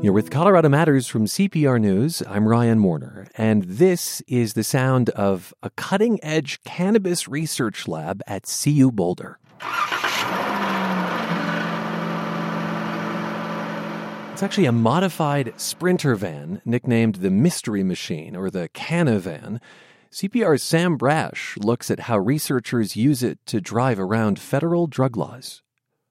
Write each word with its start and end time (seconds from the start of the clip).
You're 0.00 0.12
with 0.12 0.30
Colorado 0.30 0.68
Matters 0.68 1.08
from 1.08 1.26
CPR 1.26 1.80
News. 1.80 2.22
I'm 2.28 2.46
Ryan 2.46 2.80
Warner, 2.84 3.26
and 3.36 3.64
this 3.64 4.22
is 4.28 4.52
the 4.54 4.62
sound 4.62 5.10
of 5.10 5.52
a 5.60 5.70
cutting 5.70 6.22
edge 6.22 6.62
cannabis 6.62 7.26
research 7.26 7.88
lab 7.88 8.22
at 8.28 8.44
CU 8.44 8.92
Boulder. 8.92 9.40
It's 14.32 14.42
actually 14.44 14.66
a 14.66 14.72
modified 14.72 15.52
sprinter 15.56 16.14
van 16.14 16.62
nicknamed 16.64 17.16
the 17.16 17.30
Mystery 17.30 17.82
Machine 17.82 18.36
or 18.36 18.50
the 18.50 18.68
Canavan. 18.68 19.60
CPR's 20.12 20.62
Sam 20.62 20.96
Brasch 20.96 21.56
looks 21.56 21.90
at 21.90 22.00
how 22.00 22.18
researchers 22.18 22.94
use 22.94 23.24
it 23.24 23.40
to 23.46 23.60
drive 23.60 23.98
around 23.98 24.38
federal 24.38 24.86
drug 24.86 25.16
laws. 25.16 25.64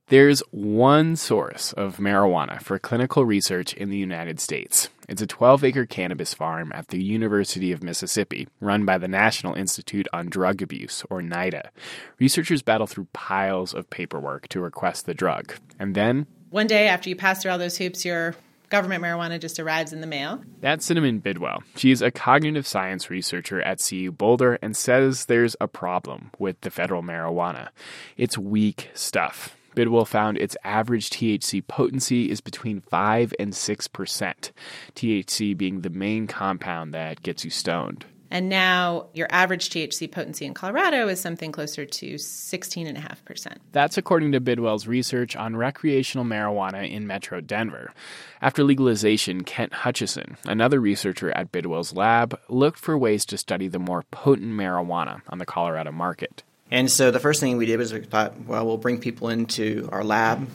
There's 0.10 0.40
one 0.52 1.18
source 1.18 1.74
of 1.74 1.98
marijuana 1.98 2.62
for 2.62 2.80
clinical 2.80 3.26
research 3.26 3.74
in 3.74 3.90
the 3.90 3.98
United 3.98 4.40
States. 4.40 4.88
It's 5.10 5.22
a 5.22 5.28
12 5.28 5.66
acre 5.66 5.86
cannabis 5.86 6.34
farm 6.34 6.72
at 6.74 6.88
the 6.88 7.04
University 7.04 7.74
of 7.74 7.84
Mississippi, 7.84 8.48
run 8.62 8.86
by 8.86 9.00
the 9.00 9.10
National 9.10 9.54
Institute 9.56 10.08
on 10.14 10.30
Drug 10.30 10.62
Abuse, 10.62 11.04
or 11.10 11.22
NIDA. 11.22 11.72
Researchers 12.22 12.62
battle 12.62 12.88
through 12.88 13.10
piles 13.12 13.74
of 13.74 13.90
paperwork 13.90 14.48
to 14.48 14.62
request 14.62 15.08
the 15.08 15.14
drug. 15.14 15.56
And 15.78 15.94
then. 15.94 16.26
One 16.52 16.68
day 16.68 16.88
after 16.88 17.10
you 17.10 17.18
pass 17.18 17.42
through 17.42 17.52
all 17.52 17.58
those 17.58 17.78
hoops, 17.78 18.06
your 18.06 18.34
government 18.70 19.04
marijuana 19.04 19.42
just 19.42 19.60
arrives 19.60 19.92
in 19.92 20.00
the 20.00 20.08
mail. 20.08 20.42
That's 20.62 20.86
Cinnamon 20.86 21.20
Bidwell. 21.20 21.64
She's 21.76 22.02
a 22.02 22.12
cognitive 22.12 22.66
science 22.66 23.10
researcher 23.10 23.62
at 23.62 23.86
CU 23.86 24.14
Boulder 24.14 24.58
and 24.62 24.74
says 24.78 25.26
there's 25.26 25.58
a 25.60 25.68
problem 25.68 26.32
with 26.40 26.62
the 26.62 26.72
federal 26.72 27.04
marijuana. 27.04 27.72
It's 28.16 28.38
weak 28.38 28.90
stuff 28.94 29.57
Bidwell 29.78 30.06
found 30.06 30.40
its 30.40 30.58
average 30.64 31.12
THC 31.12 31.62
potency 31.68 32.32
is 32.32 32.42
between 32.42 32.82
5 32.82 33.36
and 33.38 33.54
6%, 33.54 34.52
THC 34.96 35.56
being 35.56 35.82
the 35.82 35.92
main 35.92 36.26
compound 36.26 36.96
that 36.96 37.22
gets 37.22 37.46
you 37.46 37.52
stoned. 37.52 38.08
And 38.32 38.50
now 38.50 39.10
your 39.14 39.28
average 39.30 39.70
THC 39.70 40.12
potency 40.12 40.48
in 40.48 40.56
Colorado 40.56 41.08
is 41.08 41.20
something 41.20 41.52
closer 41.52 41.86
to 41.86 42.16
16.5%. 42.16 43.58
That's 43.72 44.00
according 44.00 44.32
to 44.32 44.42
Bidwell's 44.42 44.88
research 44.88 45.36
on 45.36 45.56
recreational 45.56 46.26
marijuana 46.26 46.90
in 46.90 47.06
Metro 47.06 47.40
Denver. 47.40 47.94
After 48.42 48.64
legalization, 48.64 49.44
Kent 49.44 49.74
Hutchison, 49.74 50.38
another 50.48 50.80
researcher 50.80 51.30
at 51.38 51.52
Bidwell's 51.52 51.94
lab, 51.94 52.40
looked 52.50 52.80
for 52.80 52.98
ways 52.98 53.28
to 53.28 53.38
study 53.38 53.68
the 53.68 53.78
more 53.78 54.04
potent 54.10 54.54
marijuana 54.54 55.22
on 55.30 55.38
the 55.38 55.46
Colorado 55.46 55.92
market. 55.92 56.42
And 56.70 56.92
so 56.92 57.12
the 57.12 57.20
first 57.20 57.40
thing 57.40 57.58
we 57.58 57.66
did 57.66 57.78
was 57.78 57.94
we 57.94 58.02
thought, 58.02 58.46
well, 58.46 58.66
we'll 58.66 58.78
bring 58.78 59.00
people 59.00 59.30
into 59.30 59.88
our 59.92 60.04
lab 60.04 60.48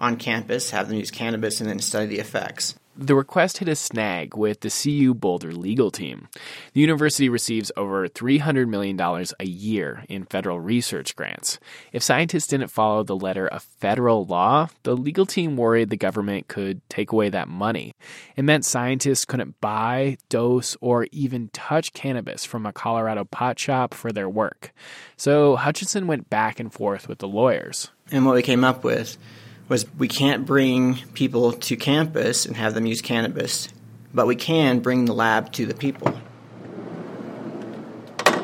on 0.00 0.16
campus, 0.16 0.70
have 0.70 0.88
them 0.88 0.98
use 0.98 1.10
cannabis, 1.10 1.60
and 1.60 1.70
then 1.70 1.78
study 1.78 2.06
the 2.06 2.18
effects. 2.18 2.74
The 2.94 3.14
request 3.14 3.58
hit 3.58 3.68
a 3.68 3.74
snag 3.74 4.36
with 4.36 4.60
the 4.60 4.68
CU 4.68 5.14
Boulder 5.14 5.52
legal 5.52 5.90
team. 5.90 6.28
The 6.74 6.82
university 6.82 7.30
receives 7.30 7.72
over 7.74 8.06
$300 8.06 8.68
million 8.68 9.00
a 9.00 9.46
year 9.46 10.04
in 10.10 10.26
federal 10.26 10.60
research 10.60 11.16
grants. 11.16 11.58
If 11.92 12.02
scientists 12.02 12.48
didn't 12.48 12.68
follow 12.68 13.02
the 13.02 13.16
letter 13.16 13.48
of 13.48 13.62
federal 13.62 14.26
law, 14.26 14.68
the 14.82 14.94
legal 14.94 15.24
team 15.24 15.56
worried 15.56 15.88
the 15.88 15.96
government 15.96 16.48
could 16.48 16.86
take 16.90 17.12
away 17.12 17.30
that 17.30 17.48
money. 17.48 17.94
It 18.36 18.42
meant 18.42 18.66
scientists 18.66 19.24
couldn't 19.24 19.58
buy, 19.62 20.18
dose, 20.28 20.76
or 20.82 21.06
even 21.12 21.48
touch 21.54 21.94
cannabis 21.94 22.44
from 22.44 22.66
a 22.66 22.74
Colorado 22.74 23.24
pot 23.24 23.58
shop 23.58 23.94
for 23.94 24.12
their 24.12 24.28
work. 24.28 24.74
So 25.16 25.56
Hutchison 25.56 26.06
went 26.06 26.28
back 26.28 26.60
and 26.60 26.70
forth 26.70 27.08
with 27.08 27.20
the 27.20 27.28
lawyers. 27.28 27.90
And 28.10 28.26
what 28.26 28.34
we 28.34 28.42
came 28.42 28.64
up 28.64 28.84
with 28.84 29.16
was 29.72 29.86
we 29.96 30.06
can't 30.06 30.44
bring 30.44 30.96
people 31.14 31.50
to 31.50 31.76
campus 31.76 32.44
and 32.44 32.58
have 32.58 32.74
them 32.74 32.84
use 32.84 33.00
cannabis, 33.00 33.70
but 34.12 34.26
we 34.26 34.36
can 34.36 34.80
bring 34.80 35.06
the 35.06 35.14
lab 35.14 35.50
to 35.50 35.64
the 35.64 35.72
people. 35.72 36.12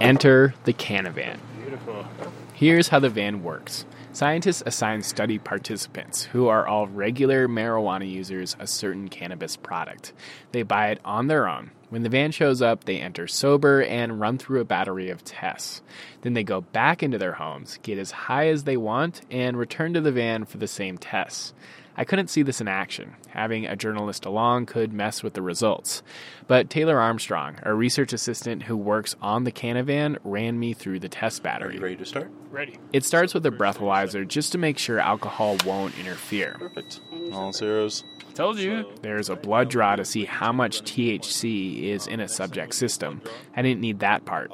Enter 0.00 0.54
the 0.64 0.72
Canavan. 0.72 1.36
Beautiful. 1.60 2.06
Here's 2.54 2.88
how 2.88 2.98
the 2.98 3.10
van 3.10 3.42
works. 3.42 3.84
Scientists 4.14 4.62
assign 4.64 5.02
study 5.02 5.38
participants, 5.38 6.24
who 6.24 6.48
are 6.48 6.66
all 6.66 6.88
regular 6.88 7.46
marijuana 7.46 8.10
users, 8.10 8.56
a 8.58 8.66
certain 8.66 9.08
cannabis 9.08 9.54
product. 9.54 10.14
They 10.52 10.62
buy 10.62 10.92
it 10.92 11.00
on 11.04 11.26
their 11.26 11.46
own. 11.46 11.72
When 11.90 12.02
the 12.02 12.08
van 12.10 12.32
shows 12.32 12.60
up, 12.60 12.84
they 12.84 12.98
enter 12.98 13.26
sober 13.26 13.82
and 13.82 14.20
run 14.20 14.36
through 14.38 14.60
a 14.60 14.64
battery 14.64 15.08
of 15.08 15.24
tests. 15.24 15.80
Then 16.20 16.34
they 16.34 16.44
go 16.44 16.60
back 16.60 17.02
into 17.02 17.18
their 17.18 17.32
homes, 17.32 17.78
get 17.82 17.98
as 17.98 18.10
high 18.10 18.48
as 18.48 18.64
they 18.64 18.76
want, 18.76 19.22
and 19.30 19.56
return 19.56 19.94
to 19.94 20.00
the 20.00 20.12
van 20.12 20.44
for 20.44 20.58
the 20.58 20.68
same 20.68 20.98
tests. 20.98 21.54
I 21.96 22.04
couldn't 22.04 22.28
see 22.28 22.42
this 22.42 22.60
in 22.60 22.68
action. 22.68 23.16
Having 23.30 23.66
a 23.66 23.74
journalist 23.74 24.24
along 24.24 24.66
could 24.66 24.92
mess 24.92 25.24
with 25.24 25.34
the 25.34 25.42
results. 25.42 26.04
But 26.46 26.70
Taylor 26.70 27.00
Armstrong, 27.00 27.56
a 27.64 27.74
research 27.74 28.12
assistant 28.12 28.62
who 28.62 28.76
works 28.76 29.16
on 29.20 29.42
the 29.42 29.50
Canavan, 29.50 30.16
ran 30.22 30.60
me 30.60 30.74
through 30.74 31.00
the 31.00 31.08
test 31.08 31.42
battery. 31.42 31.70
Are 31.70 31.72
you 31.72 31.80
ready 31.80 31.96
to 31.96 32.04
start? 32.04 32.30
Ready. 32.52 32.78
It 32.92 33.04
starts 33.04 33.34
with 33.34 33.44
a 33.46 33.50
breathalyzer 33.50 34.28
just 34.28 34.52
to 34.52 34.58
make 34.58 34.78
sure 34.78 35.00
alcohol 35.00 35.56
won't 35.66 35.98
interfere. 35.98 36.54
Perfect. 36.60 37.00
All 37.32 37.52
zeros. 37.52 38.04
Told 38.38 38.60
you. 38.60 38.86
There's 39.02 39.30
a 39.30 39.34
blood 39.34 39.68
draw 39.68 39.96
to 39.96 40.04
see 40.04 40.24
how 40.24 40.52
much 40.52 40.82
THC 40.82 41.82
is 41.88 42.06
in 42.06 42.20
a 42.20 42.28
subject 42.28 42.72
system. 42.72 43.20
I 43.56 43.62
didn't 43.62 43.80
need 43.80 43.98
that 43.98 44.26
part. 44.26 44.52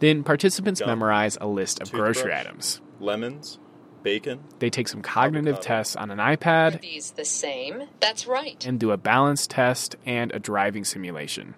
Then 0.00 0.24
participants 0.24 0.80
memorize 0.80 1.36
a 1.38 1.46
list 1.46 1.82
of 1.82 1.92
grocery 1.92 2.32
items. 2.32 2.80
Lemons, 2.98 3.58
bacon. 4.02 4.40
They 4.58 4.70
take 4.70 4.88
some 4.88 5.02
cognitive 5.02 5.60
tests 5.60 5.96
on 5.96 6.10
an 6.10 6.16
iPad. 6.16 6.76
Are 6.76 6.78
these 6.78 7.10
the 7.10 7.26
same? 7.26 7.82
That's 8.00 8.26
right. 8.26 8.64
And 8.66 8.80
do 8.80 8.90
a 8.90 8.96
balance 8.96 9.46
test 9.46 9.96
and 10.06 10.32
a 10.32 10.38
driving 10.38 10.86
simulation. 10.86 11.56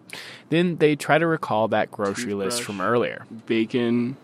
Then 0.49 0.79
they 0.79 0.97
try 0.97 1.19
to 1.19 1.29
recall 1.29 1.69
that 1.69 1.93
grocery 1.93 2.33
Toothbrush, 2.33 2.55
list 2.55 2.63
from 2.65 2.81
earlier. 2.81 3.25
Bacon, 3.47 4.17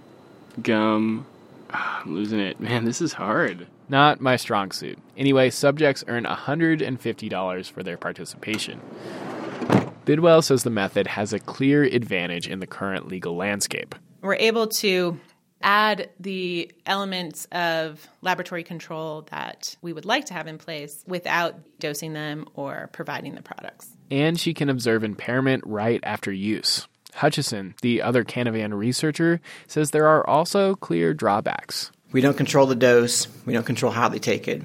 gum. 0.61 1.25
Ah, 1.71 2.03
I'm 2.05 2.17
losing 2.17 2.41
it. 2.41 2.59
Man, 2.59 2.85
this 2.85 3.01
is 3.01 3.13
hard. 3.13 3.69
Not 3.89 4.21
my 4.21 4.37
strong 4.37 4.73
suit. 4.73 4.99
Anyway, 5.17 5.51
subjects 5.51 6.05
earn 6.09 6.25
$150 6.25 7.71
for 7.71 7.83
their 7.83 7.97
participation. 7.97 8.81
Bidwell 10.05 10.43
says 10.43 10.63
the 10.63 10.71
method 10.71 11.07
has 11.07 11.33
a 11.33 11.39
clear 11.39 11.83
advantage 11.83 12.49
in 12.49 12.61
the 12.61 12.67
current 12.67 13.09
legal 13.09 13.37
landscape. 13.37 13.95
We're 14.21 14.37
able 14.37 14.67
to 14.69 15.19
add 15.63 16.11
the 16.21 16.71
elements 16.85 17.47
of 17.51 18.07
laboratory 18.21 18.63
control 18.63 19.23
that 19.31 19.77
we 19.81 19.93
would 19.93 20.05
like 20.05 20.27
to 20.27 20.35
have 20.35 20.47
in 20.47 20.59
place 20.59 21.03
without 21.07 21.55
dosing 21.79 22.13
them 22.13 22.47
or 22.55 22.91
providing 22.93 23.35
the 23.35 23.43
products. 23.43 23.89
And 24.11 24.39
she 24.39 24.53
can 24.53 24.69
observe 24.69 25.03
impairment 25.03 25.65
right 25.67 26.01
after 26.03 26.31
use. 26.31 26.87
Hutchison, 27.15 27.75
the 27.81 28.03
other 28.03 28.25
Canavan 28.25 28.77
researcher, 28.77 29.41
says 29.67 29.91
there 29.91 30.09
are 30.09 30.29
also 30.29 30.75
clear 30.75 31.15
drawbacks. 31.15 31.91
We 32.15 32.21
don't 32.21 32.37
control 32.37 32.67
the 32.67 32.77
dose, 32.77 33.27
we 33.45 33.53
don't 33.53 33.67
control 33.67 33.91
how 33.91 34.09
they 34.09 34.21
take 34.21 34.47
it. 34.47 34.63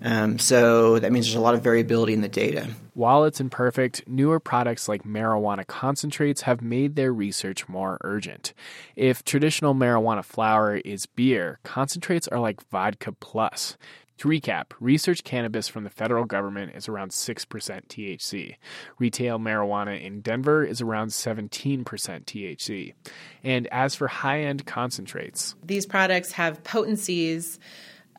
Um, 0.00 0.38
so 0.38 0.98
that 0.98 1.12
means 1.12 1.26
there's 1.26 1.36
a 1.36 1.40
lot 1.40 1.54
of 1.54 1.62
variability 1.62 2.14
in 2.14 2.22
the 2.22 2.28
data. 2.28 2.70
While 2.94 3.24
it's 3.24 3.38
imperfect, 3.38 4.08
newer 4.08 4.40
products 4.40 4.88
like 4.88 5.02
marijuana 5.02 5.66
concentrates 5.66 6.42
have 6.42 6.62
made 6.62 6.96
their 6.96 7.12
research 7.12 7.68
more 7.68 7.98
urgent. 8.00 8.54
If 8.94 9.22
traditional 9.24 9.74
marijuana 9.74 10.24
flower 10.24 10.76
is 10.76 11.04
beer, 11.04 11.58
concentrates 11.64 12.28
are 12.28 12.40
like 12.40 12.66
vodka 12.70 13.12
plus. 13.12 13.76
To 14.18 14.28
recap, 14.28 14.66
research 14.80 15.24
cannabis 15.24 15.68
from 15.68 15.84
the 15.84 15.90
federal 15.90 16.24
government 16.24 16.72
is 16.74 16.88
around 16.88 17.10
6% 17.10 17.46
THC. 17.46 18.56
Retail 18.98 19.38
marijuana 19.38 20.02
in 20.02 20.22
Denver 20.22 20.64
is 20.64 20.80
around 20.80 21.08
17% 21.08 21.84
THC. 21.84 22.94
And 23.44 23.66
as 23.68 23.94
for 23.94 24.08
high 24.08 24.40
end 24.42 24.64
concentrates, 24.64 25.54
These 25.62 25.84
products 25.86 26.32
have 26.32 26.64
potencies 26.64 27.58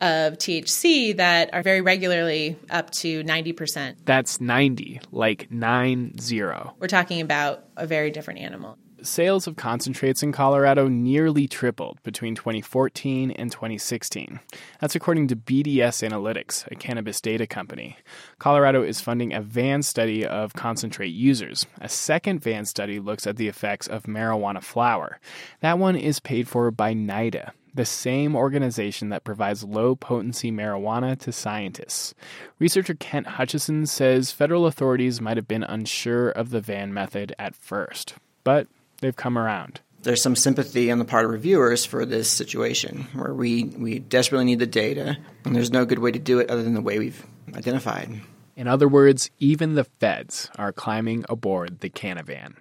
of 0.00 0.34
THC 0.38 1.16
that 1.16 1.52
are 1.52 1.62
very 1.62 1.80
regularly 1.80 2.56
up 2.70 2.90
to 2.90 3.24
90%. 3.24 3.96
that's 4.04 4.40
90, 4.40 5.00
like 5.10 5.50
9 5.50 6.18
0. 6.20 6.76
We're 6.78 6.86
talking 6.86 7.20
about 7.20 7.64
a 7.76 7.84
very 7.86 8.12
different 8.12 8.38
animal. 8.38 8.78
Sales 9.02 9.46
of 9.46 9.56
concentrates 9.56 10.22
in 10.22 10.32
Colorado 10.32 10.88
nearly 10.88 11.46
tripled 11.46 12.02
between 12.02 12.34
2014 12.34 13.30
and 13.30 13.52
2016. 13.52 14.40
That's 14.80 14.96
according 14.96 15.28
to 15.28 15.36
BDS 15.36 16.08
Analytics, 16.08 16.66
a 16.70 16.74
cannabis 16.74 17.20
data 17.20 17.46
company. 17.46 17.96
Colorado 18.38 18.82
is 18.82 19.00
funding 19.00 19.32
a 19.32 19.40
van 19.40 19.82
study 19.82 20.26
of 20.26 20.54
concentrate 20.54 21.12
users. 21.12 21.66
A 21.80 21.88
second 21.88 22.40
van 22.40 22.64
study 22.64 22.98
looks 22.98 23.26
at 23.26 23.36
the 23.36 23.46
effects 23.46 23.86
of 23.86 24.04
marijuana 24.04 24.62
flower. 24.62 25.20
That 25.60 25.78
one 25.78 25.96
is 25.96 26.18
paid 26.18 26.48
for 26.48 26.70
by 26.70 26.92
NIDA, 26.92 27.52
the 27.74 27.84
same 27.84 28.34
organization 28.34 29.10
that 29.10 29.24
provides 29.24 29.62
low 29.62 29.94
potency 29.94 30.50
marijuana 30.50 31.16
to 31.20 31.30
scientists. 31.30 32.14
Researcher 32.58 32.94
Kent 32.94 33.26
Hutchison 33.26 33.86
says 33.86 34.32
federal 34.32 34.66
authorities 34.66 35.20
might 35.20 35.36
have 35.36 35.48
been 35.48 35.62
unsure 35.62 36.30
of 36.30 36.50
the 36.50 36.60
van 36.60 36.92
method 36.92 37.34
at 37.38 37.54
first, 37.54 38.14
but 38.42 38.66
they've 39.00 39.16
come 39.16 39.38
around. 39.38 39.80
There's 40.02 40.22
some 40.22 40.36
sympathy 40.36 40.90
on 40.90 40.98
the 40.98 41.04
part 41.04 41.24
of 41.24 41.30
reviewers 41.30 41.84
for 41.84 42.06
this 42.06 42.30
situation 42.30 43.08
where 43.14 43.34
we, 43.34 43.64
we 43.64 43.98
desperately 43.98 44.44
need 44.44 44.60
the 44.60 44.66
data, 44.66 45.18
and 45.44 45.56
there's 45.56 45.72
no 45.72 45.84
good 45.84 45.98
way 45.98 46.12
to 46.12 46.18
do 46.18 46.38
it 46.38 46.50
other 46.50 46.62
than 46.62 46.74
the 46.74 46.80
way 46.80 46.98
we've 46.98 47.26
identified. 47.54 48.20
In 48.56 48.68
other 48.68 48.88
words, 48.88 49.30
even 49.38 49.74
the 49.74 49.84
feds 49.84 50.50
are 50.56 50.72
climbing 50.72 51.24
aboard 51.28 51.80
the 51.80 51.90
Canavan. 51.90 52.54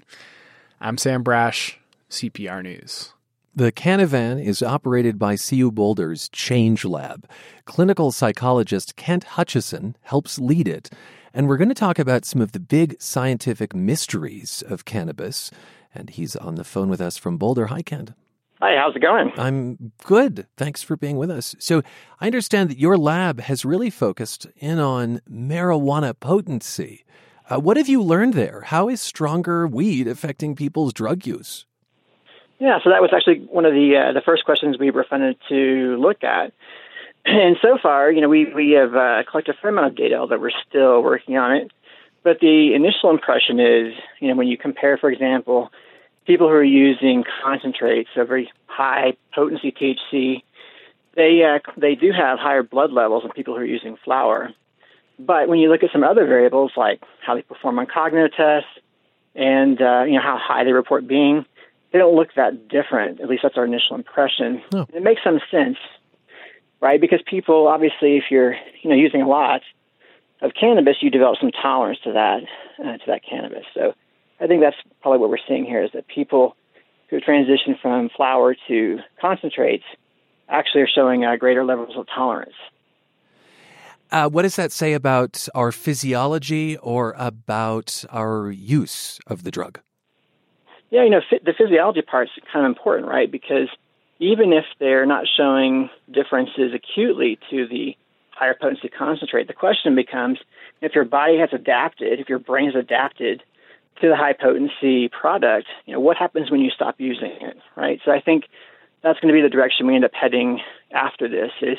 I'm 0.81 0.97
Sam 0.97 1.23
Brasch, 1.23 1.75
CPR 2.09 2.63
News. 2.63 3.13
The 3.55 3.71
Canavan 3.71 4.43
is 4.43 4.61
operated 4.61 5.17
by 5.17 5.35
CU 5.35 5.71
Boulder's 5.71 6.29
Change 6.29 6.85
Lab. 6.85 7.27
Clinical 7.65 8.11
psychologist 8.11 8.95
Kent 8.95 9.23
Hutchison 9.23 9.95
helps 10.01 10.37
lead 10.37 10.67
it. 10.67 10.91
And 11.33 11.47
we're 11.47 11.57
going 11.57 11.69
to 11.69 11.73
talk 11.73 11.97
about 11.97 12.25
some 12.25 12.39
of 12.39 12.51
the 12.51 12.59
big 12.59 13.01
scientific 13.01 13.73
mysteries 13.73 14.63
of 14.67 14.85
cannabis. 14.85 15.49
And 15.97 16.11
he's 16.11 16.35
on 16.35 16.55
the 16.55 16.63
phone 16.63 16.89
with 16.89 17.01
us 17.01 17.17
from 17.17 17.37
Boulder. 17.37 17.67
Hi, 17.67 17.81
Kent. 17.81 18.13
Hi, 18.61 18.75
how's 18.77 18.95
it 18.95 19.01
going? 19.01 19.31
I'm 19.35 19.91
good. 20.03 20.45
Thanks 20.55 20.83
for 20.83 20.95
being 20.95 21.17
with 21.17 21.31
us. 21.31 21.55
So, 21.57 21.81
I 22.21 22.27
understand 22.27 22.69
that 22.69 22.77
your 22.77 22.97
lab 22.97 23.39
has 23.39 23.65
really 23.65 23.89
focused 23.89 24.45
in 24.57 24.77
on 24.77 25.21
marijuana 25.29 26.13
potency. 26.19 27.03
Uh, 27.49 27.59
what 27.59 27.77
have 27.77 27.89
you 27.89 28.03
learned 28.03 28.35
there? 28.35 28.61
How 28.61 28.89
is 28.89 29.01
stronger 29.01 29.67
weed 29.67 30.07
affecting 30.07 30.55
people's 30.55 30.93
drug 30.93 31.25
use? 31.25 31.65
Yeah, 32.59 32.77
so 32.83 32.91
that 32.91 33.01
was 33.01 33.11
actually 33.11 33.47
one 33.49 33.65
of 33.65 33.73
the 33.73 33.95
uh, 33.97 34.13
the 34.13 34.21
first 34.21 34.45
questions 34.45 34.77
we 34.79 34.91
were 34.91 35.05
funded 35.09 35.37
to 35.49 35.97
look 35.99 36.23
at. 36.23 36.53
And 37.25 37.57
so 37.61 37.77
far, 37.81 38.09
you 38.09 38.21
know, 38.21 38.29
we 38.29 38.45
we 38.53 38.71
have 38.71 38.95
uh, 38.95 39.23
collected 39.29 39.55
a 39.55 39.61
fair 39.61 39.71
amount 39.71 39.87
of 39.87 39.95
data, 39.95 40.15
although 40.15 40.39
we're 40.39 40.49
still 40.69 41.03
working 41.03 41.37
on 41.37 41.57
it. 41.57 41.71
But 42.23 42.39
the 42.39 42.73
initial 42.73 43.09
impression 43.09 43.59
is, 43.59 43.93
you 44.19 44.29
know, 44.29 44.35
when 44.35 44.47
you 44.47 44.57
compare, 44.57 44.97
for 44.97 45.09
example, 45.11 45.69
people 46.27 46.49
who 46.49 46.53
are 46.53 46.63
using 46.63 47.23
concentrates, 47.41 48.09
so 48.13 48.25
very 48.25 48.51
high 48.67 49.13
potency 49.33 49.71
THC, 49.71 50.43
they 51.15 51.41
uh, 51.43 51.59
they 51.77 51.95
do 51.95 52.11
have 52.11 52.37
higher 52.37 52.61
blood 52.61 52.91
levels 52.91 53.23
than 53.23 53.31
people 53.31 53.55
who 53.55 53.61
are 53.61 53.65
using 53.65 53.97
flower. 54.03 54.51
But 55.17 55.47
when 55.47 55.57
you 55.57 55.71
look 55.71 55.81
at 55.81 55.91
some 55.91 56.03
other 56.03 56.27
variables 56.27 56.73
like 56.77 57.01
how 57.25 57.33
they 57.33 57.41
perform 57.41 57.79
on 57.79 57.87
cognitive 57.87 58.35
tests 58.37 58.69
and 59.33 59.81
uh, 59.81 60.03
you 60.03 60.13
know 60.13 60.21
how 60.21 60.37
high 60.39 60.63
they 60.63 60.73
report 60.73 61.07
being, 61.07 61.45
they 61.91 61.97
don't 61.97 62.15
look 62.15 62.29
that 62.35 62.67
different. 62.67 63.19
At 63.21 63.29
least 63.29 63.41
that's 63.41 63.57
our 63.57 63.65
initial 63.65 63.95
impression. 63.95 64.61
Oh. 64.75 64.85
It 64.93 65.01
makes 65.01 65.23
some 65.23 65.39
sense, 65.49 65.77
right? 66.81 67.01
Because 67.01 67.21
people 67.25 67.67
obviously, 67.67 68.17
if 68.17 68.25
you're 68.29 68.53
you 68.83 68.89
know 68.89 68.95
using 68.95 69.21
a 69.23 69.27
lot 69.27 69.61
of 70.41 70.51
cannabis, 70.59 70.97
you 71.01 71.09
develop 71.09 71.39
some 71.39 71.51
tolerance 71.51 71.99
to 72.03 72.13
that 72.13 72.43
uh, 72.79 72.97
to 72.97 73.03
that 73.07 73.21
cannabis. 73.27 73.65
So 73.73 73.95
I 74.39 74.47
think 74.47 74.61
that's 74.61 74.75
probably 75.01 75.19
what 75.19 75.29
we're 75.29 75.37
seeing 75.47 75.65
here 75.65 75.83
is 75.83 75.91
that 75.93 76.07
people 76.07 76.55
who 77.09 77.19
transition 77.19 77.75
from 77.81 78.09
flower 78.15 78.55
to 78.67 78.99
concentrates 79.19 79.83
actually 80.49 80.81
are 80.81 80.87
showing 80.87 81.25
uh, 81.25 81.35
greater 81.37 81.63
levels 81.65 81.95
of 81.97 82.05
tolerance. 82.13 82.53
Uh, 84.11 84.29
what 84.29 84.43
does 84.43 84.55
that 84.55 84.71
say 84.71 84.93
about 84.93 85.47
our 85.53 85.71
physiology 85.71 86.77
or 86.77 87.13
about 87.17 88.05
our 88.09 88.51
use 88.51 89.19
of 89.27 89.43
the 89.43 89.51
drug? 89.51 89.79
Yeah, 90.89 91.03
you 91.03 91.09
know, 91.09 91.21
the 91.31 91.53
physiology 91.57 92.01
part's 92.01 92.31
kind 92.51 92.65
of 92.65 92.69
important, 92.69 93.09
right? 93.09 93.29
Because 93.29 93.67
even 94.19 94.53
if 94.53 94.63
they're 94.79 95.05
not 95.05 95.25
showing 95.35 95.89
differences 96.09 96.73
acutely 96.73 97.37
to 97.49 97.67
the 97.67 97.97
higher 98.31 98.55
potency 98.59 98.87
concentrate, 98.87 99.47
the 99.47 99.53
question 99.53 99.95
becomes 99.95 100.39
if 100.81 100.95
your 100.95 101.03
body 101.03 101.37
has 101.37 101.49
adapted, 101.51 102.19
if 102.19 102.29
your 102.29 102.39
brain 102.39 102.71
has 102.71 102.75
adapted 102.75 103.43
to 104.01 104.09
the 104.09 104.15
high 104.15 104.33
potency 104.33 105.09
product, 105.09 105.67
you 105.85 105.93
know, 105.93 105.99
what 105.99 106.17
happens 106.17 106.51
when 106.51 106.61
you 106.61 106.69
stop 106.69 106.95
using 106.99 107.31
it, 107.41 107.57
right? 107.75 107.99
So 108.05 108.11
I 108.11 108.21
think 108.21 108.45
that's 109.01 109.19
going 109.19 109.33
to 109.33 109.37
be 109.37 109.41
the 109.41 109.49
direction 109.49 109.87
we 109.87 109.95
end 109.95 110.05
up 110.05 110.13
heading 110.13 110.59
after 110.91 111.27
this 111.27 111.51
is 111.61 111.77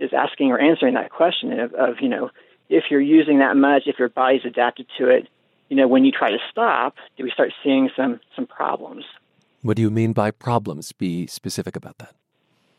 is 0.00 0.10
asking 0.12 0.50
or 0.50 0.58
answering 0.58 0.94
that 0.94 1.10
question 1.10 1.58
of, 1.60 1.72
of 1.74 2.00
you 2.00 2.08
know, 2.08 2.30
if 2.68 2.84
you're 2.90 3.00
using 3.00 3.38
that 3.38 3.56
much, 3.56 3.82
if 3.86 3.98
your 3.98 4.08
body's 4.08 4.44
adapted 4.44 4.86
to 4.98 5.08
it, 5.08 5.28
you 5.68 5.76
know, 5.76 5.86
when 5.86 6.04
you 6.04 6.10
try 6.10 6.30
to 6.30 6.38
stop, 6.50 6.96
do 7.16 7.24
we 7.24 7.30
start 7.30 7.52
seeing 7.62 7.88
some 7.96 8.20
some 8.34 8.46
problems? 8.46 9.04
What 9.62 9.76
do 9.76 9.82
you 9.82 9.90
mean 9.90 10.12
by 10.12 10.30
problems? 10.32 10.92
Be 10.92 11.26
specific 11.26 11.76
about 11.76 11.98
that. 11.98 12.14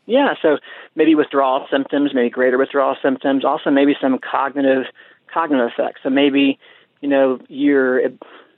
Yeah, 0.06 0.34
so 0.42 0.58
maybe 0.94 1.14
withdrawal 1.14 1.66
symptoms, 1.70 2.12
maybe 2.14 2.28
greater 2.28 2.58
withdrawal 2.58 2.96
symptoms, 3.02 3.44
also 3.44 3.70
maybe 3.70 3.96
some 4.00 4.18
cognitive 4.18 4.84
cognitive 5.32 5.70
effects. 5.72 6.00
So 6.02 6.10
maybe, 6.10 6.58
you 7.00 7.08
know, 7.08 7.40
your 7.48 8.00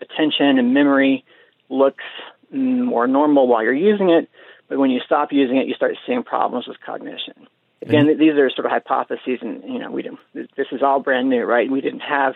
attention 0.00 0.58
and 0.58 0.74
memory 0.74 1.24
looks 1.68 2.04
more 2.50 3.06
normal 3.06 3.48
while 3.48 3.62
you're 3.62 3.72
using 3.72 4.10
it, 4.10 4.28
but 4.68 4.78
when 4.78 4.90
you 4.90 5.00
stop 5.04 5.32
using 5.32 5.56
it, 5.56 5.66
you 5.66 5.74
start 5.74 5.96
seeing 6.06 6.22
problems 6.22 6.66
with 6.66 6.76
cognition. 6.84 7.48
Again, 7.82 8.06
these 8.18 8.32
are 8.32 8.50
sort 8.50 8.66
of 8.66 8.72
hypotheses, 8.72 9.38
and 9.42 9.62
you 9.64 9.78
know, 9.78 9.90
we 9.90 10.02
didn't. 10.02 10.18
This 10.34 10.66
is 10.72 10.82
all 10.82 11.00
brand 11.00 11.28
new, 11.28 11.44
right? 11.44 11.70
We 11.70 11.80
didn't 11.80 12.00
have 12.00 12.34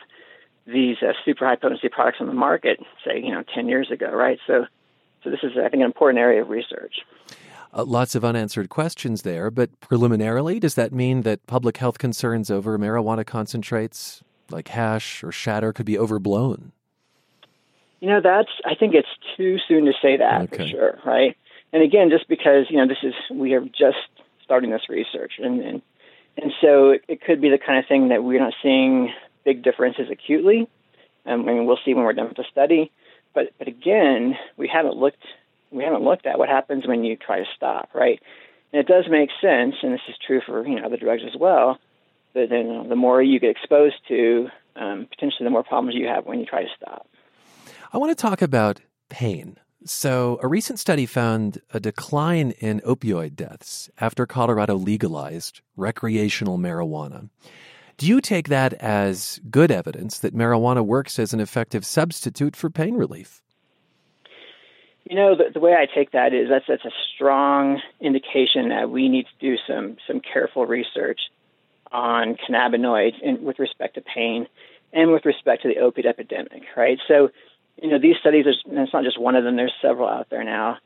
these 0.66 0.98
uh, 1.02 1.12
super 1.24 1.46
high 1.46 1.56
potency 1.56 1.88
products 1.88 2.18
on 2.20 2.26
the 2.26 2.34
market, 2.34 2.78
say, 3.04 3.20
you 3.20 3.32
know, 3.32 3.42
ten 3.54 3.66
years 3.66 3.90
ago, 3.90 4.12
right? 4.12 4.38
So, 4.46 4.66
so 5.24 5.30
this 5.30 5.40
is, 5.42 5.52
I 5.56 5.68
think, 5.68 5.80
an 5.80 5.86
important 5.86 6.20
area 6.20 6.42
of 6.42 6.50
research. 6.50 6.96
Uh, 7.72 7.84
lots 7.84 8.14
of 8.14 8.24
unanswered 8.24 8.68
questions 8.68 9.22
there, 9.22 9.50
but 9.50 9.80
preliminarily, 9.80 10.60
does 10.60 10.74
that 10.74 10.92
mean 10.92 11.22
that 11.22 11.46
public 11.46 11.78
health 11.78 11.98
concerns 11.98 12.50
over 12.50 12.78
marijuana 12.78 13.24
concentrates 13.24 14.22
like 14.50 14.68
hash 14.68 15.24
or 15.24 15.32
shatter 15.32 15.72
could 15.72 15.86
be 15.86 15.98
overblown? 15.98 16.72
You 18.00 18.08
know, 18.08 18.20
that's, 18.22 18.50
I 18.64 18.74
think 18.74 18.94
it's 18.94 19.08
too 19.36 19.58
soon 19.68 19.84
to 19.84 19.92
say 20.00 20.16
that 20.16 20.42
okay. 20.42 20.56
for 20.56 20.68
sure, 20.68 20.98
right? 21.04 21.36
And 21.72 21.82
again, 21.82 22.10
just 22.10 22.28
because, 22.28 22.66
you 22.70 22.78
know, 22.78 22.88
this 22.88 23.02
is, 23.02 23.14
we 23.30 23.52
are 23.52 23.60
just 23.60 23.98
starting 24.42 24.70
this 24.70 24.88
research. 24.88 25.34
And, 25.38 25.60
and, 25.60 25.82
and 26.36 26.52
so 26.60 26.90
it, 26.90 27.04
it 27.08 27.20
could 27.20 27.40
be 27.40 27.50
the 27.50 27.58
kind 27.58 27.78
of 27.78 27.86
thing 27.86 28.08
that 28.08 28.24
we're 28.24 28.40
not 28.40 28.54
seeing 28.62 29.12
big 29.44 29.62
differences 29.62 30.08
acutely. 30.10 30.68
Um, 31.26 31.48
I 31.48 31.52
mean, 31.52 31.66
we'll 31.66 31.78
see 31.84 31.94
when 31.94 32.04
we're 32.04 32.14
done 32.14 32.28
with 32.28 32.36
the 32.36 32.44
study. 32.50 32.90
But, 33.34 33.52
but 33.58 33.68
again, 33.68 34.36
we 34.56 34.66
haven't 34.66 34.96
looked, 34.96 35.22
we 35.70 35.84
haven't 35.84 36.02
looked 36.02 36.26
at 36.26 36.38
what 36.38 36.48
happens 36.48 36.86
when 36.86 37.04
you 37.04 37.16
try 37.16 37.38
to 37.38 37.46
stop, 37.54 37.90
right? 37.94 38.20
And 38.72 38.80
it 38.80 38.86
does 38.86 39.04
make 39.08 39.30
sense, 39.40 39.76
and 39.82 39.92
this 39.92 40.00
is 40.08 40.14
true 40.26 40.40
for, 40.44 40.66
you 40.66 40.76
know, 40.76 40.86
other 40.86 40.96
drugs 40.96 41.22
as 41.26 41.38
well, 41.38 41.78
that 42.34 42.50
you 42.50 42.64
know, 42.64 42.88
the 42.88 42.96
more 42.96 43.22
you 43.22 43.38
get 43.38 43.50
exposed 43.50 43.96
to, 44.08 44.48
um, 44.76 45.06
potentially 45.10 45.44
the 45.44 45.50
more 45.50 45.64
problems 45.64 45.96
you 45.96 46.06
have 46.06 46.24
when 46.24 46.38
you 46.40 46.46
try 46.46 46.62
to 46.62 46.70
stop. 46.76 47.06
I 47.92 47.98
want 47.98 48.16
to 48.16 48.22
talk 48.22 48.40
about 48.40 48.80
pain. 49.08 49.56
So, 49.84 50.38
a 50.42 50.46
recent 50.46 50.78
study 50.78 51.06
found 51.06 51.60
a 51.72 51.80
decline 51.80 52.52
in 52.60 52.80
opioid 52.80 53.34
deaths 53.34 53.90
after 53.98 54.26
Colorado 54.26 54.74
legalized 54.76 55.60
recreational 55.76 56.56
marijuana. 56.56 57.30
Do 57.96 58.06
you 58.06 58.20
take 58.20 58.48
that 58.48 58.74
as 58.74 59.40
good 59.50 59.72
evidence 59.72 60.20
that 60.20 60.36
marijuana 60.36 60.84
works 60.84 61.18
as 61.18 61.34
an 61.34 61.40
effective 61.40 61.84
substitute 61.84 62.54
for 62.54 62.70
pain 62.70 62.94
relief? 62.94 63.42
You 65.04 65.16
know, 65.16 65.34
the, 65.34 65.50
the 65.52 65.60
way 65.60 65.72
I 65.72 65.86
take 65.92 66.12
that 66.12 66.32
is 66.32 66.48
that's 66.48 66.66
that's 66.68 66.84
a 66.84 66.94
strong 67.14 67.80
indication 68.00 68.68
that 68.68 68.90
we 68.90 69.08
need 69.08 69.26
to 69.26 69.38
do 69.40 69.56
some 69.66 69.96
some 70.06 70.20
careful 70.20 70.64
research 70.64 71.20
on 71.90 72.36
cannabinoids 72.36 73.20
in, 73.20 73.42
with 73.42 73.58
respect 73.58 73.96
to 73.96 74.02
pain 74.02 74.46
and 74.92 75.10
with 75.10 75.24
respect 75.24 75.62
to 75.62 75.68
the 75.68 75.80
opiate 75.80 76.06
epidemic, 76.06 76.62
right? 76.76 76.98
So 77.08 77.30
you 77.76 77.88
know, 77.90 77.98
these 77.98 78.16
studies, 78.20 78.46
it's 78.46 78.92
not 78.92 79.04
just 79.04 79.20
one 79.20 79.36
of 79.36 79.44
them, 79.44 79.56
there's 79.56 79.72
several 79.80 80.08
out 80.08 80.28
there 80.30 80.44
now. 80.44 80.78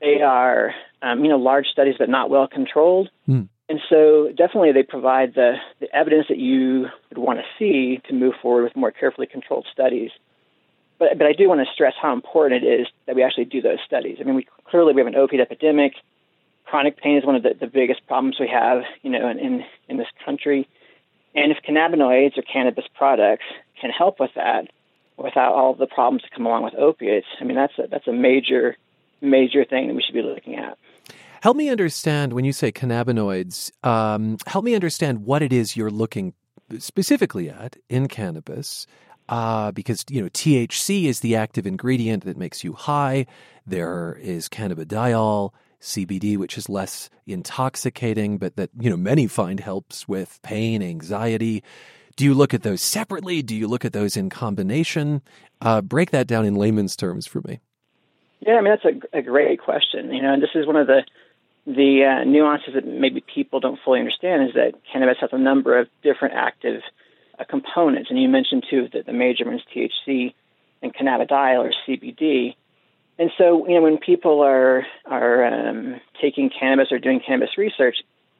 They 0.00 0.20
are, 0.20 0.74
um, 1.02 1.24
you 1.24 1.30
know, 1.30 1.38
large 1.38 1.66
studies, 1.68 1.94
but 1.98 2.08
not 2.08 2.28
well 2.28 2.46
controlled. 2.46 3.08
Mm. 3.28 3.48
And 3.68 3.80
so 3.88 4.28
definitely 4.28 4.72
they 4.72 4.82
provide 4.82 5.34
the, 5.34 5.54
the 5.80 5.94
evidence 5.94 6.26
that 6.28 6.38
you 6.38 6.86
would 7.08 7.18
want 7.18 7.38
to 7.38 7.44
see 7.58 8.00
to 8.08 8.14
move 8.14 8.34
forward 8.40 8.64
with 8.64 8.76
more 8.76 8.92
carefully 8.92 9.26
controlled 9.26 9.66
studies. 9.72 10.10
But, 10.98 11.18
but 11.18 11.26
I 11.26 11.32
do 11.32 11.48
want 11.48 11.66
to 11.66 11.72
stress 11.72 11.94
how 12.00 12.12
important 12.12 12.64
it 12.64 12.66
is 12.66 12.86
that 13.06 13.16
we 13.16 13.22
actually 13.22 13.46
do 13.46 13.60
those 13.60 13.78
studies. 13.84 14.18
I 14.20 14.24
mean, 14.24 14.36
we 14.36 14.46
clearly 14.64 14.92
we 14.92 15.00
have 15.00 15.08
an 15.08 15.14
opioid 15.14 15.40
epidemic. 15.40 15.94
Chronic 16.64 16.96
pain 16.96 17.16
is 17.16 17.24
one 17.24 17.36
of 17.36 17.42
the, 17.42 17.54
the 17.58 17.66
biggest 17.66 18.06
problems 18.06 18.38
we 18.38 18.48
have, 18.48 18.82
you 19.02 19.10
know, 19.10 19.28
in, 19.28 19.38
in, 19.38 19.64
in 19.88 19.96
this 19.96 20.08
country. 20.24 20.68
And 21.34 21.52
if 21.52 21.58
cannabinoids 21.68 22.38
or 22.38 22.42
cannabis 22.42 22.86
products 22.94 23.44
can 23.80 23.90
help 23.90 24.20
with 24.20 24.30
that, 24.36 24.68
without 25.16 25.52
all 25.52 25.74
the 25.74 25.86
problems 25.86 26.22
that 26.22 26.30
come 26.32 26.46
along 26.46 26.64
with 26.64 26.74
opiates. 26.74 27.26
I 27.40 27.44
mean, 27.44 27.56
that's 27.56 27.72
a, 27.78 27.86
that's 27.88 28.06
a 28.06 28.12
major, 28.12 28.76
major 29.20 29.64
thing 29.64 29.88
that 29.88 29.94
we 29.94 30.02
should 30.02 30.14
be 30.14 30.22
looking 30.22 30.56
at. 30.56 30.78
Help 31.40 31.56
me 31.56 31.68
understand 31.68 32.32
when 32.32 32.44
you 32.44 32.52
say 32.52 32.72
cannabinoids. 32.72 33.70
Um, 33.86 34.38
help 34.46 34.64
me 34.64 34.74
understand 34.74 35.24
what 35.24 35.42
it 35.42 35.52
is 35.52 35.76
you're 35.76 35.90
looking 35.90 36.34
specifically 36.78 37.48
at 37.48 37.76
in 37.88 38.08
cannabis. 38.08 38.86
Uh, 39.28 39.72
because 39.72 40.04
you 40.08 40.22
know 40.22 40.28
THC 40.28 41.06
is 41.06 41.18
the 41.18 41.34
active 41.34 41.66
ingredient 41.66 42.24
that 42.24 42.36
makes 42.36 42.62
you 42.62 42.74
high. 42.74 43.26
There 43.66 44.16
is 44.22 44.48
cannabidiol, 44.48 45.52
CBD, 45.80 46.36
which 46.36 46.56
is 46.56 46.68
less 46.68 47.10
intoxicating, 47.26 48.38
but 48.38 48.54
that 48.54 48.70
you 48.78 48.88
know 48.88 48.96
many 48.96 49.26
find 49.26 49.58
helps 49.58 50.06
with 50.06 50.40
pain, 50.42 50.80
anxiety. 50.80 51.64
Do 52.16 52.24
you 52.24 52.34
look 52.34 52.54
at 52.54 52.62
those 52.62 52.82
separately? 52.82 53.42
Do 53.42 53.54
you 53.54 53.68
look 53.68 53.84
at 53.84 53.92
those 53.92 54.16
in 54.16 54.30
combination? 54.30 55.22
Uh, 55.60 55.82
break 55.82 56.10
that 56.10 56.26
down 56.26 56.46
in 56.46 56.54
layman's 56.54 56.96
terms 56.96 57.26
for 57.26 57.42
me. 57.42 57.60
Yeah, 58.40 58.54
I 58.54 58.60
mean 58.62 58.74
that's 58.82 58.84
a, 59.12 59.18
a 59.18 59.22
great 59.22 59.60
question. 59.60 60.12
You 60.12 60.22
know, 60.22 60.32
and 60.32 60.42
this 60.42 60.50
is 60.54 60.66
one 60.66 60.76
of 60.76 60.86
the 60.86 61.04
the 61.66 62.04
uh, 62.04 62.24
nuances 62.24 62.74
that 62.74 62.86
maybe 62.86 63.20
people 63.20 63.60
don't 63.60 63.78
fully 63.84 63.98
understand 63.98 64.48
is 64.48 64.54
that 64.54 64.74
cannabis 64.90 65.18
has 65.20 65.30
a 65.32 65.38
number 65.38 65.78
of 65.78 65.88
different 66.02 66.34
active 66.34 66.80
uh, 67.38 67.44
components. 67.44 68.08
And 68.08 68.20
you 68.20 68.28
mentioned 68.28 68.64
too 68.70 68.88
that 68.92 69.04
the 69.04 69.12
major 69.12 69.44
ones, 69.44 69.62
THC 69.74 70.32
and 70.82 70.94
cannabidiol 70.94 71.58
or 71.58 71.72
CBD. 71.86 72.54
And 73.18 73.30
so, 73.36 73.66
you 73.66 73.74
know, 73.74 73.82
when 73.82 73.98
people 73.98 74.42
are 74.42 74.86
are 75.04 75.44
um, 75.44 76.00
taking 76.20 76.50
cannabis 76.50 76.92
or 76.92 76.98
doing 76.98 77.20
cannabis 77.26 77.58
research, 77.58 77.96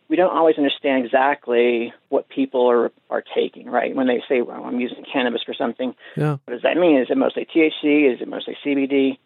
we 0.08 0.16
don't 0.16 0.34
always 0.34 0.56
understand 0.56 1.04
exactly 1.04 1.92
what 2.08 2.28
people 2.28 2.70
are 2.70 2.92
are 3.10 3.22
taking. 3.34 3.68
Right? 3.68 3.94
When 3.94 4.06
they 4.06 4.22
say, 4.28 4.42
"Well, 4.42 4.64
I'm 4.64 4.80
using 4.80 5.04
cannabis 5.10 5.42
for 5.42 5.54
something," 5.54 5.94
Yeah. 6.16 6.36
what 6.44 6.54
does 6.54 6.62
that 6.62 6.76
mean? 6.76 6.98
Is 6.98 7.10
it 7.10 7.16
mostly 7.16 7.44
THC? 7.44 8.12
Is 8.12 8.20
it 8.20 8.28
mostly 8.28 8.56
CBD? 8.64 9.18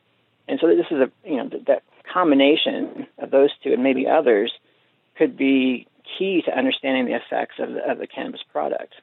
And 0.49 0.59
so, 0.61 0.67
this 0.69 0.87
is 0.91 0.99
a 1.01 1.11
you 1.25 1.37
know 1.37 1.49
th- 1.49 1.65
that 1.67 1.83
combination 2.13 3.07
of 3.19 3.31
those 3.31 3.51
two 3.63 3.73
and 3.73 3.83
maybe 3.83 4.07
others 4.07 4.53
could 5.17 5.37
be 5.37 5.87
key 6.19 6.43
to 6.43 6.57
understanding 6.57 7.07
the 7.07 7.15
effects 7.15 7.57
of 7.59 7.73
the, 7.73 7.91
of 7.91 7.99
the 7.99 8.07
cannabis 8.07 8.43
product. 8.51 8.95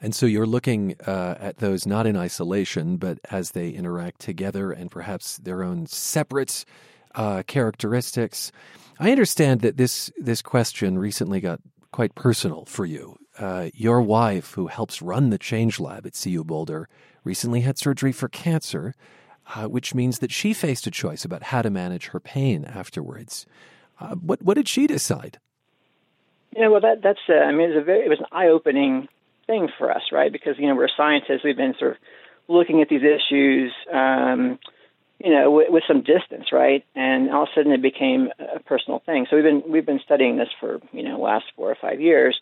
And 0.00 0.14
so 0.14 0.26
you're 0.26 0.46
looking 0.46 0.96
uh, 1.06 1.36
at 1.40 1.58
those 1.58 1.86
not 1.86 2.06
in 2.06 2.16
isolation, 2.16 2.96
but 2.96 3.18
as 3.30 3.52
they 3.52 3.70
interact 3.70 4.20
together 4.20 4.70
and 4.72 4.90
perhaps 4.90 5.38
their 5.38 5.62
own 5.62 5.86
separate 5.86 6.64
uh, 7.14 7.42
characteristics. 7.46 8.52
I 8.98 9.10
understand 9.10 9.60
that 9.62 9.76
this 9.76 10.10
this 10.16 10.42
question 10.42 10.98
recently 10.98 11.40
got 11.40 11.60
quite 11.92 12.14
personal 12.14 12.64
for 12.66 12.86
you. 12.86 13.16
Uh, 13.38 13.70
your 13.74 14.00
wife, 14.00 14.52
who 14.52 14.68
helps 14.68 15.02
run 15.02 15.30
the 15.30 15.38
Change 15.38 15.80
Lab 15.80 16.06
at 16.06 16.18
CU 16.20 16.44
Boulder, 16.44 16.88
recently 17.24 17.62
had 17.62 17.78
surgery 17.78 18.12
for 18.12 18.28
cancer, 18.28 18.94
uh, 19.54 19.64
which 19.64 19.94
means 19.94 20.20
that 20.20 20.30
she 20.30 20.52
faced 20.52 20.86
a 20.86 20.90
choice 20.90 21.24
about 21.24 21.44
how 21.44 21.62
to 21.62 21.70
manage 21.70 22.08
her 22.08 22.20
pain 22.20 22.64
afterwards. 22.64 23.46
Uh, 24.00 24.14
what 24.14 24.42
what 24.42 24.54
did 24.54 24.68
she 24.68 24.86
decide? 24.86 25.38
Know, 26.56 26.70
well, 26.70 26.80
that 26.80 27.02
that's 27.02 27.20
uh, 27.28 27.34
I 27.34 27.52
mean, 27.52 27.70
it 27.70 27.74
was 27.74 27.82
a 27.82 27.84
very 27.84 28.04
it 28.06 28.08
was 28.08 28.20
an 28.20 28.26
eye 28.30 28.48
opening 28.48 29.08
thing 29.46 29.68
for 29.76 29.90
us, 29.90 30.02
right? 30.12 30.30
Because 30.30 30.56
you 30.58 30.68
know 30.68 30.76
we're 30.76 30.88
scientists, 30.96 31.42
we've 31.44 31.56
been 31.56 31.74
sort 31.78 31.92
of 31.92 31.98
looking 32.48 32.82
at 32.82 32.88
these 32.88 33.02
issues, 33.02 33.72
um, 33.92 34.58
you 35.18 35.30
know, 35.30 35.50
with, 35.50 35.70
with 35.70 35.84
some 35.86 36.02
distance, 36.02 36.52
right? 36.52 36.84
And 36.94 37.30
all 37.30 37.44
of 37.44 37.48
a 37.50 37.54
sudden 37.54 37.72
it 37.72 37.82
became 37.82 38.30
a 38.38 38.60
personal 38.60 39.00
thing. 39.00 39.26
So 39.28 39.36
we've 39.36 39.44
been 39.44 39.62
we've 39.66 39.86
been 39.86 40.00
studying 40.04 40.36
this 40.36 40.48
for 40.60 40.80
you 40.92 41.02
know 41.02 41.20
last 41.20 41.46
four 41.56 41.70
or 41.70 41.76
five 41.80 42.00
years. 42.00 42.40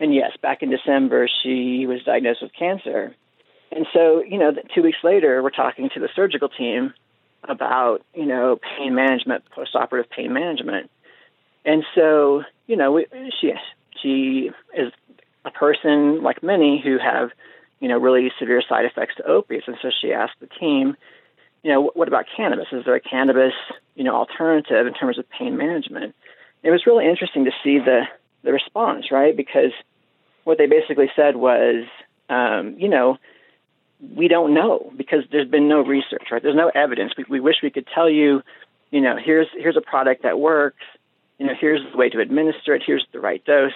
And 0.00 0.14
yes, 0.14 0.32
back 0.42 0.62
in 0.62 0.70
December 0.70 1.28
she 1.42 1.86
was 1.86 2.02
diagnosed 2.04 2.42
with 2.42 2.52
cancer, 2.58 3.14
and 3.70 3.86
so 3.92 4.22
you 4.22 4.38
know 4.38 4.52
two 4.74 4.82
weeks 4.82 4.98
later 5.02 5.42
we're 5.42 5.50
talking 5.50 5.90
to 5.94 6.00
the 6.00 6.08
surgical 6.14 6.48
team 6.48 6.92
about 7.44 8.02
you 8.14 8.26
know 8.26 8.58
pain 8.76 8.94
management, 8.94 9.44
postoperative 9.56 10.10
pain 10.10 10.32
management. 10.32 10.90
And 11.64 11.84
so, 11.94 12.42
you 12.66 12.76
know, 12.76 12.92
we, 12.92 13.06
she 13.40 13.52
she 14.00 14.50
is 14.76 14.92
a 15.44 15.50
person 15.50 16.22
like 16.22 16.42
many 16.42 16.80
who 16.82 16.98
have, 16.98 17.30
you 17.80 17.88
know, 17.88 17.98
really 17.98 18.32
severe 18.38 18.62
side 18.68 18.84
effects 18.84 19.16
to 19.16 19.26
opiates. 19.26 19.68
And 19.68 19.76
so 19.82 19.90
she 20.00 20.12
asked 20.12 20.38
the 20.40 20.46
team, 20.46 20.96
you 21.62 21.70
know, 21.70 21.90
what 21.94 22.08
about 22.08 22.26
cannabis? 22.36 22.66
Is 22.72 22.84
there 22.84 22.94
a 22.94 23.00
cannabis, 23.00 23.54
you 23.94 24.04
know, 24.04 24.16
alternative 24.16 24.86
in 24.86 24.94
terms 24.94 25.18
of 25.18 25.28
pain 25.30 25.56
management? 25.56 26.14
It 26.62 26.70
was 26.70 26.86
really 26.86 27.06
interesting 27.08 27.44
to 27.44 27.52
see 27.62 27.78
the 27.78 28.02
the 28.42 28.52
response, 28.52 29.10
right? 29.12 29.36
Because 29.36 29.72
what 30.44 30.58
they 30.58 30.66
basically 30.66 31.10
said 31.14 31.36
was, 31.36 31.84
um, 32.28 32.74
you 32.78 32.88
know, 32.88 33.18
we 34.16 34.26
don't 34.26 34.52
know 34.52 34.92
because 34.96 35.24
there's 35.30 35.48
been 35.48 35.68
no 35.68 35.80
research, 35.80 36.24
right? 36.32 36.42
There's 36.42 36.56
no 36.56 36.70
evidence. 36.74 37.12
We, 37.16 37.24
we 37.28 37.40
wish 37.40 37.56
we 37.62 37.70
could 37.70 37.86
tell 37.86 38.10
you, 38.10 38.42
you 38.90 39.00
know, 39.00 39.16
here's 39.16 39.46
here's 39.54 39.76
a 39.76 39.80
product 39.80 40.24
that 40.24 40.40
works. 40.40 40.84
You 41.38 41.46
know, 41.46 41.54
here's 41.58 41.80
the 41.90 41.96
way 41.96 42.08
to 42.10 42.20
administer 42.20 42.74
it. 42.74 42.82
Here's 42.84 43.06
the 43.12 43.20
right 43.20 43.44
dose. 43.44 43.72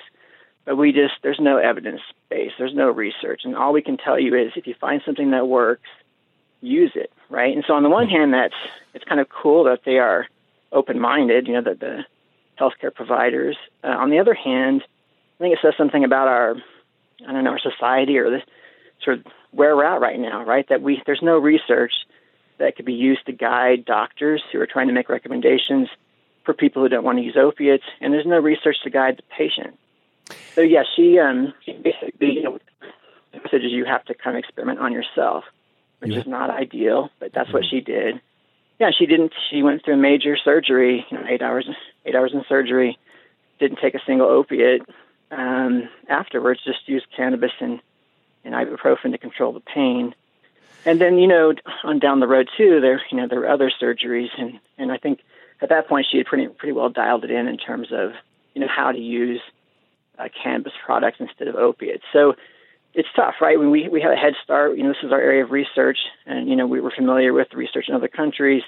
But 0.64 0.76
we 0.76 0.90
just 0.90 1.14
there's 1.22 1.38
no 1.40 1.58
evidence 1.58 2.00
base. 2.28 2.50
There's 2.58 2.74
no 2.74 2.90
research, 2.90 3.42
and 3.44 3.54
all 3.54 3.72
we 3.72 3.82
can 3.82 3.96
tell 3.96 4.18
you 4.18 4.34
is 4.34 4.52
if 4.56 4.66
you 4.66 4.74
find 4.80 5.00
something 5.06 5.30
that 5.30 5.46
works, 5.46 5.88
use 6.60 6.92
it, 6.94 7.12
right? 7.28 7.54
And 7.54 7.64
so 7.66 7.74
on 7.74 7.82
the 7.82 7.90
one 7.90 8.08
hand, 8.08 8.32
that's 8.32 8.54
it's 8.94 9.04
kind 9.04 9.20
of 9.20 9.28
cool 9.28 9.64
that 9.64 9.80
they 9.84 9.98
are 9.98 10.26
open-minded. 10.72 11.46
You 11.46 11.54
know, 11.54 11.62
that 11.62 11.80
the 11.80 12.04
healthcare 12.58 12.94
providers. 12.94 13.56
Uh, 13.84 13.88
on 13.88 14.10
the 14.10 14.18
other 14.18 14.34
hand, 14.34 14.82
I 15.38 15.42
think 15.42 15.54
it 15.54 15.60
says 15.62 15.74
something 15.76 16.04
about 16.04 16.28
our 16.28 16.56
I 17.26 17.32
don't 17.32 17.44
know 17.44 17.50
our 17.50 17.58
society 17.58 18.18
or 18.18 18.30
the 18.30 18.42
sort 19.02 19.18
of 19.18 19.26
where 19.50 19.76
we're 19.76 19.84
at 19.84 20.00
right 20.00 20.18
now, 20.18 20.44
right? 20.44 20.68
That 20.68 20.82
we 20.82 21.02
there's 21.06 21.22
no 21.22 21.38
research 21.38 21.92
that 22.58 22.76
could 22.76 22.86
be 22.86 22.94
used 22.94 23.26
to 23.26 23.32
guide 23.32 23.84
doctors 23.84 24.42
who 24.50 24.60
are 24.60 24.66
trying 24.66 24.88
to 24.88 24.92
make 24.94 25.08
recommendations 25.08 25.88
for 26.44 26.54
people 26.54 26.82
who 26.82 26.88
don't 26.88 27.04
want 27.04 27.18
to 27.18 27.24
use 27.24 27.36
opiates, 27.36 27.84
and 28.00 28.12
there's 28.12 28.26
no 28.26 28.38
research 28.38 28.76
to 28.84 28.90
guide 28.90 29.18
the 29.18 29.22
patient. 29.36 29.78
So 30.54 30.62
yeah, 30.62 30.84
she 30.94 31.18
um 31.18 31.52
she 31.64 31.72
basically 31.72 32.32
you 32.32 32.42
know, 32.42 32.58
the 33.32 33.38
message 33.38 33.62
is 33.64 33.72
you 33.72 33.84
have 33.84 34.04
to 34.06 34.14
kind 34.14 34.36
of 34.36 34.40
experiment 34.44 34.78
on 34.78 34.92
yourself, 34.92 35.44
which 36.00 36.12
Yeah. 36.12 36.18
is 36.18 36.26
not 36.26 36.50
ideal, 36.50 37.10
but 37.18 37.32
that's 37.32 37.52
what 37.52 37.64
she 37.64 37.80
did. 37.80 38.20
Yeah, 38.78 38.90
she 38.90 39.06
didn't. 39.06 39.32
She 39.50 39.62
went 39.62 39.84
through 39.84 39.94
a 39.94 39.98
major 39.98 40.36
surgery, 40.36 41.06
you 41.10 41.18
know, 41.18 41.24
eight 41.26 41.42
hours 41.42 41.68
eight 42.04 42.14
hours 42.14 42.32
in 42.34 42.44
surgery, 42.48 42.98
didn't 43.58 43.78
take 43.78 43.94
a 43.94 44.00
single 44.06 44.28
opiate. 44.28 44.82
Um, 45.30 45.88
afterwards, 46.08 46.60
just 46.64 46.88
used 46.88 47.06
cannabis 47.16 47.52
and 47.60 47.80
and 48.44 48.54
ibuprofen 48.54 49.12
to 49.12 49.18
control 49.18 49.52
the 49.52 49.60
pain. 49.60 50.14
And 50.84 51.00
then, 51.00 51.18
you 51.18 51.26
know, 51.26 51.52
on 51.82 51.98
down 51.98 52.20
the 52.20 52.28
road 52.28 52.48
too, 52.56 52.80
there, 52.80 53.02
you 53.10 53.16
know, 53.16 53.26
there 53.26 53.40
were 53.40 53.48
other 53.48 53.70
surgeries, 53.70 54.28
and 54.38 54.60
and 54.78 54.92
I 54.92 54.98
think 54.98 55.20
at 55.60 55.70
that 55.70 55.88
point 55.88 56.06
she 56.10 56.18
had 56.18 56.26
pretty 56.26 56.46
pretty 56.48 56.72
well 56.72 56.88
dialed 56.90 57.24
it 57.24 57.30
in 57.30 57.48
in 57.48 57.56
terms 57.56 57.88
of 57.90 58.12
you 58.54 58.60
know 58.60 58.68
how 58.68 58.92
to 58.92 58.98
use 58.98 59.40
uh, 60.18 60.28
cannabis 60.42 60.74
products 60.84 61.16
instead 61.18 61.48
of 61.48 61.56
opiates. 61.56 62.04
So 62.12 62.36
it's 62.96 63.08
tough, 63.14 63.34
right? 63.40 63.58
When 63.58 63.70
we 63.70 63.88
we 63.88 64.00
have 64.00 64.10
a 64.12 64.16
head 64.16 64.32
start, 64.42 64.76
you 64.76 64.82
know, 64.82 64.88
this 64.90 65.04
is 65.04 65.12
our 65.12 65.20
area 65.20 65.44
of 65.44 65.50
research, 65.50 65.98
and 66.24 66.48
you 66.48 66.56
know, 66.56 66.66
we 66.66 66.80
were 66.80 66.92
familiar 66.96 67.32
with 67.32 67.48
research 67.54 67.86
in 67.88 67.94
other 67.94 68.08
countries. 68.08 68.62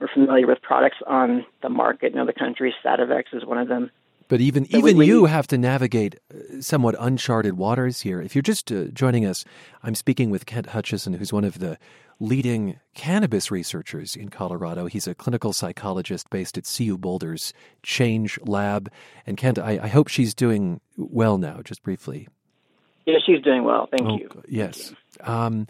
We're 0.00 0.08
familiar 0.08 0.46
with 0.46 0.60
products 0.62 0.96
on 1.06 1.46
the 1.62 1.68
market 1.68 2.12
in 2.12 2.18
other 2.18 2.32
countries. 2.32 2.74
Sativex 2.84 3.24
is 3.32 3.44
one 3.44 3.58
of 3.58 3.68
them. 3.68 3.90
But 4.28 4.40
even 4.40 4.68
So 4.68 4.78
even 4.78 4.96
we- 4.96 5.06
you 5.06 5.26
have 5.26 5.46
to 5.48 5.58
navigate 5.58 6.16
uh, 6.34 6.60
somewhat 6.60 6.96
uncharted 6.98 7.56
waters 7.56 8.00
here. 8.00 8.20
If 8.20 8.34
you're 8.34 8.42
just 8.42 8.72
uh, 8.72 8.86
joining 8.86 9.24
us, 9.24 9.44
I'm 9.84 9.94
speaking 9.94 10.30
with 10.30 10.46
Kent 10.46 10.66
Hutchison, 10.70 11.12
who's 11.14 11.32
one 11.32 11.44
of 11.44 11.60
the 11.60 11.78
leading 12.18 12.80
cannabis 12.94 13.50
researchers 13.50 14.16
in 14.16 14.30
Colorado. 14.30 14.86
He's 14.86 15.06
a 15.06 15.14
clinical 15.14 15.52
psychologist 15.52 16.28
based 16.30 16.58
at 16.58 16.64
CU 16.64 16.98
Boulder's 16.98 17.52
Change 17.82 18.38
Lab. 18.42 18.90
And 19.26 19.36
Kent, 19.36 19.58
I, 19.58 19.78
I 19.82 19.88
hope 19.88 20.08
she's 20.08 20.34
doing 20.34 20.80
well 20.96 21.38
now. 21.38 21.60
Just 21.62 21.82
briefly. 21.82 22.26
Yeah, 23.06 23.18
she's 23.24 23.40
doing 23.40 23.64
well. 23.64 23.88
Thank 23.90 24.10
Oh, 24.10 24.16
you. 24.18 24.42
Yes. 24.48 24.92
Um, 25.20 25.68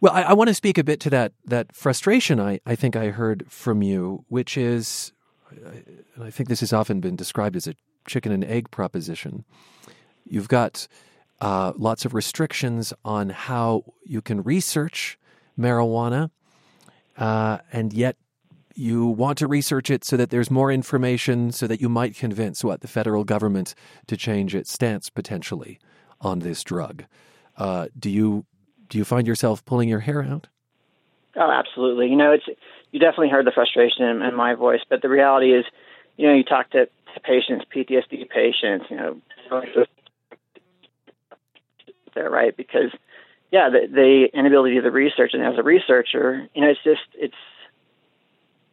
well, 0.00 0.12
I, 0.12 0.22
I 0.22 0.32
want 0.34 0.48
to 0.48 0.54
speak 0.54 0.78
a 0.78 0.84
bit 0.84 1.00
to 1.00 1.10
that 1.10 1.32
that 1.46 1.74
frustration 1.74 2.38
I, 2.40 2.60
I 2.66 2.74
think 2.74 2.96
I 2.96 3.08
heard 3.10 3.46
from 3.48 3.82
you, 3.82 4.24
which 4.28 4.58
is, 4.58 5.12
and 5.50 6.24
I 6.24 6.30
think 6.30 6.48
this 6.48 6.60
has 6.60 6.72
often 6.72 7.00
been 7.00 7.16
described 7.16 7.56
as 7.56 7.66
a 7.66 7.74
chicken 8.06 8.32
and 8.32 8.44
egg 8.44 8.70
proposition. 8.70 9.44
You've 10.24 10.48
got 10.48 10.88
uh, 11.40 11.72
lots 11.76 12.04
of 12.04 12.14
restrictions 12.14 12.92
on 13.04 13.30
how 13.30 13.84
you 14.04 14.20
can 14.20 14.42
research 14.42 15.18
marijuana, 15.58 16.30
uh, 17.16 17.58
and 17.72 17.92
yet 17.92 18.16
you 18.74 19.06
want 19.06 19.38
to 19.38 19.46
research 19.46 19.88
it 19.88 20.04
so 20.04 20.16
that 20.16 20.30
there's 20.30 20.50
more 20.50 20.70
information, 20.70 21.52
so 21.52 21.66
that 21.66 21.80
you 21.80 21.88
might 21.88 22.16
convince 22.16 22.62
what 22.64 22.80
the 22.80 22.88
federal 22.88 23.24
government 23.24 23.74
to 24.08 24.16
change 24.16 24.54
its 24.54 24.70
stance 24.72 25.08
potentially 25.08 25.78
on 26.26 26.40
this 26.40 26.62
drug. 26.62 27.04
Uh, 27.56 27.86
do 27.98 28.10
you 28.10 28.44
do 28.88 28.98
you 28.98 29.04
find 29.04 29.26
yourself 29.26 29.64
pulling 29.64 29.88
your 29.88 30.00
hair 30.00 30.22
out? 30.22 30.48
Oh, 31.36 31.50
absolutely. 31.50 32.08
You 32.08 32.16
know, 32.16 32.32
it's 32.32 32.44
you 32.92 33.00
definitely 33.00 33.30
heard 33.30 33.46
the 33.46 33.52
frustration 33.52 34.04
in, 34.04 34.22
in 34.22 34.34
my 34.34 34.54
voice, 34.54 34.80
but 34.88 35.02
the 35.02 35.08
reality 35.08 35.52
is, 35.52 35.64
you 36.16 36.26
know, 36.26 36.34
you 36.34 36.44
talk 36.44 36.70
to, 36.70 36.86
to 36.86 37.20
patients, 37.22 37.64
PTSD 37.74 38.28
patients, 38.28 38.86
you 38.90 38.96
know, 38.96 39.20
there, 42.14 42.30
right? 42.30 42.56
Because, 42.56 42.90
yeah, 43.50 43.68
the, 43.68 43.86
the 43.92 44.28
inability 44.32 44.76
do 44.76 44.82
the 44.82 44.90
research, 44.90 45.32
and 45.34 45.44
as 45.44 45.58
a 45.58 45.62
researcher, 45.62 46.48
you 46.54 46.62
know, 46.62 46.70
it's 46.70 46.82
just 46.82 47.02
it's 47.14 47.34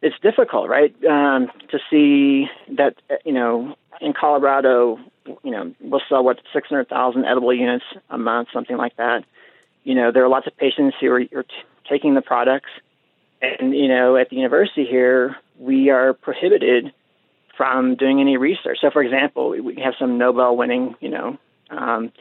it's 0.04 0.16
difficult, 0.20 0.68
right? 0.68 0.94
Um, 1.06 1.50
to 1.70 1.78
see 1.90 2.46
that, 2.76 2.94
you 3.24 3.32
know, 3.32 3.74
in 4.02 4.12
Colorado, 4.12 4.98
you 5.42 5.50
know, 5.50 5.74
we'll 5.80 6.02
sell 6.10 6.22
what 6.22 6.40
six 6.52 6.68
hundred 6.68 6.88
thousand 6.90 7.24
edible 7.24 7.54
units 7.54 7.86
a 8.10 8.18
month, 8.18 8.48
something 8.52 8.76
like 8.76 8.96
that. 8.96 9.24
You 9.82 9.94
know, 9.94 10.12
there 10.12 10.22
are 10.22 10.28
lots 10.28 10.46
of 10.46 10.54
patients 10.58 10.96
who 11.00 11.10
are, 11.10 11.20
are 11.34 11.42
t- 11.42 11.48
taking 11.88 12.14
the 12.14 12.20
products, 12.20 12.68
and 13.40 13.74
you 13.74 13.88
know, 13.88 14.16
at 14.16 14.28
the 14.28 14.36
university 14.36 14.84
here, 14.84 15.36
we 15.58 15.88
are 15.88 16.12
prohibited 16.12 16.92
from 17.56 17.94
doing 17.94 18.20
any 18.20 18.36
research. 18.36 18.78
So, 18.82 18.90
for 18.90 19.02
example, 19.02 19.50
we, 19.50 19.80
have 19.82 19.94
some 19.98 20.18
Nobel-winning, 20.18 20.96
you 21.00 21.08
know, 21.08 21.38
um, 21.70 22.12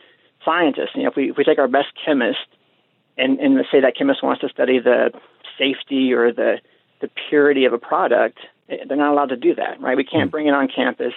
scientists. 0.46 0.92
You 0.96 1.04
know, 1.04 1.10
if 1.10 1.18
we 1.18 1.32
if 1.32 1.38
we 1.38 1.44
take 1.44 1.60
our 1.60 1.68
best 1.68 1.88
chemist 2.06 2.48
and 3.18 3.40
and 3.40 3.60
say 3.70 3.82
that 3.82 3.98
chemist 3.98 4.24
wants 4.24 4.40
to 4.40 4.48
study 4.48 4.80
the 4.80 5.12
safety 5.58 6.14
or 6.14 6.32
the 6.32 6.60
the 7.04 7.12
purity 7.30 7.66
of 7.66 7.74
a 7.74 7.78
product, 7.78 8.40
eh, 8.70 8.78
they're 8.88 8.98
not 8.98 9.12
allowed 9.12 9.30
to 9.30 9.36
do 9.36 9.54
that, 9.56 9.82
right? 9.82 9.98
We 9.98 10.06
can't 10.06 10.32
bring 10.32 10.48
it 10.48 10.54
on 10.54 10.70
campus. 10.74 11.14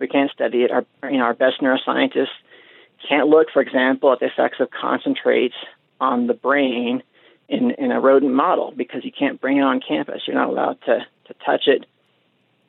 We 0.00 0.08
can't 0.08 0.30
study 0.32 0.64
it. 0.64 0.72
Our 0.72 0.84
you 1.08 1.18
know 1.18 1.24
our 1.24 1.34
best 1.34 1.60
neuroscientists 1.62 2.26
can't 3.08 3.28
look, 3.28 3.46
for 3.52 3.62
example, 3.62 4.12
at 4.12 4.18
the 4.18 4.26
effects 4.26 4.58
of 4.58 4.70
concentrates 4.70 5.54
on 6.00 6.26
the 6.26 6.34
brain 6.34 7.04
in, 7.48 7.70
in 7.72 7.92
a 7.92 8.00
rodent 8.00 8.34
model 8.34 8.72
because 8.76 9.04
you 9.04 9.12
can't 9.12 9.40
bring 9.40 9.58
it 9.58 9.62
on 9.62 9.80
campus. 9.80 10.22
You're 10.26 10.36
not 10.36 10.48
allowed 10.48 10.80
to, 10.86 11.06
to 11.26 11.34
touch 11.46 11.68
it 11.68 11.86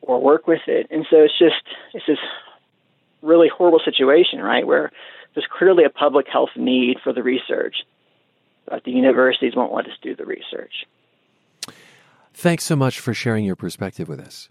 or 0.01 0.21
work 0.21 0.45
with 0.45 0.61
it. 0.67 0.87
And 0.91 1.07
so 1.09 1.17
it's 1.17 1.37
just 1.37 1.63
it's 1.95 2.05
this 2.05 2.19
really 3.23 3.49
horrible 3.49 3.81
situation, 3.83 4.39
right, 4.39 4.65
where 4.65 4.91
there's 5.33 5.47
clearly 5.57 5.85
a 5.85 5.89
public 5.89 6.27
health 6.31 6.51
need 6.55 6.97
for 7.03 7.13
the 7.13 7.23
research, 7.23 7.77
but 8.67 8.83
the 8.83 8.91
universities 8.91 9.55
won't 9.55 9.73
let 9.73 9.87
us 9.87 9.97
do 10.03 10.15
the 10.15 10.25
research. 10.25 10.85
Thanks 12.39 12.63
so 12.63 12.77
much 12.77 13.01
for 13.01 13.13
sharing 13.13 13.43
your 13.43 13.57
perspective 13.57 14.07
with 14.07 14.21
us. 14.21 14.47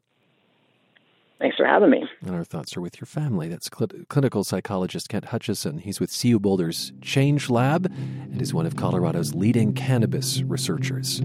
Thanks 1.39 1.57
for 1.57 1.65
having 1.65 1.89
me. 1.89 2.05
And 2.21 2.35
our 2.35 2.45
thoughts 2.45 2.77
are 2.77 2.83
with 2.83 3.01
your 3.01 3.07
family. 3.07 3.49
That's 3.49 3.71
cl- 3.75 3.89
clinical 4.11 4.45
psychologist 4.45 5.09
Kent 5.09 5.25
Hutchison. 5.25 5.79
He's 5.79 5.99
with 5.99 6.15
CU 6.15 6.39
Boulder's 6.39 6.93
Change 7.01 7.49
Lab 7.49 7.87
and 7.87 8.43
is 8.43 8.53
one 8.53 8.67
of 8.67 8.77
Colorado's 8.77 9.35
leading 9.35 9.73
cannabis 9.73 10.43
researchers. 10.43 11.23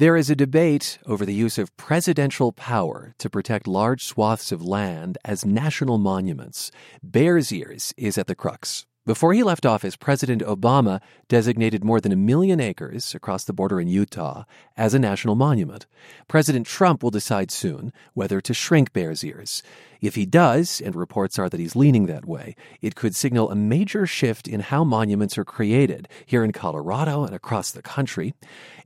There 0.00 0.16
is 0.16 0.30
a 0.30 0.34
debate 0.34 0.98
over 1.04 1.26
the 1.26 1.34
use 1.34 1.58
of 1.58 1.76
presidential 1.76 2.52
power 2.52 3.14
to 3.18 3.28
protect 3.28 3.66
large 3.66 4.02
swaths 4.02 4.50
of 4.50 4.62
land 4.62 5.18
as 5.26 5.44
national 5.44 5.98
monuments. 5.98 6.70
Bears 7.02 7.52
Ears 7.52 7.92
is 7.98 8.16
at 8.16 8.26
the 8.26 8.34
crux. 8.34 8.86
Before 9.06 9.32
he 9.32 9.42
left 9.42 9.64
office, 9.64 9.96
President 9.96 10.42
Obama 10.42 11.00
designated 11.26 11.82
more 11.82 12.02
than 12.02 12.12
a 12.12 12.16
million 12.16 12.60
acres 12.60 13.14
across 13.14 13.44
the 13.44 13.54
border 13.54 13.80
in 13.80 13.88
Utah 13.88 14.44
as 14.76 14.92
a 14.92 14.98
national 14.98 15.36
monument. 15.36 15.86
President 16.28 16.66
Trump 16.66 17.02
will 17.02 17.10
decide 17.10 17.50
soon 17.50 17.94
whether 18.12 18.42
to 18.42 18.52
shrink 18.52 18.92
Bears 18.92 19.24
Ears. 19.24 19.62
If 20.02 20.16
he 20.16 20.26
does, 20.26 20.82
and 20.82 20.94
reports 20.94 21.38
are 21.38 21.48
that 21.48 21.58
he's 21.58 21.74
leaning 21.74 22.06
that 22.06 22.26
way, 22.26 22.54
it 22.82 22.94
could 22.94 23.16
signal 23.16 23.50
a 23.50 23.54
major 23.54 24.06
shift 24.06 24.46
in 24.46 24.60
how 24.60 24.84
monuments 24.84 25.38
are 25.38 25.46
created 25.46 26.06
here 26.26 26.44
in 26.44 26.52
Colorado 26.52 27.24
and 27.24 27.34
across 27.34 27.70
the 27.70 27.82
country. 27.82 28.34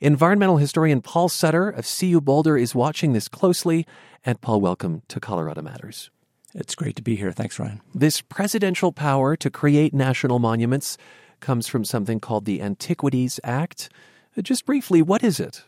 Environmental 0.00 0.59
historian 0.59 1.02
Paul 1.02 1.28
Sutter 1.28 1.68
of 1.68 1.88
CU 1.99 2.21
Boulder 2.21 2.56
is 2.56 2.73
watching 2.73 3.14
this 3.14 3.26
closely. 3.26 3.85
And 4.25 4.40
Paul, 4.40 4.61
welcome 4.61 5.02
to 5.09 5.18
Colorado 5.18 5.61
Matters. 5.62 6.11
It's 6.54 6.75
great 6.75 6.96
to 6.96 7.02
be 7.02 7.16
here. 7.16 7.32
Thanks, 7.32 7.58
Ryan. 7.58 7.80
This 7.94 8.20
presidential 8.20 8.92
power 8.92 9.34
to 9.37 9.50
create 9.50 9.92
national 9.92 10.38
monuments 10.38 10.96
comes 11.40 11.66
from 11.66 11.84
something 11.84 12.20
called 12.20 12.44
the 12.44 12.62
Antiquities 12.62 13.40
Act. 13.42 13.90
Uh, 14.37 14.42
just 14.42 14.64
briefly, 14.64 15.02
what 15.02 15.25
is 15.25 15.40
it? 15.40 15.64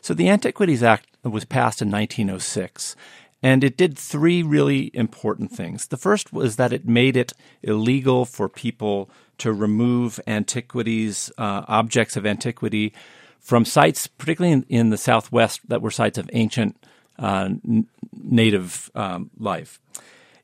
So, 0.00 0.14
the 0.14 0.30
Antiquities 0.30 0.82
Act 0.82 1.08
was 1.22 1.44
passed 1.44 1.82
in 1.82 1.90
1906, 1.90 2.96
and 3.42 3.62
it 3.62 3.76
did 3.76 3.98
three 3.98 4.42
really 4.42 4.90
important 4.94 5.50
things. 5.50 5.88
The 5.88 5.98
first 5.98 6.32
was 6.32 6.56
that 6.56 6.72
it 6.72 6.88
made 6.88 7.16
it 7.16 7.32
illegal 7.62 8.24
for 8.24 8.48
people 8.48 9.10
to 9.38 9.52
remove 9.52 10.18
antiquities, 10.26 11.30
uh, 11.36 11.64
objects 11.68 12.16
of 12.16 12.24
antiquity, 12.24 12.94
from 13.38 13.64
sites, 13.64 14.06
particularly 14.06 14.52
in, 14.52 14.66
in, 14.68 14.90
the 14.90 14.96
Southwest, 14.96 15.60
that 15.68 15.82
were 15.82 15.90
sites 15.90 16.16
of 16.16 16.30
ancient 16.32 16.76
uh, 17.18 17.50
n- 17.66 17.86
native 18.12 18.90
um, 18.94 19.30
life. 19.38 19.80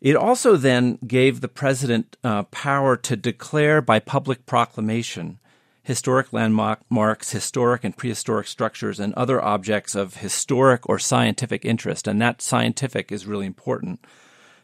It 0.01 0.17
also 0.17 0.57
then 0.57 0.99
gave 1.07 1.41
the 1.41 1.49
president 1.49 2.17
uh, 2.25 2.43
power 2.45 2.97
to 2.97 3.17
declare 3.17 3.81
by 3.81 4.01
public 4.01 4.47
proclamation 4.47 5.39
historic 5.85 6.33
landmarks, 6.33 7.33
historic 7.33 7.83
and 7.85 7.97
prehistoric 7.97 8.47
structures, 8.47 9.01
and 9.01 9.13
other 9.15 9.43
objects 9.43 9.95
of 9.95 10.17
historic 10.17 10.89
or 10.89 10.99
scientific 10.99 11.65
interest. 11.65 12.07
And 12.07 12.23
that 12.23 12.41
scientific 12.41 13.11
is 13.11 13.27
really 13.27 13.47
important 13.47 14.05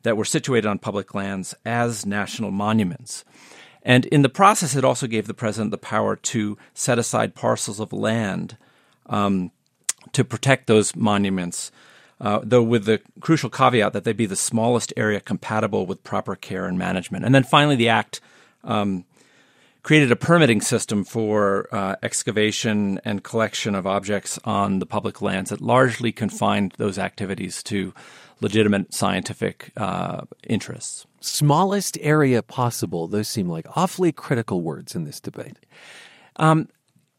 that 0.03 0.17
were 0.17 0.25
situated 0.25 0.67
on 0.67 0.79
public 0.79 1.15
lands 1.15 1.55
as 1.65 2.07
national 2.07 2.51
monuments. 2.51 3.25
And 3.83 4.07
in 4.07 4.23
the 4.23 4.29
process, 4.29 4.77
it 4.77 4.85
also 4.85 5.07
gave 5.07 5.27
the 5.27 5.35
president 5.35 5.71
the 5.71 5.79
power 5.79 6.15
to 6.17 6.57
set 6.75 6.99
aside 6.99 7.35
parcels 7.35 7.81
of 7.81 7.93
land 7.93 8.57
um, 9.07 9.51
to 10.13 10.25
protect 10.25 10.67
those 10.67 10.95
monuments 10.95 11.73
uh, 12.21 12.41
though 12.43 12.63
with 12.63 12.85
the 12.85 13.01
crucial 13.21 13.51
caveat 13.51 13.93
that 13.93 14.05
they 14.05 14.13
be 14.13 14.27
the 14.27 14.37
smallest 14.37 14.93
area 14.97 15.21
compatible 15.21 15.87
with 15.87 16.03
proper 16.03 16.35
care 16.35 16.67
and 16.67 16.79
management. 16.79 17.25
And 17.25 17.35
then 17.35 17.45
finally, 17.45 17.77
the 17.77 17.89
Act 17.89 18.21
um, 18.65 19.05
created 19.83 20.11
a 20.11 20.17
permitting 20.17 20.61
system 20.61 21.05
for 21.05 21.69
uh, 21.73 21.97
excavation 22.03 23.01
and 23.05 23.23
collection 23.23 23.75
of 23.75 23.87
objects 23.87 24.39
on 24.45 24.81
the 24.81 24.87
public 24.87 25.23
lands 25.23 25.51
that 25.51 25.61
largely 25.61 26.13
confined 26.13 26.75
those 26.77 26.99
activities 26.99 27.63
to 27.63 27.95
legitimate 28.41 28.93
scientific 28.93 29.73
uh, 29.77 30.23
interests. 30.47 31.07
Smallest 31.21 31.99
area 32.01 32.43
possible, 32.43 33.09
those 33.09 33.29
seem 33.29 33.49
like 33.49 33.67
awfully 33.77 34.13
critical 34.13 34.61
words 34.61 34.95
in 34.95 35.05
this 35.05 35.21
debate. 35.21 35.57
Um, 36.37 36.69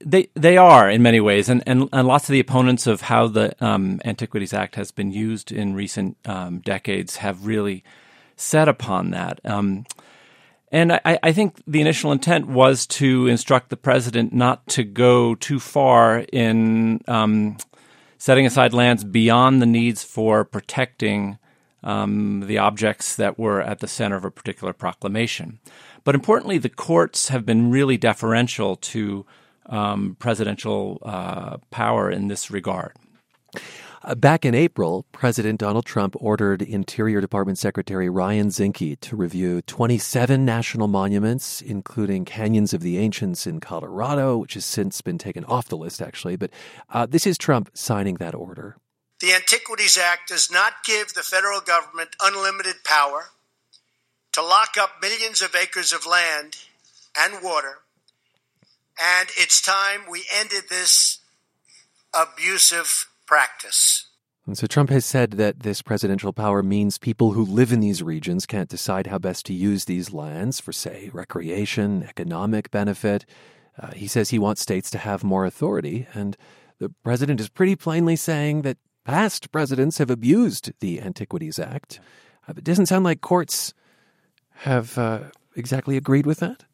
they 0.04 0.30
they 0.34 0.58
are 0.58 0.90
in 0.90 1.02
many 1.02 1.20
ways, 1.20 1.50
and, 1.50 1.64
and, 1.66 1.90
and 1.92 2.08
lots 2.08 2.30
of 2.30 2.34
the 2.34 2.40
opponents 2.40 2.88
of 2.88 3.02
how 3.02 3.28
the 3.28 3.54
um, 3.64 4.02
Antiquities 4.06 4.54
Act 4.54 4.76
has 4.76 4.92
been 4.92 5.12
used 5.12 5.52
in 5.52 5.74
recent 5.74 6.18
um, 6.26 6.60
decades 6.60 7.18
have 7.18 7.46
really 7.46 7.84
set 8.36 8.70
upon 8.70 9.12
that. 9.12 9.42
Um, 9.44 9.86
and 10.72 10.94
I, 10.94 11.20
I, 11.24 11.32
think 11.32 11.62
the 11.68 11.82
initial 11.82 12.12
intent 12.12 12.48
was 12.48 12.86
to 12.88 13.28
instruct 13.28 13.70
the 13.70 13.78
president 13.78 14.34
not 14.34 14.66
to 14.68 14.84
go 14.84 15.36
too 15.36 15.60
far 15.60 16.20
in 16.32 17.02
um, 17.08 17.58
setting 18.18 18.46
aside 18.46 18.74
lands 18.74 19.04
beyond 19.04 19.62
the 19.62 19.66
needs 19.66 20.04
for 20.04 20.46
protecting 20.46 21.40
um, 21.84 22.42
the 22.42 22.60
objects 22.60 23.16
that 23.16 23.40
were 23.40 23.62
at 23.62 23.80
the 23.80 23.88
center 23.88 24.16
of 24.16 24.26
a 24.26 24.32
particular 24.32 24.74
proclamation. 24.74 25.60
But 26.04 26.16
importantly, 26.16 26.58
the 26.58 26.70
courts 26.70 27.30
have 27.30 27.46
been 27.46 27.72
really 27.72 27.98
deferential 27.98 28.76
to 28.76 29.26
um, 29.70 30.16
presidential 30.20 31.00
uh, 31.04 31.58
power 31.72 32.10
in 32.10 32.28
this 32.28 32.52
regard. 32.52 32.94
Uh, 34.02 34.16
back 34.16 34.46
in 34.46 34.56
April, 34.56 35.06
President 35.12 35.60
Donald 35.60 35.86
Trump 35.86 36.16
ordered 36.20 36.62
Interior 36.62 37.20
Department 37.20 37.58
Secretary 37.58 38.10
Ryan 38.10 38.48
Zinke 38.48 38.98
to 39.02 39.16
review 39.16 39.62
27 39.64 40.46
national 40.46 40.88
monuments, 40.88 41.62
including 41.62 42.24
Canyons 42.24 42.74
of 42.74 42.82
the 42.82 42.98
Ancients 42.98 43.46
in 43.46 43.60
Colorado, 43.60 44.38
which 44.38 44.54
has 44.54 44.66
since 44.66 45.02
been 45.02 45.18
taken 45.18 45.44
off 45.46 45.68
the 45.68 45.78
list, 45.78 46.02
actually. 46.02 46.38
But 46.38 46.52
uh, 46.90 47.08
this 47.08 47.28
is 47.28 47.38
Trump 47.38 47.72
signing 47.74 48.16
that 48.16 48.36
order. 48.36 48.78
The 49.20 49.34
Antiquities 49.34 49.98
Act 49.98 50.30
does 50.30 50.50
not 50.50 50.86
give 50.86 51.14
the 51.14 51.22
federal 51.22 51.60
government 51.60 52.16
unlimited 52.22 52.86
power 52.86 53.26
to 54.32 54.42
lock 54.42 54.78
up 54.80 55.02
millions 55.02 55.42
of 55.42 55.56
acres 55.56 55.92
of 55.92 56.06
land 56.06 56.56
and 57.18 57.44
water 57.44 57.80
and 59.00 59.30
it's 59.38 59.62
time 59.62 60.02
we 60.10 60.26
ended 60.38 60.64
this 60.70 61.20
abusive 62.14 63.08
practice. 63.26 64.08
And 64.46 64.58
so 64.58 64.66
Trump 64.66 64.90
has 64.90 65.06
said 65.06 65.34
that 65.34 65.60
this 65.60 65.84
presidential 65.84 66.34
power 66.34 66.64
means 66.64 66.98
people 66.98 67.34
who 67.34 67.46
live 67.46 67.72
in 67.72 67.82
these 67.82 68.02
regions 68.02 68.48
can't 68.48 68.70
decide 68.70 69.08
how 69.08 69.20
best 69.20 69.46
to 69.46 69.54
use 69.54 69.86
these 69.86 70.12
lands 70.12 70.60
for, 70.60 70.74
say, 70.74 71.12
recreation, 71.14 72.04
economic 72.04 72.72
benefit. 72.72 73.26
Uh, 73.80 73.92
he 73.92 74.08
says 74.08 74.30
he 74.32 74.40
wants 74.40 74.62
states 74.62 74.90
to 74.90 74.98
have 74.98 75.24
more 75.24 75.46
authority, 75.46 76.08
and 76.16 76.36
the 76.80 76.90
president 77.04 77.40
is 77.40 77.48
pretty 77.48 77.76
plainly 77.76 78.16
saying 78.16 78.64
that 78.64 78.78
past 79.06 79.52
presidents 79.52 80.00
have 80.00 80.10
abused 80.10 80.72
the 80.80 81.00
Antiquities 81.00 81.60
Act. 81.60 82.00
Uh, 82.48 82.54
it 82.58 82.64
doesn't 82.64 82.88
sound 82.88 83.06
like 83.06 83.22
courts 83.22 83.74
have 84.62 84.98
uh, 84.98 85.26
exactly 85.56 85.96
agreed 85.96 86.26
with 86.26 86.40
that. 86.40 86.66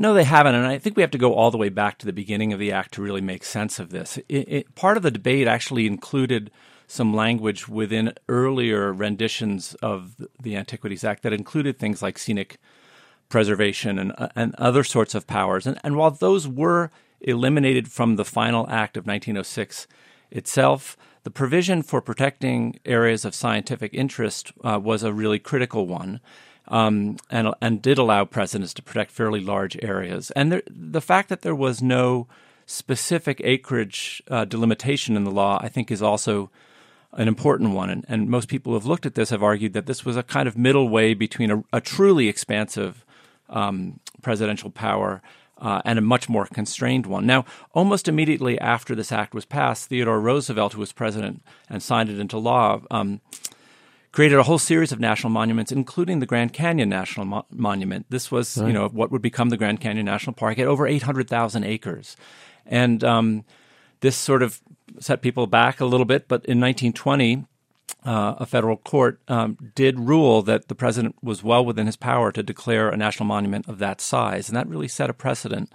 No, 0.00 0.14
they 0.14 0.24
haven't. 0.24 0.54
And 0.54 0.66
I 0.66 0.78
think 0.78 0.96
we 0.96 1.02
have 1.02 1.10
to 1.10 1.18
go 1.18 1.34
all 1.34 1.50
the 1.50 1.58
way 1.58 1.68
back 1.68 1.98
to 1.98 2.06
the 2.06 2.12
beginning 2.14 2.54
of 2.54 2.58
the 2.58 2.72
act 2.72 2.94
to 2.94 3.02
really 3.02 3.20
make 3.20 3.44
sense 3.44 3.78
of 3.78 3.90
this. 3.90 4.16
It, 4.30 4.48
it, 4.48 4.74
part 4.74 4.96
of 4.96 5.02
the 5.02 5.10
debate 5.10 5.46
actually 5.46 5.86
included 5.86 6.50
some 6.86 7.12
language 7.12 7.68
within 7.68 8.14
earlier 8.26 8.94
renditions 8.94 9.74
of 9.82 10.16
the 10.40 10.56
Antiquities 10.56 11.04
Act 11.04 11.22
that 11.22 11.34
included 11.34 11.78
things 11.78 12.00
like 12.00 12.16
scenic 12.16 12.56
preservation 13.28 13.98
and, 13.98 14.14
uh, 14.16 14.30
and 14.34 14.54
other 14.54 14.84
sorts 14.84 15.14
of 15.14 15.26
powers. 15.26 15.66
And, 15.66 15.78
and 15.84 15.96
while 15.96 16.12
those 16.12 16.48
were 16.48 16.90
eliminated 17.20 17.92
from 17.92 18.16
the 18.16 18.24
final 18.24 18.66
act 18.70 18.96
of 18.96 19.06
1906 19.06 19.86
itself, 20.30 20.96
the 21.24 21.30
provision 21.30 21.82
for 21.82 22.00
protecting 22.00 22.80
areas 22.86 23.26
of 23.26 23.34
scientific 23.34 23.92
interest 23.92 24.50
uh, 24.64 24.80
was 24.82 25.02
a 25.02 25.12
really 25.12 25.38
critical 25.38 25.86
one 25.86 26.20
um, 26.68 27.16
and 27.30 27.54
and 27.60 27.82
did 27.82 27.98
allow 27.98 28.24
presidents 28.24 28.74
to 28.74 28.82
protect 28.82 29.10
fairly 29.10 29.40
large 29.40 29.76
areas. 29.82 30.30
And 30.32 30.52
there, 30.52 30.62
the 30.68 31.00
fact 31.00 31.28
that 31.28 31.42
there 31.42 31.54
was 31.54 31.82
no 31.82 32.26
specific 32.66 33.40
acreage 33.42 34.22
uh, 34.30 34.44
delimitation 34.44 35.16
in 35.16 35.24
the 35.24 35.30
law, 35.30 35.58
I 35.60 35.68
think, 35.68 35.90
is 35.90 36.02
also 36.02 36.50
an 37.12 37.26
important 37.26 37.70
one. 37.70 37.90
And, 37.90 38.04
and, 38.08 38.30
most 38.30 38.48
people 38.48 38.70
who 38.70 38.78
have 38.78 38.86
looked 38.86 39.06
at 39.06 39.16
this 39.16 39.30
have 39.30 39.42
argued 39.42 39.72
that 39.72 39.86
this 39.86 40.04
was 40.04 40.16
a 40.16 40.22
kind 40.22 40.46
of 40.46 40.56
middle 40.56 40.88
way 40.88 41.12
between 41.12 41.50
a, 41.50 41.64
a 41.72 41.80
truly 41.80 42.28
expansive 42.28 43.04
um, 43.48 43.98
presidential 44.22 44.70
power 44.70 45.20
uh, 45.58 45.82
and 45.84 45.98
a 45.98 46.02
much 46.02 46.28
more 46.28 46.46
constrained 46.46 47.06
one. 47.06 47.26
Now, 47.26 47.44
almost 47.74 48.08
immediately 48.08 48.58
after 48.58 48.94
this 48.94 49.12
act 49.12 49.34
was 49.34 49.44
passed, 49.44 49.88
Theodore 49.88 50.20
Roosevelt, 50.20 50.74
who 50.74 50.80
was 50.80 50.92
president 50.92 51.42
and 51.68 51.82
signed 51.82 52.08
it 52.08 52.18
into 52.18 52.38
law, 52.38 52.80
um, 52.90 53.20
created 54.12 54.38
a 54.38 54.42
whole 54.42 54.58
series 54.58 54.92
of 54.92 54.98
national 54.98 55.30
monuments, 55.30 55.70
including 55.70 56.18
the 56.18 56.26
Grand 56.26 56.52
Canyon 56.52 56.88
National 56.88 57.26
Mo- 57.26 57.46
Monument. 57.50 58.06
This 58.10 58.30
was, 58.30 58.58
right. 58.58 58.66
you 58.66 58.72
know, 58.72 58.88
what 58.88 59.10
would 59.10 59.22
become 59.22 59.50
the 59.50 59.56
Grand 59.56 59.80
Canyon 59.80 60.06
National 60.06 60.34
Park 60.34 60.58
at 60.58 60.66
over 60.66 60.86
800,000 60.86 61.64
acres. 61.64 62.16
And 62.66 63.04
um, 63.04 63.44
this 64.00 64.16
sort 64.16 64.42
of 64.42 64.60
set 64.98 65.22
people 65.22 65.46
back 65.46 65.80
a 65.80 65.84
little 65.84 66.06
bit, 66.06 66.26
but 66.26 66.44
in 66.44 66.60
1920, 66.60 67.46
uh, 68.04 68.34
a 68.38 68.46
federal 68.46 68.76
court 68.76 69.20
um, 69.28 69.58
did 69.74 69.98
rule 70.00 70.42
that 70.42 70.68
the 70.68 70.74
president 70.74 71.16
was 71.22 71.42
well 71.42 71.64
within 71.64 71.86
his 71.86 71.96
power 71.96 72.32
to 72.32 72.42
declare 72.42 72.88
a 72.88 72.96
national 72.96 73.26
monument 73.26 73.68
of 73.68 73.78
that 73.78 74.00
size. 74.00 74.48
And 74.48 74.56
that 74.56 74.68
really 74.68 74.88
set 74.88 75.10
a 75.10 75.14
precedent 75.14 75.70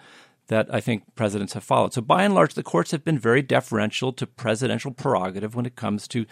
that 0.47 0.73
I 0.73 0.79
think 0.79 1.03
presidents 1.15 1.53
have 1.53 1.63
followed. 1.63 1.93
So, 1.93 2.01
by 2.01 2.23
and 2.23 2.33
large, 2.33 2.53
the 2.53 2.63
courts 2.63 2.91
have 2.91 3.03
been 3.03 3.17
very 3.17 3.41
deferential 3.41 4.13
to 4.13 4.27
presidential 4.27 4.91
prerogative 4.91 5.55
when 5.55 5.65
it 5.65 5.75
comes 5.75 6.07
to 6.09 6.25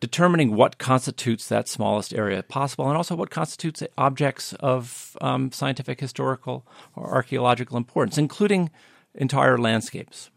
determining 0.00 0.56
what 0.56 0.78
constitutes 0.78 1.46
that 1.48 1.68
smallest 1.68 2.14
area 2.14 2.42
possible 2.42 2.88
and 2.88 2.96
also 2.96 3.14
what 3.14 3.30
constitutes 3.30 3.82
objects 3.98 4.54
of 4.54 5.16
um, 5.20 5.52
scientific, 5.52 6.00
historical, 6.00 6.66
or 6.96 7.10
archaeological 7.10 7.76
importance, 7.76 8.16
including 8.16 8.70
entire 9.14 9.58
landscapes. 9.58 10.30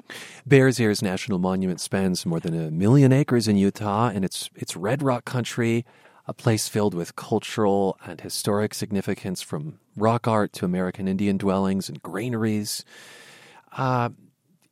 Bears 0.45 0.79
Ears 0.79 1.01
National 1.01 1.39
Monument 1.39 1.79
spans 1.79 2.25
more 2.25 2.39
than 2.39 2.59
a 2.59 2.71
million 2.71 3.13
acres 3.13 3.47
in 3.47 3.55
Utah, 3.55 4.09
and 4.09 4.25
it's 4.25 4.49
it's 4.55 4.75
red 4.75 5.01
rock 5.01 5.25
country, 5.25 5.85
a 6.27 6.33
place 6.33 6.67
filled 6.67 6.93
with 6.93 7.15
cultural 7.15 7.97
and 8.05 8.19
historic 8.19 8.73
significance 8.73 9.41
from 9.41 9.79
rock 9.95 10.27
art 10.27 10.51
to 10.53 10.65
American 10.65 11.07
Indian 11.07 11.37
dwellings 11.37 11.87
and 11.87 12.01
granaries. 12.01 12.83
Uh, 13.77 14.09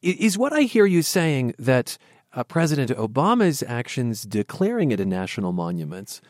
is 0.01 0.37
what 0.37 0.51
I 0.51 0.61
hear 0.61 0.85
you 0.85 1.03
saying 1.03 1.53
that 1.59 1.97
uh, 2.33 2.43
President 2.43 2.91
Obama's 2.91 3.63
actions 3.63 4.23
declaring 4.23 4.91
it 4.91 4.99
a 4.99 5.05
national 5.05 5.51
monument 5.51 6.21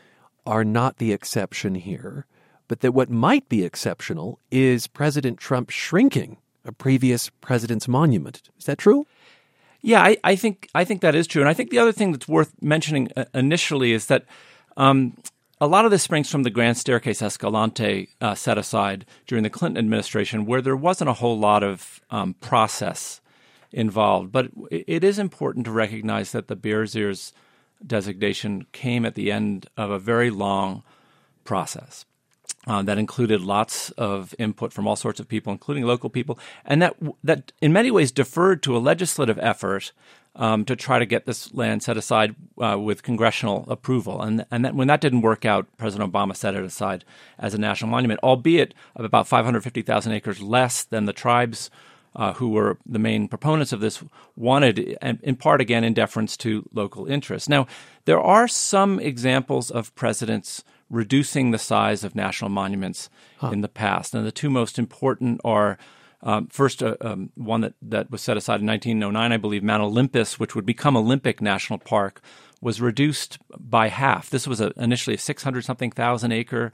are 0.44 0.64
not 0.64 0.98
the 0.98 1.12
exception 1.12 1.76
here, 1.76 2.26
but 2.68 2.80
that 2.80 2.92
what 2.92 3.10
might 3.10 3.48
be 3.48 3.64
exceptional 3.64 4.38
is 4.50 4.86
President 4.86 5.38
Trump 5.38 5.70
shrinking 5.70 6.38
a 6.64 6.72
previous 6.72 7.30
president's 7.40 7.88
monument. 7.88 8.42
Is 8.58 8.66
that 8.66 8.78
true? 8.78 9.06
Yeah, 9.80 10.00
I, 10.02 10.16
I, 10.22 10.36
think 10.36 10.68
I 10.74 10.84
think 10.84 11.00
that 11.00 11.14
is 11.14 11.26
true, 11.26 11.42
and 11.42 11.48
I 11.48 11.54
think 11.54 11.70
the 11.70 11.78
other 11.78 11.92
thing 11.92 12.12
that's 12.12 12.28
worth 12.28 12.52
mentioning 12.60 13.08
uh, 13.16 13.24
initially 13.34 13.92
is 13.92 14.06
that 14.06 14.24
um, 14.76 15.16
a 15.60 15.66
lot 15.66 15.84
of 15.84 15.90
this 15.90 16.02
springs 16.04 16.30
from 16.30 16.44
the 16.44 16.50
Grand 16.50 16.76
Staircase 16.76 17.20
Escalante 17.20 18.08
uh, 18.20 18.34
set 18.34 18.58
aside 18.58 19.04
during 19.26 19.42
the 19.42 19.50
Clinton 19.50 19.78
administration, 19.78 20.46
where 20.46 20.62
there 20.62 20.76
wasn't 20.76 21.10
a 21.10 21.14
whole 21.14 21.38
lot 21.38 21.64
of 21.64 22.00
um, 22.10 22.34
process 22.34 23.20
involved. 23.72 24.32
But 24.32 24.50
it 24.70 25.04
is 25.04 25.18
important 25.18 25.64
to 25.66 25.72
recognize 25.72 26.32
that 26.32 26.48
the 26.48 26.56
Bears 26.56 26.94
Ears 26.96 27.32
designation 27.84 28.66
came 28.72 29.04
at 29.04 29.14
the 29.14 29.32
end 29.32 29.66
of 29.76 29.90
a 29.90 29.98
very 29.98 30.30
long 30.30 30.82
process. 31.44 32.04
Uh, 32.64 32.80
that 32.80 32.96
included 32.96 33.40
lots 33.40 33.90
of 33.92 34.36
input 34.38 34.72
from 34.72 34.86
all 34.86 34.94
sorts 34.94 35.18
of 35.18 35.26
people, 35.26 35.52
including 35.52 35.82
local 35.82 36.08
people, 36.08 36.38
and 36.64 36.80
that 36.80 36.94
that 37.24 37.50
in 37.60 37.72
many 37.72 37.90
ways 37.90 38.12
deferred 38.12 38.62
to 38.62 38.76
a 38.76 38.78
legislative 38.78 39.36
effort 39.42 39.90
um, 40.36 40.64
to 40.64 40.76
try 40.76 41.00
to 41.00 41.06
get 41.06 41.26
this 41.26 41.52
land 41.52 41.82
set 41.82 41.96
aside 41.96 42.36
uh, 42.62 42.78
with 42.78 43.02
congressional 43.02 43.64
approval. 43.68 44.22
And 44.22 44.46
and 44.52 44.64
that, 44.64 44.76
when 44.76 44.86
that 44.86 45.00
didn't 45.00 45.22
work 45.22 45.44
out, 45.44 45.66
President 45.76 46.12
Obama 46.12 46.36
set 46.36 46.54
it 46.54 46.62
aside 46.62 47.04
as 47.36 47.52
a 47.52 47.58
national 47.58 47.90
monument, 47.90 48.20
albeit 48.22 48.74
of 48.94 49.04
about 49.04 49.26
550,000 49.26 50.12
acres 50.12 50.40
less 50.40 50.84
than 50.84 51.06
the 51.06 51.12
tribes. 51.12 51.68
Uh, 52.14 52.34
who 52.34 52.50
were 52.50 52.76
the 52.84 52.98
main 52.98 53.26
proponents 53.26 53.72
of 53.72 53.80
this 53.80 54.04
wanted, 54.36 54.78
in 55.22 55.34
part 55.34 55.62
again 55.62 55.82
in 55.82 55.94
deference 55.94 56.36
to 56.36 56.62
local 56.74 57.06
interests. 57.06 57.48
Now, 57.48 57.66
there 58.04 58.20
are 58.20 58.46
some 58.46 59.00
examples 59.00 59.70
of 59.70 59.94
presidents 59.94 60.62
reducing 60.92 61.50
the 61.50 61.58
size 61.58 62.04
of 62.04 62.14
national 62.14 62.50
monuments 62.50 63.08
huh. 63.38 63.48
in 63.48 63.62
the 63.62 63.68
past. 63.68 64.14
And 64.14 64.26
the 64.26 64.30
two 64.30 64.50
most 64.50 64.78
important 64.78 65.40
are 65.42 65.78
um, 66.22 66.46
first, 66.48 66.82
uh, 66.82 66.96
um, 67.00 67.30
one 67.34 67.62
that, 67.62 67.74
that 67.82 68.10
was 68.10 68.20
set 68.20 68.36
aside 68.36 68.60
in 68.60 68.66
1909, 68.66 69.32
I 69.32 69.36
believe, 69.38 69.64
Mount 69.64 69.82
Olympus, 69.82 70.38
which 70.38 70.54
would 70.54 70.66
become 70.66 70.96
Olympic 70.96 71.40
National 71.40 71.78
Park, 71.78 72.20
was 72.60 72.80
reduced 72.80 73.38
by 73.58 73.88
half. 73.88 74.30
This 74.30 74.46
was 74.46 74.60
a, 74.60 74.72
initially 74.76 75.16
a 75.16 75.18
600 75.18 75.64
something 75.64 75.90
thousand 75.90 76.30
acre 76.30 76.72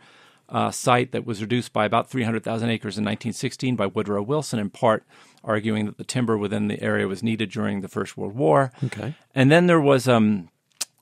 uh, 0.50 0.70
site 0.70 1.12
that 1.12 1.24
was 1.24 1.40
reduced 1.40 1.72
by 1.72 1.86
about 1.86 2.10
300,000 2.10 2.68
acres 2.68 2.98
in 2.98 3.04
1916 3.04 3.76
by 3.76 3.86
Woodrow 3.86 4.22
Wilson, 4.22 4.58
in 4.58 4.68
part 4.68 5.04
arguing 5.44 5.86
that 5.86 5.98
the 5.98 6.04
timber 6.04 6.36
within 6.36 6.68
the 6.68 6.80
area 6.82 7.06
was 7.06 7.22
needed 7.22 7.50
during 7.50 7.80
the 7.80 7.88
First 7.88 8.16
World 8.16 8.34
War. 8.34 8.72
Okay. 8.84 9.14
And 9.34 9.50
then 9.50 9.66
there 9.66 9.80
was 9.80 10.08
um, 10.08 10.48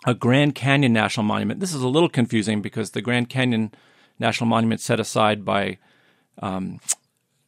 a 0.04 0.14
Grand 0.14 0.54
Canyon 0.54 0.92
National 0.92 1.24
Monument. 1.24 1.60
This 1.60 1.74
is 1.74 1.82
a 1.82 1.88
little 1.88 2.08
confusing 2.08 2.62
because 2.62 2.90
the 2.90 3.02
Grand 3.02 3.28
Canyon 3.28 3.72
National 4.18 4.48
Monument 4.48 4.80
set 4.80 5.00
aside 5.00 5.44
by 5.44 5.78
um, 6.40 6.80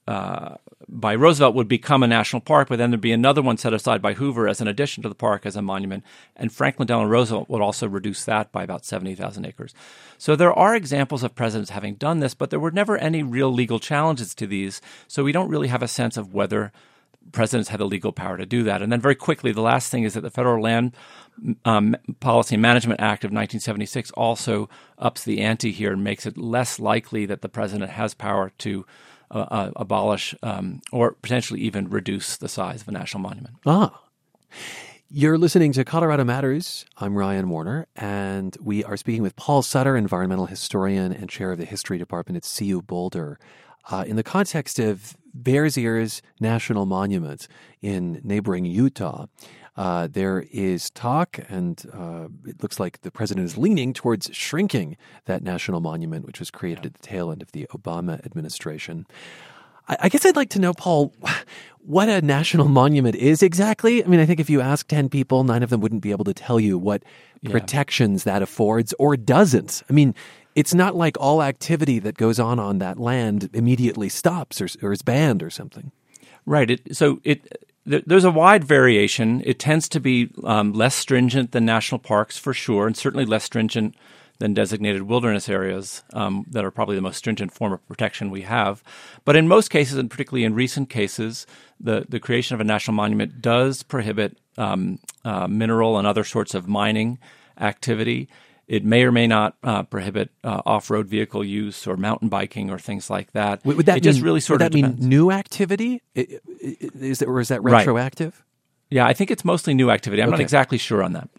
uh, 0.06 0.56
by 0.88 1.14
Roosevelt 1.14 1.54
would 1.54 1.68
become 1.68 2.02
a 2.02 2.06
national 2.06 2.40
park, 2.40 2.68
but 2.68 2.78
then 2.78 2.90
there'd 2.90 3.00
be 3.00 3.12
another 3.12 3.42
one 3.42 3.58
set 3.58 3.74
aside 3.74 4.00
by 4.00 4.14
Hoover 4.14 4.48
as 4.48 4.60
an 4.60 4.68
addition 4.68 5.02
to 5.02 5.08
the 5.08 5.14
park 5.14 5.44
as 5.44 5.54
a 5.54 5.62
monument, 5.62 6.02
and 6.34 6.52
Franklin 6.52 6.86
Delano 6.86 7.08
Roosevelt 7.08 7.48
would 7.50 7.60
also 7.60 7.86
reduce 7.86 8.24
that 8.24 8.50
by 8.52 8.62
about 8.62 8.84
seventy 8.84 9.14
thousand 9.14 9.44
acres. 9.44 9.74
So 10.16 10.34
there 10.34 10.52
are 10.52 10.74
examples 10.74 11.22
of 11.22 11.34
presidents 11.34 11.70
having 11.70 11.94
done 11.94 12.20
this, 12.20 12.34
but 12.34 12.50
there 12.50 12.60
were 12.60 12.70
never 12.70 12.96
any 12.96 13.22
real 13.22 13.52
legal 13.52 13.78
challenges 13.78 14.34
to 14.36 14.46
these, 14.46 14.80
so 15.06 15.22
we 15.22 15.32
don't 15.32 15.50
really 15.50 15.68
have 15.68 15.82
a 15.82 15.88
sense 15.88 16.16
of 16.16 16.32
whether 16.32 16.72
presidents 17.32 17.68
had 17.68 17.80
the 17.80 17.84
legal 17.84 18.12
power 18.12 18.36
to 18.36 18.46
do 18.46 18.62
that. 18.62 18.80
And 18.80 18.90
then 18.90 19.00
very 19.00 19.14
quickly, 19.14 19.52
the 19.52 19.60
last 19.60 19.90
thing 19.90 20.04
is 20.04 20.14
that 20.14 20.22
the 20.22 20.30
Federal 20.30 20.62
Land 20.62 20.94
um, 21.64 21.96
Policy 22.20 22.56
Management 22.56 23.00
Act 23.00 23.24
of 23.24 23.28
1976 23.28 24.10
also 24.12 24.68
ups 24.98 25.24
the 25.24 25.40
ante 25.40 25.70
here 25.70 25.92
and 25.92 26.02
makes 26.02 26.26
it 26.26 26.38
less 26.38 26.80
likely 26.80 27.26
that 27.26 27.42
the 27.42 27.48
president 27.48 27.90
has 27.90 28.14
power 28.14 28.52
to 28.58 28.86
uh, 29.30 29.70
abolish 29.76 30.34
um, 30.42 30.80
or 30.92 31.12
potentially 31.12 31.60
even 31.60 31.88
reduce 31.88 32.36
the 32.36 32.48
size 32.48 32.82
of 32.82 32.88
a 32.88 32.92
national 32.92 33.22
monument. 33.22 33.56
Ah. 33.66 34.00
You're 35.10 35.38
listening 35.38 35.72
to 35.72 35.84
Colorado 35.84 36.22
Matters. 36.24 36.84
I'm 36.98 37.16
Ryan 37.16 37.48
Warner, 37.48 37.86
and 37.96 38.54
we 38.60 38.84
are 38.84 38.96
speaking 38.98 39.22
with 39.22 39.36
Paul 39.36 39.62
Sutter, 39.62 39.96
environmental 39.96 40.44
historian 40.44 41.12
and 41.12 41.30
chair 41.30 41.52
of 41.52 41.58
the 41.58 41.64
history 41.64 41.96
department 41.96 42.36
at 42.36 42.58
CU 42.58 42.82
Boulder, 42.82 43.38
uh, 43.90 44.04
in 44.06 44.16
the 44.16 44.22
context 44.22 44.78
of 44.78 45.16
Bears 45.32 45.78
Ears 45.78 46.20
National 46.40 46.84
Monument 46.84 47.48
in 47.80 48.20
neighboring 48.22 48.66
Utah. 48.66 49.26
Uh, 49.78 50.08
there 50.10 50.44
is 50.50 50.90
talk, 50.90 51.38
and 51.48 51.84
uh, 51.94 52.26
it 52.44 52.60
looks 52.64 52.80
like 52.80 53.00
the 53.02 53.12
president 53.12 53.44
is 53.44 53.56
leaning 53.56 53.92
towards 53.92 54.28
shrinking 54.32 54.96
that 55.26 55.40
national 55.40 55.78
monument, 55.78 56.26
which 56.26 56.40
was 56.40 56.50
created 56.50 56.84
at 56.84 56.94
the 56.94 56.98
tail 56.98 57.30
end 57.30 57.42
of 57.42 57.52
the 57.52 57.64
Obama 57.72 58.14
administration. 58.26 59.06
I, 59.86 59.96
I 60.00 60.08
guess 60.08 60.26
I'd 60.26 60.34
like 60.34 60.50
to 60.50 60.58
know, 60.58 60.74
Paul, 60.74 61.14
what 61.78 62.08
a 62.08 62.20
national 62.20 62.66
monument 62.66 63.14
is 63.14 63.40
exactly. 63.40 64.04
I 64.04 64.08
mean, 64.08 64.18
I 64.18 64.26
think 64.26 64.40
if 64.40 64.50
you 64.50 64.60
ask 64.60 64.88
10 64.88 65.10
people, 65.10 65.44
nine 65.44 65.62
of 65.62 65.70
them 65.70 65.80
wouldn't 65.80 66.02
be 66.02 66.10
able 66.10 66.24
to 66.24 66.34
tell 66.34 66.58
you 66.58 66.76
what 66.76 67.04
yeah. 67.40 67.52
protections 67.52 68.24
that 68.24 68.42
affords 68.42 68.92
or 68.98 69.16
doesn't. 69.16 69.84
I 69.88 69.92
mean, 69.92 70.12
it's 70.56 70.74
not 70.74 70.96
like 70.96 71.16
all 71.20 71.40
activity 71.40 72.00
that 72.00 72.16
goes 72.16 72.40
on 72.40 72.58
on 72.58 72.78
that 72.78 72.98
land 72.98 73.48
immediately 73.52 74.08
stops 74.08 74.60
or, 74.60 74.66
or 74.82 74.92
is 74.92 75.02
banned 75.02 75.40
or 75.40 75.50
something. 75.50 75.92
Right. 76.46 76.68
It, 76.68 76.96
so 76.96 77.20
it 77.22 77.46
there's 77.88 78.24
a 78.24 78.30
wide 78.30 78.64
variation. 78.64 79.42
It 79.44 79.58
tends 79.58 79.88
to 79.90 80.00
be 80.00 80.30
um, 80.44 80.72
less 80.72 80.94
stringent 80.94 81.52
than 81.52 81.64
national 81.64 81.98
parks 81.98 82.38
for 82.38 82.52
sure, 82.52 82.86
and 82.86 82.96
certainly 82.96 83.24
less 83.24 83.44
stringent 83.44 83.94
than 84.38 84.54
designated 84.54 85.02
wilderness 85.02 85.48
areas 85.48 86.02
um, 86.12 86.44
that 86.50 86.64
are 86.64 86.70
probably 86.70 86.94
the 86.94 87.02
most 87.02 87.16
stringent 87.16 87.52
form 87.52 87.72
of 87.72 87.86
protection 87.88 88.30
we 88.30 88.42
have. 88.42 88.82
But 89.24 89.36
in 89.36 89.48
most 89.48 89.68
cases, 89.68 89.98
and 89.98 90.10
particularly 90.10 90.44
in 90.44 90.54
recent 90.54 90.90
cases, 90.90 91.46
the, 91.80 92.06
the 92.08 92.20
creation 92.20 92.54
of 92.54 92.60
a 92.60 92.64
national 92.64 92.94
monument 92.94 93.42
does 93.42 93.82
prohibit 93.82 94.38
um, 94.56 95.00
uh, 95.24 95.48
mineral 95.48 95.98
and 95.98 96.06
other 96.06 96.24
sorts 96.24 96.54
of 96.54 96.68
mining 96.68 97.18
activity. 97.60 98.28
It 98.68 98.84
may 98.84 99.02
or 99.02 99.10
may 99.10 99.26
not 99.26 99.56
uh, 99.62 99.82
prohibit 99.84 100.30
uh, 100.44 100.60
off-road 100.66 101.06
vehicle 101.06 101.42
use 101.42 101.86
or 101.86 101.96
mountain 101.96 102.28
biking 102.28 102.70
or 102.70 102.78
things 102.78 103.08
like 103.08 103.32
that. 103.32 103.64
Would, 103.64 103.86
that 103.86 103.92
it 103.92 103.94
mean, 103.94 104.02
just 104.02 104.20
really 104.20 104.40
sort 104.40 104.60
would 104.60 104.66
of 104.66 104.72
that 104.72 104.76
depends. 104.76 105.00
mean 105.00 105.08
new 105.08 105.30
activity? 105.30 106.02
Is 106.14 107.22
it, 107.22 107.28
or 107.28 107.40
is 107.40 107.48
that 107.48 107.62
retroactive? 107.62 108.34
Right. 108.36 108.44
Yeah, 108.90 109.06
I 109.06 109.14
think 109.14 109.30
it's 109.30 109.44
mostly 109.44 109.72
new 109.72 109.90
activity. 109.90 110.22
I'm 110.22 110.28
okay. 110.28 110.36
not 110.36 110.40
exactly 110.40 110.76
sure 110.76 111.02
on 111.02 111.14
that. 111.14 111.30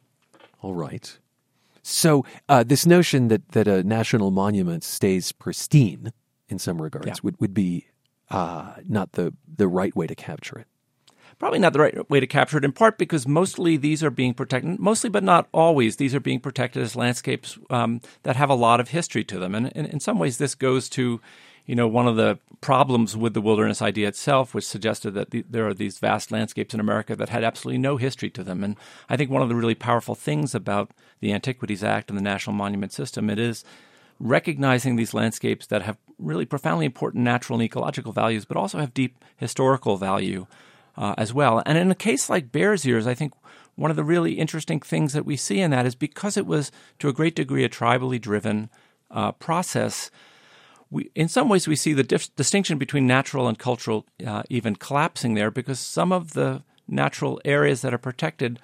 All 0.61 0.73
right. 0.73 1.17
So 1.83 2.25
uh, 2.47 2.63
this 2.63 2.85
notion 2.85 3.27
that 3.27 3.47
that 3.49 3.67
a 3.67 3.83
national 3.83 4.31
monument 4.31 4.83
stays 4.83 5.31
pristine 5.31 6.11
in 6.47 6.57
some 6.57 6.81
regards 6.81 7.07
yeah. 7.07 7.13
would 7.21 7.39
would 7.39 7.53
be 7.53 7.87
uh, 8.31 8.73
not 8.87 9.13
the 9.13 9.33
the 9.57 9.67
right 9.67 9.95
way 9.95 10.07
to 10.07 10.15
capture 10.15 10.57
it 10.57 10.67
probably 11.39 11.59
not 11.59 11.73
the 11.73 11.79
right 11.79 12.09
way 12.09 12.19
to 12.19 12.27
capture 12.27 12.57
it, 12.57 12.65
in 12.65 12.71
part 12.71 12.97
because 12.97 13.27
mostly 13.27 13.77
these 13.77 14.03
are 14.03 14.11
being 14.11 14.33
protected, 14.33 14.77
mostly 14.79 15.09
but 15.09 15.23
not 15.23 15.47
always, 15.53 15.95
these 15.95 16.13
are 16.13 16.19
being 16.19 16.39
protected 16.39 16.83
as 16.83 16.95
landscapes 16.95 17.57
um, 17.69 18.01
that 18.23 18.35
have 18.35 18.49
a 18.49 18.55
lot 18.55 18.79
of 18.79 18.89
history 18.89 19.23
to 19.23 19.39
them. 19.39 19.55
And, 19.55 19.71
and, 19.75 19.87
in 19.87 19.99
some 19.99 20.19
ways, 20.19 20.37
this 20.37 20.53
goes 20.53 20.89
to 20.89 21.21
you 21.69 21.75
know, 21.75 21.87
one 21.87 22.07
of 22.07 22.15
the 22.15 22.39
problems 22.61 23.15
with 23.15 23.35
the 23.35 23.41
wilderness 23.41 23.79
idea 23.79 24.07
itself, 24.07 24.55
which 24.55 24.65
suggested 24.65 25.11
that 25.11 25.29
the, 25.29 25.45
there 25.47 25.67
are 25.67 25.73
these 25.73 25.99
vast 25.99 26.31
landscapes 26.31 26.73
in 26.73 26.79
America 26.79 27.15
that 27.15 27.29
had 27.29 27.43
absolutely 27.43 27.77
no 27.77 27.95
history 27.97 28.31
to 28.31 28.43
them. 28.43 28.63
And 28.63 28.75
I 29.07 29.15
think 29.15 29.29
one 29.29 29.43
of 29.43 29.49
the 29.49 29.55
really 29.55 29.75
powerful 29.75 30.15
things 30.15 30.55
about 30.55 30.89
the 31.19 31.31
Antiquities 31.31 31.83
Act 31.83 32.09
and 32.09 32.17
the 32.17 32.23
National 32.23 32.55
Monument 32.55 32.91
System, 32.91 33.29
it 33.29 33.37
is 33.37 33.63
recognizing 34.19 34.95
these 34.95 35.13
landscapes 35.13 35.67
that 35.67 35.83
have 35.83 35.97
really 36.17 36.43
profoundly 36.43 36.87
important 36.87 37.23
natural 37.23 37.59
and 37.59 37.63
ecological 37.63 38.13
values, 38.13 38.45
but 38.45 38.57
also 38.57 38.79
have 38.79 38.91
deep 38.95 39.23
historical 39.37 39.95
value 39.95 40.47
uh, 40.99 41.15
as 41.17 41.33
well. 41.33 41.63
And 41.65 41.77
in 41.77 41.89
a 41.89 41.95
case 41.95 42.29
like 42.29 42.51
Bears 42.51 42.85
Ears, 42.85 43.07
I 43.07 43.15
think 43.15 43.33
one 43.75 43.89
of 43.89 43.97
the 43.97 44.03
really 44.03 44.33
interesting 44.33 44.81
things 44.81 45.13
that 45.13 45.25
we 45.25 45.37
see 45.37 45.61
in 45.61 45.71
that 45.71 45.85
is 45.85 45.95
because 45.95 46.35
it 46.35 46.45
was 46.45 46.71
to 46.99 47.07
a 47.07 47.13
great 47.13 47.35
degree 47.35 47.63
a 47.63 47.69
tribally 47.69 48.19
driven 48.19 48.69
uh, 49.09 49.31
process. 49.31 50.11
We, 50.91 51.09
in 51.15 51.29
some 51.29 51.47
ways, 51.47 51.67
we 51.67 51.77
see 51.77 51.93
the 51.93 52.03
dif- 52.03 52.35
distinction 52.35 52.77
between 52.77 53.07
natural 53.07 53.47
and 53.47 53.57
cultural 53.57 54.05
uh, 54.27 54.43
even 54.49 54.75
collapsing 54.75 55.35
there 55.35 55.49
because 55.49 55.79
some 55.79 56.11
of 56.11 56.33
the 56.33 56.63
natural 56.87 57.39
areas 57.45 57.81
that 57.81 57.93
are 57.93 57.99
protected 57.99 58.59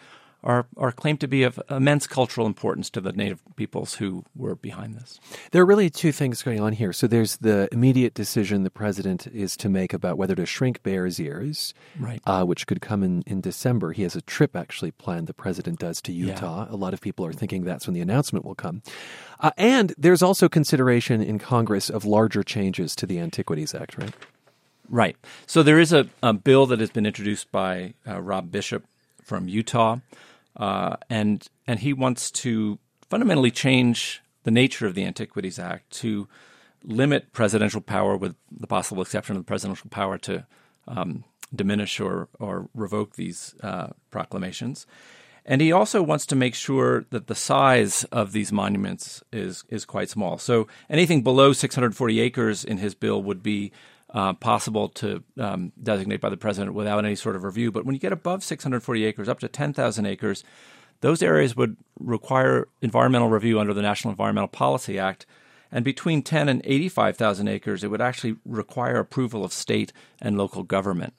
are, 0.46 0.68
are 0.78 0.92
claimed 0.92 1.20
to 1.22 1.28
be 1.28 1.44
of 1.44 1.60
immense 1.70 2.06
cultural 2.06 2.46
importance 2.46 2.90
to 2.92 3.02
the 3.02 3.12
native 3.12 3.42
peoples 3.56 3.96
who 3.96 4.24
were 4.36 4.56
behind 4.56 4.96
this. 4.96 5.20
There 5.52 5.62
are 5.62 5.66
really 5.66 5.90
two 5.90 6.12
things 6.12 6.44
going 6.44 6.62
on 6.62 6.74
here. 6.74 6.94
So 6.94 7.08
there's 7.08 7.38
the 7.38 7.68
immediate 7.72 8.14
decision 8.14 8.64
the 8.64 8.70
president 8.70 9.26
is 9.28 9.58
to 9.58 9.70
make 9.70 9.94
about 9.94 10.18
whether 10.18 10.36
to 10.36 10.46
shrink 10.46 10.84
Bears 10.84 11.20
Ears, 11.20 11.74
right. 12.00 12.22
Uh, 12.26 12.44
which 12.44 12.68
could 12.68 12.80
come 12.80 13.04
in, 13.04 13.24
in 13.26 13.42
December. 13.42 13.92
He 13.92 14.04
has 14.04 14.16
a 14.16 14.22
trip 14.22 14.56
actually 14.56 14.92
planned, 14.92 15.28
the 15.28 15.34
president 15.34 15.80
does, 15.80 16.02
to 16.04 16.14
Utah. 16.14 16.66
Yeah. 16.66 16.76
A 16.76 16.78
lot 16.78 16.94
of 16.94 17.02
people 17.02 17.26
are 17.26 17.34
thinking 17.34 17.64
that's 17.64 17.88
when 17.88 17.96
the 17.96 18.02
announcement 18.02 18.46
will 18.46 18.56
come. 18.56 18.84
Uh, 19.40 19.52
and 19.58 19.94
there's 19.98 20.22
also 20.22 20.48
consideration 20.48 21.22
in 21.22 21.40
Congress 21.40 21.90
of 21.90 22.06
larger 22.06 22.44
changes 22.44 22.96
to 22.96 23.08
the 23.08 23.20
Antiquities 23.20 23.74
Act, 23.74 23.98
right? 23.98 24.14
Right. 24.88 25.18
So 25.48 25.64
there 25.64 25.80
is 25.80 25.92
a, 25.92 26.08
a 26.22 26.34
bill 26.34 26.68
that 26.68 26.80
has 26.80 26.92
been 26.92 27.08
introduced 27.08 27.52
by 27.52 27.96
uh, 28.08 28.22
Rob 28.22 28.52
Bishop 28.52 28.86
from 29.24 29.48
Utah 29.48 29.98
uh, 30.56 30.98
and 31.10 31.48
and 31.68 31.80
he 31.80 31.94
wants 31.94 32.32
to 32.32 32.80
fundamentally 33.10 33.52
change 33.52 34.22
the 34.44 34.52
nature 34.52 34.88
of 34.88 34.96
the 34.96 35.04
Antiquities 35.04 35.60
Act 35.60 35.90
to 35.90 36.28
limit 36.84 37.34
presidential 37.34 37.82
power, 37.82 38.16
with 38.16 38.36
the 38.52 38.68
possible 38.68 39.02
exception 39.02 39.36
of 39.36 39.42
the 39.42 39.48
presidential 39.48 39.90
power 39.90 40.18
to 40.20 40.46
um, 40.88 41.24
diminish 41.54 42.00
or 42.00 42.30
or 42.40 42.70
revoke 42.74 43.16
these 43.16 43.56
uh, 43.62 43.88
proclamations. 44.12 44.86
And 45.48 45.62
he 45.62 45.72
also 45.72 46.02
wants 46.02 46.26
to 46.28 46.36
make 46.36 46.56
sure 46.56 47.06
that 47.12 47.28
the 47.28 47.36
size 47.36 48.04
of 48.06 48.32
these 48.32 48.52
monuments 48.52 49.24
is 49.32 49.64
is 49.70 49.86
quite 49.86 50.10
small. 50.10 50.38
So 50.38 50.68
anything 50.90 51.22
below 51.22 51.54
640 51.54 52.20
acres 52.20 52.64
in 52.64 52.78
his 52.78 52.96
bill 52.96 53.22
would 53.22 53.44
be 53.44 53.72
uh, 54.16 54.32
possible 54.34 54.88
to 54.88 55.22
um, 55.38 55.74
designate 55.84 56.22
by 56.22 56.30
the 56.30 56.38
president 56.38 56.74
without 56.74 57.04
any 57.04 57.16
sort 57.16 57.36
of 57.36 57.44
review. 57.44 57.70
But 57.70 57.86
when 57.86 57.94
you 57.94 58.00
get 58.00 58.14
above 58.14 58.46
640 58.46 59.06
acres, 59.06 59.28
up 59.28 59.40
to 59.42 59.50
10,000 59.50 60.06
acres, 60.06 60.44
those 61.02 61.22
areas 61.22 61.58
would 61.58 61.76
require 62.00 62.70
environmental 62.82 63.28
review 63.28 63.60
under 63.60 63.74
the 63.74 63.82
National 63.82 64.12
Environmental 64.12 64.48
Policy 64.48 64.98
Act. 64.98 65.26
And 65.70 65.84
between 65.84 66.22
10 66.22 66.48
and 66.48 66.62
85,000 66.64 67.50
acres, 67.50 67.84
it 67.84 67.90
would 67.90 68.00
actually 68.00 68.38
require 68.46 69.00
approval 69.00 69.44
of 69.44 69.52
state 69.52 69.92
and 70.22 70.38
local 70.38 70.64
government. 70.64 71.14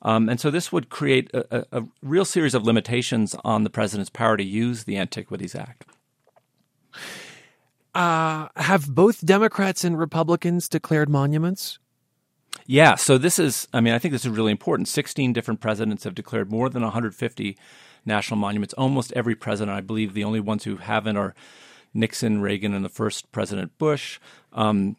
Um, 0.00 0.30
and 0.30 0.40
so 0.40 0.50
this 0.50 0.72
would 0.72 0.88
create 0.88 1.30
a, 1.34 1.58
a, 1.58 1.80
a 1.80 1.84
real 2.02 2.24
series 2.24 2.54
of 2.54 2.64
limitations 2.64 3.36
on 3.44 3.64
the 3.64 3.70
president's 3.70 4.08
power 4.08 4.38
to 4.38 4.44
use 4.44 4.84
the 4.84 4.96
Antiquities 4.96 5.54
Act. 5.54 5.84
Uh, 7.94 8.48
have 8.56 8.94
both 8.94 9.26
Democrats 9.26 9.84
and 9.84 9.98
Republicans 9.98 10.66
declared 10.68 11.10
monuments? 11.10 11.78
Yeah, 12.66 12.96
so 12.96 13.16
this 13.16 13.38
is, 13.38 13.66
I 13.72 13.80
mean, 13.80 13.94
I 13.94 13.98
think 13.98 14.12
this 14.12 14.26
is 14.26 14.30
really 14.30 14.52
important. 14.52 14.88
16 14.88 15.32
different 15.32 15.60
presidents 15.60 16.04
have 16.04 16.14
declared 16.14 16.50
more 16.50 16.68
than 16.68 16.82
150 16.82 17.56
national 18.04 18.38
monuments. 18.38 18.74
Almost 18.74 19.12
every 19.14 19.34
president, 19.34 19.76
I 19.76 19.80
believe 19.80 20.12
the 20.12 20.24
only 20.24 20.40
ones 20.40 20.64
who 20.64 20.76
haven't 20.76 21.16
are 21.16 21.34
Nixon, 21.94 22.40
Reagan, 22.40 22.74
and 22.74 22.84
the 22.84 22.90
first 22.90 23.32
President 23.32 23.76
Bush. 23.78 24.20
Um, 24.52 24.96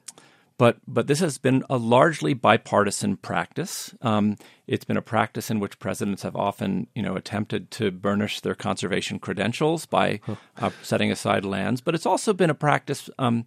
but 0.58 0.78
but 0.88 1.08
this 1.08 1.20
has 1.20 1.38
been 1.38 1.64
a 1.70 1.78
largely 1.78 2.34
bipartisan 2.34 3.16
practice. 3.16 3.94
Um, 4.02 4.36
it's 4.68 4.84
been 4.84 4.98
a 4.98 5.02
practice 5.02 5.50
in 5.50 5.62
which 5.62 5.80
presidents 5.80 6.24
have 6.24 6.36
often, 6.36 6.88
you 6.94 7.02
know, 7.02 7.16
attempted 7.16 7.72
to 7.72 7.92
burnish 7.92 8.42
their 8.42 8.56
conservation 8.56 9.20
credentials 9.20 9.86
by 9.86 10.20
uh, 10.58 10.72
setting 10.82 11.12
aside 11.12 11.46
lands. 11.46 11.80
But 11.80 11.96
it's 11.96 12.06
also 12.06 12.34
been 12.34 12.50
a 12.50 12.56
practice 12.56 13.10
um, 13.18 13.46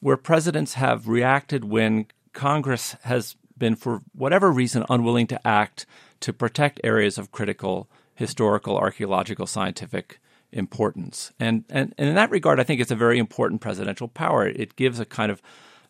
where 0.00 0.16
presidents 0.16 0.74
have 0.74 1.08
reacted 1.08 1.64
when 1.64 2.06
Congress 2.36 2.94
has 3.04 3.34
been, 3.56 3.74
for 3.74 4.02
whatever 4.14 4.52
reason, 4.52 4.84
unwilling 4.90 5.26
to 5.28 5.46
act 5.46 5.86
to 6.20 6.32
protect 6.32 6.78
areas 6.84 7.16
of 7.18 7.32
critical 7.32 7.88
historical, 8.14 8.76
archaeological, 8.78 9.46
scientific 9.46 10.20
importance. 10.52 11.32
And, 11.40 11.64
and, 11.68 11.94
and 11.98 12.08
in 12.10 12.14
that 12.14 12.30
regard, 12.30 12.60
I 12.60 12.64
think 12.64 12.80
it's 12.80 12.90
a 12.90 12.96
very 12.96 13.18
important 13.18 13.60
presidential 13.60 14.08
power. 14.08 14.46
It 14.46 14.76
gives 14.76 15.00
a 15.00 15.04
kind 15.04 15.32
of 15.32 15.42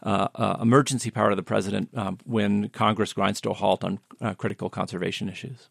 uh, 0.03 0.29
uh, 0.35 0.57
emergency 0.61 1.11
power 1.11 1.31
to 1.31 1.37
the 1.37 1.43
president 1.43 1.91
um, 1.97 2.19
when 2.25 2.69
Congress 2.69 3.13
grinds 3.13 3.41
to 3.43 3.51
a 3.51 3.55
halt 3.55 3.85
on 3.85 3.99
uh, 4.21 4.35
critical 4.35 4.71
conservation 4.71 5.29
issues. 5.29 5.69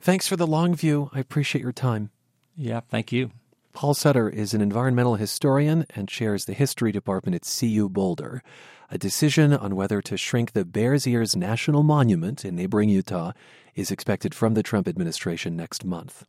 Thanks 0.00 0.28
for 0.28 0.36
the 0.36 0.46
long 0.46 0.74
view. 0.74 1.10
I 1.12 1.20
appreciate 1.20 1.62
your 1.62 1.72
time. 1.72 2.10
Yeah, 2.56 2.80
thank 2.88 3.12
you. 3.12 3.30
Paul 3.72 3.94
Sutter 3.94 4.28
is 4.28 4.54
an 4.54 4.60
environmental 4.60 5.16
historian 5.16 5.86
and 5.90 6.08
chairs 6.08 6.44
the 6.44 6.54
history 6.54 6.92
department 6.92 7.34
at 7.34 7.42
CU 7.58 7.88
Boulder. 7.88 8.42
A 8.90 8.98
decision 8.98 9.54
on 9.54 9.76
whether 9.76 10.02
to 10.02 10.16
shrink 10.18 10.52
the 10.52 10.64
Bears 10.64 11.06
Ears 11.06 11.34
National 11.34 11.82
Monument 11.82 12.44
in 12.44 12.54
neighboring 12.54 12.90
Utah 12.90 13.32
is 13.74 13.90
expected 13.90 14.34
from 14.34 14.52
the 14.52 14.62
Trump 14.62 14.86
administration 14.86 15.56
next 15.56 15.86
month. 15.86 16.24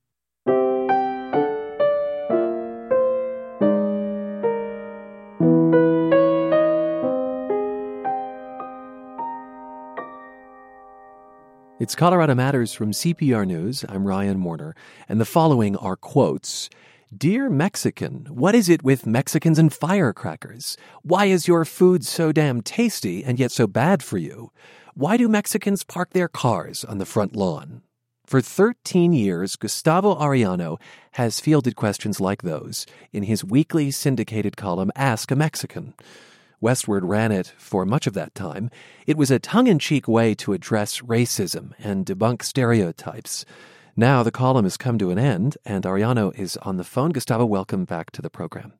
It's 11.77 11.93
Colorado 11.93 12.35
Matters 12.35 12.71
from 12.71 12.93
CPR 12.93 13.45
News. 13.45 13.83
I'm 13.89 14.07
Ryan 14.07 14.41
Warner, 14.41 14.75
and 15.09 15.19
the 15.19 15.25
following 15.25 15.75
are 15.75 15.97
quotes. 15.97 16.69
Dear 17.15 17.49
Mexican, 17.51 18.25
what 18.29 18.55
is 18.55 18.67
it 18.67 18.83
with 18.83 19.05
Mexicans 19.05 19.59
and 19.59 19.71
firecrackers? 19.71 20.75
Why 21.03 21.25
is 21.25 21.47
your 21.47 21.63
food 21.63 22.03
so 22.03 22.31
damn 22.31 22.61
tasty 22.61 23.23
and 23.23 23.39
yet 23.39 23.51
so 23.51 23.67
bad 23.67 24.01
for 24.01 24.17
you? 24.17 24.51
Why 24.95 25.15
do 25.15 25.29
Mexicans 25.29 25.83
park 25.83 26.09
their 26.11 26.27
cars 26.27 26.83
on 26.83 26.97
the 26.97 27.05
front 27.05 27.35
lawn? 27.35 27.83
For 28.25 28.41
13 28.41 29.13
years, 29.13 29.55
Gustavo 29.55 30.15
Arellano 30.15 30.81
has 31.11 31.39
fielded 31.39 31.75
questions 31.75 32.19
like 32.19 32.41
those 32.41 32.87
in 33.13 33.23
his 33.23 33.45
weekly 33.45 33.91
syndicated 33.91 34.57
column, 34.57 34.91
Ask 34.95 35.29
a 35.29 35.35
Mexican. 35.35 35.93
Westword 36.61 37.01
ran 37.03 37.31
it 37.31 37.53
for 37.57 37.85
much 37.85 38.07
of 38.07 38.13
that 38.15 38.33
time. 38.33 38.71
It 39.05 39.15
was 39.15 39.29
a 39.29 39.39
tongue 39.39 39.67
in 39.67 39.77
cheek 39.77 40.07
way 40.07 40.33
to 40.35 40.53
address 40.53 41.01
racism 41.01 41.73
and 41.77 42.05
debunk 42.05 42.41
stereotypes. 42.43 43.45
Now 43.97 44.23
the 44.23 44.31
column 44.31 44.65
has 44.65 44.75
come 44.75 44.97
to 44.97 45.09
an 45.09 45.17
end, 45.17 45.57
and 45.63 45.85
Arellano 45.85 46.37
is 46.37 46.57
on 46.57 46.75
the 46.75 46.83
phone. 46.83 47.11
Gustavo, 47.11 47.45
welcome 47.45 47.85
back 47.85 48.11
to 48.11 48.21
the 48.21 48.29
program. 48.29 48.73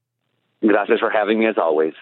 Gracias 0.62 0.99
for 0.99 1.10
having 1.10 1.39
me, 1.39 1.45
as 1.45 1.58
always. 1.58 1.93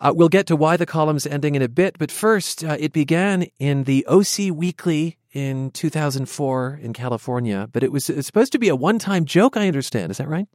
Uh, 0.00 0.12
we'll 0.16 0.28
get 0.28 0.46
to 0.46 0.56
why 0.56 0.76
the 0.76 0.86
column's 0.86 1.26
ending 1.26 1.54
in 1.54 1.62
a 1.62 1.68
bit, 1.68 1.96
but 1.98 2.10
first, 2.10 2.64
uh, 2.64 2.76
it 2.80 2.92
began 2.92 3.46
in 3.60 3.84
the 3.84 4.04
OC 4.06 4.50
Weekly 4.52 5.16
in 5.32 5.70
2004 5.70 6.80
in 6.82 6.92
California, 6.92 7.68
but 7.72 7.84
it 7.84 7.92
was 7.92 8.06
supposed 8.06 8.50
to 8.50 8.58
be 8.58 8.68
a 8.68 8.74
one 8.74 8.98
time 8.98 9.26
joke, 9.26 9.56
I 9.56 9.68
understand. 9.68 10.10
Is 10.10 10.16
that 10.16 10.28
right? 10.28 10.48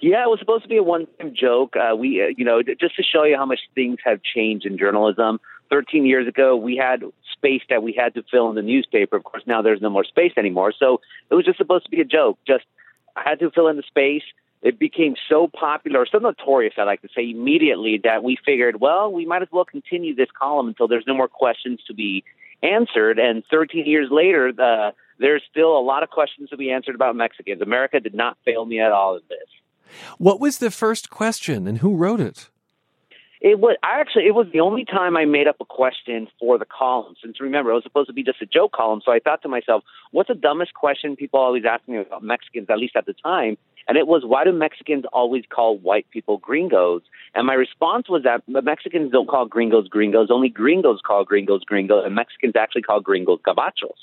Yeah, 0.00 0.24
it 0.24 0.28
was 0.28 0.38
supposed 0.38 0.62
to 0.62 0.68
be 0.68 0.76
a 0.76 0.82
one-time 0.82 1.34
joke. 1.34 1.74
Uh, 1.76 1.94
we, 1.94 2.22
uh, 2.22 2.26
you 2.36 2.44
know, 2.44 2.62
just 2.62 2.96
to 2.96 3.02
show 3.02 3.24
you 3.24 3.36
how 3.36 3.46
much 3.46 3.60
things 3.74 3.98
have 4.04 4.20
changed 4.22 4.66
in 4.66 4.78
journalism. 4.78 5.40
13 5.72 6.04
years 6.04 6.28
ago, 6.28 6.54
we 6.54 6.76
had 6.76 7.02
space 7.32 7.62
that 7.70 7.82
we 7.82 7.94
had 7.94 8.12
to 8.14 8.22
fill 8.30 8.50
in 8.50 8.56
the 8.56 8.62
newspaper. 8.62 9.16
Of 9.16 9.24
course, 9.24 9.42
now 9.46 9.62
there's 9.62 9.80
no 9.80 9.88
more 9.88 10.04
space 10.04 10.32
anymore. 10.36 10.74
So 10.78 11.00
it 11.30 11.34
was 11.34 11.46
just 11.46 11.56
supposed 11.56 11.86
to 11.86 11.90
be 11.90 12.02
a 12.02 12.04
joke. 12.04 12.38
Just 12.46 12.64
I 13.16 13.22
had 13.24 13.38
to 13.38 13.50
fill 13.50 13.68
in 13.68 13.78
the 13.78 13.82
space. 13.82 14.22
It 14.60 14.78
became 14.78 15.14
so 15.30 15.48
popular, 15.48 16.04
so 16.06 16.18
notorious, 16.18 16.74
I 16.76 16.82
like 16.84 17.00
to 17.02 17.08
say, 17.16 17.30
immediately 17.30 18.00
that 18.04 18.22
we 18.22 18.36
figured, 18.44 18.80
well, 18.80 19.10
we 19.10 19.24
might 19.24 19.40
as 19.40 19.48
well 19.50 19.64
continue 19.64 20.14
this 20.14 20.28
column 20.38 20.68
until 20.68 20.88
there's 20.88 21.06
no 21.06 21.14
more 21.14 21.26
questions 21.26 21.80
to 21.86 21.94
be 21.94 22.22
answered. 22.62 23.18
And 23.18 23.42
13 23.50 23.86
years 23.86 24.08
later, 24.10 24.52
the, 24.52 24.92
there's 25.18 25.42
still 25.50 25.76
a 25.76 25.80
lot 25.80 26.02
of 26.02 26.10
questions 26.10 26.50
to 26.50 26.58
be 26.58 26.70
answered 26.70 26.94
about 26.94 27.16
Mexicans. 27.16 27.62
America 27.62 27.98
did 27.98 28.14
not 28.14 28.36
fail 28.44 28.66
me 28.66 28.78
at 28.78 28.92
all 28.92 29.16
in 29.16 29.22
this. 29.30 29.96
What 30.18 30.38
was 30.38 30.58
the 30.58 30.70
first 30.70 31.08
question 31.08 31.66
and 31.66 31.78
who 31.78 31.96
wrote 31.96 32.20
it? 32.20 32.50
It 33.42 33.58
was 33.58 33.76
I 33.82 33.98
actually 33.98 34.26
it 34.26 34.36
was 34.36 34.46
the 34.52 34.60
only 34.60 34.84
time 34.84 35.16
I 35.16 35.24
made 35.24 35.48
up 35.48 35.56
a 35.60 35.64
question 35.64 36.28
for 36.38 36.58
the 36.58 36.64
column. 36.64 37.14
Since 37.20 37.40
remember 37.40 37.72
it 37.72 37.74
was 37.74 37.82
supposed 37.82 38.06
to 38.06 38.12
be 38.12 38.22
just 38.22 38.40
a 38.40 38.46
joke 38.46 38.70
column, 38.70 39.02
so 39.04 39.10
I 39.10 39.18
thought 39.18 39.42
to 39.42 39.48
myself, 39.48 39.82
what's 40.12 40.28
the 40.28 40.36
dumbest 40.36 40.74
question 40.74 41.16
people 41.16 41.40
always 41.40 41.64
ask 41.68 41.86
me 41.88 41.98
about 41.98 42.22
Mexicans, 42.22 42.68
at 42.70 42.78
least 42.78 42.94
at 42.94 43.04
the 43.04 43.14
time? 43.14 43.58
And 43.88 43.98
it 43.98 44.06
was 44.06 44.22
why 44.24 44.44
do 44.44 44.52
Mexicans 44.52 45.04
always 45.12 45.42
call 45.52 45.76
white 45.76 46.06
people 46.12 46.38
gringos? 46.38 47.02
And 47.34 47.44
my 47.44 47.54
response 47.54 48.08
was 48.08 48.22
that 48.22 48.42
Mexicans 48.46 49.10
don't 49.10 49.28
call 49.28 49.46
gringos 49.46 49.88
gringos, 49.88 50.28
only 50.30 50.48
gringos 50.48 51.00
call 51.04 51.24
gringos 51.24 51.64
gringos, 51.64 52.04
and 52.06 52.14
Mexicans 52.14 52.54
actually 52.54 52.82
call 52.82 53.00
gringos 53.00 53.40
gabachos. 53.44 53.98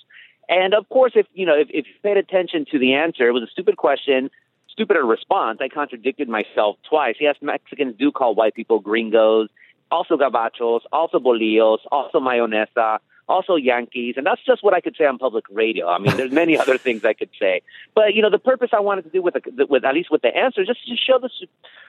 And 0.50 0.74
of 0.74 0.90
course, 0.90 1.14
if 1.16 1.28
you 1.34 1.46
know, 1.46 1.56
if, 1.56 1.70
if 1.70 1.86
you 1.88 1.94
paid 2.04 2.18
attention 2.18 2.66
to 2.72 2.80
the 2.80 2.96
answer, 2.96 3.30
it 3.30 3.32
was 3.32 3.44
a 3.44 3.52
stupid 3.52 3.78
question 3.78 4.32
stupider 4.80 5.06
response. 5.06 5.60
I 5.62 5.68
contradicted 5.68 6.30
myself 6.30 6.78
twice. 6.88 7.16
Yes, 7.20 7.36
Mexicans 7.42 7.96
do 7.98 8.12
call 8.12 8.36
white 8.36 8.56
people 8.56 8.80
gringos, 8.80 9.50
also 9.92 10.18
gabachos, 10.18 10.82
also 10.92 11.20
bolillos, 11.20 11.80
also 11.92 12.20
mayonesa, 12.20 13.00
also 13.28 13.56
Yankees, 13.56 14.16
and 14.18 14.26
that's 14.26 14.42
just 14.44 14.64
what 14.64 14.74
I 14.74 14.82
could 14.82 14.96
say 14.98 15.06
on 15.06 15.18
public 15.20 15.46
radio. 15.52 15.88
I 15.88 16.00
mean, 16.00 16.16
there's 16.18 16.32
many 16.32 16.58
other 16.64 16.78
things 16.78 17.06
I 17.06 17.14
could 17.14 17.30
say, 17.40 17.62
but 17.94 18.16
you 18.16 18.22
know, 18.22 18.30
the 18.30 18.40
purpose 18.40 18.70
I 18.74 18.80
wanted 18.80 19.04
to 19.04 19.10
do 19.10 19.22
with 19.22 19.36
the, 19.36 19.66
with 19.68 19.86
at 19.86 19.94
least 19.94 20.10
with 20.10 20.22
the 20.22 20.36
answer, 20.36 20.66
just 20.66 20.88
to 20.88 20.96
show 20.96 21.20
the 21.20 21.30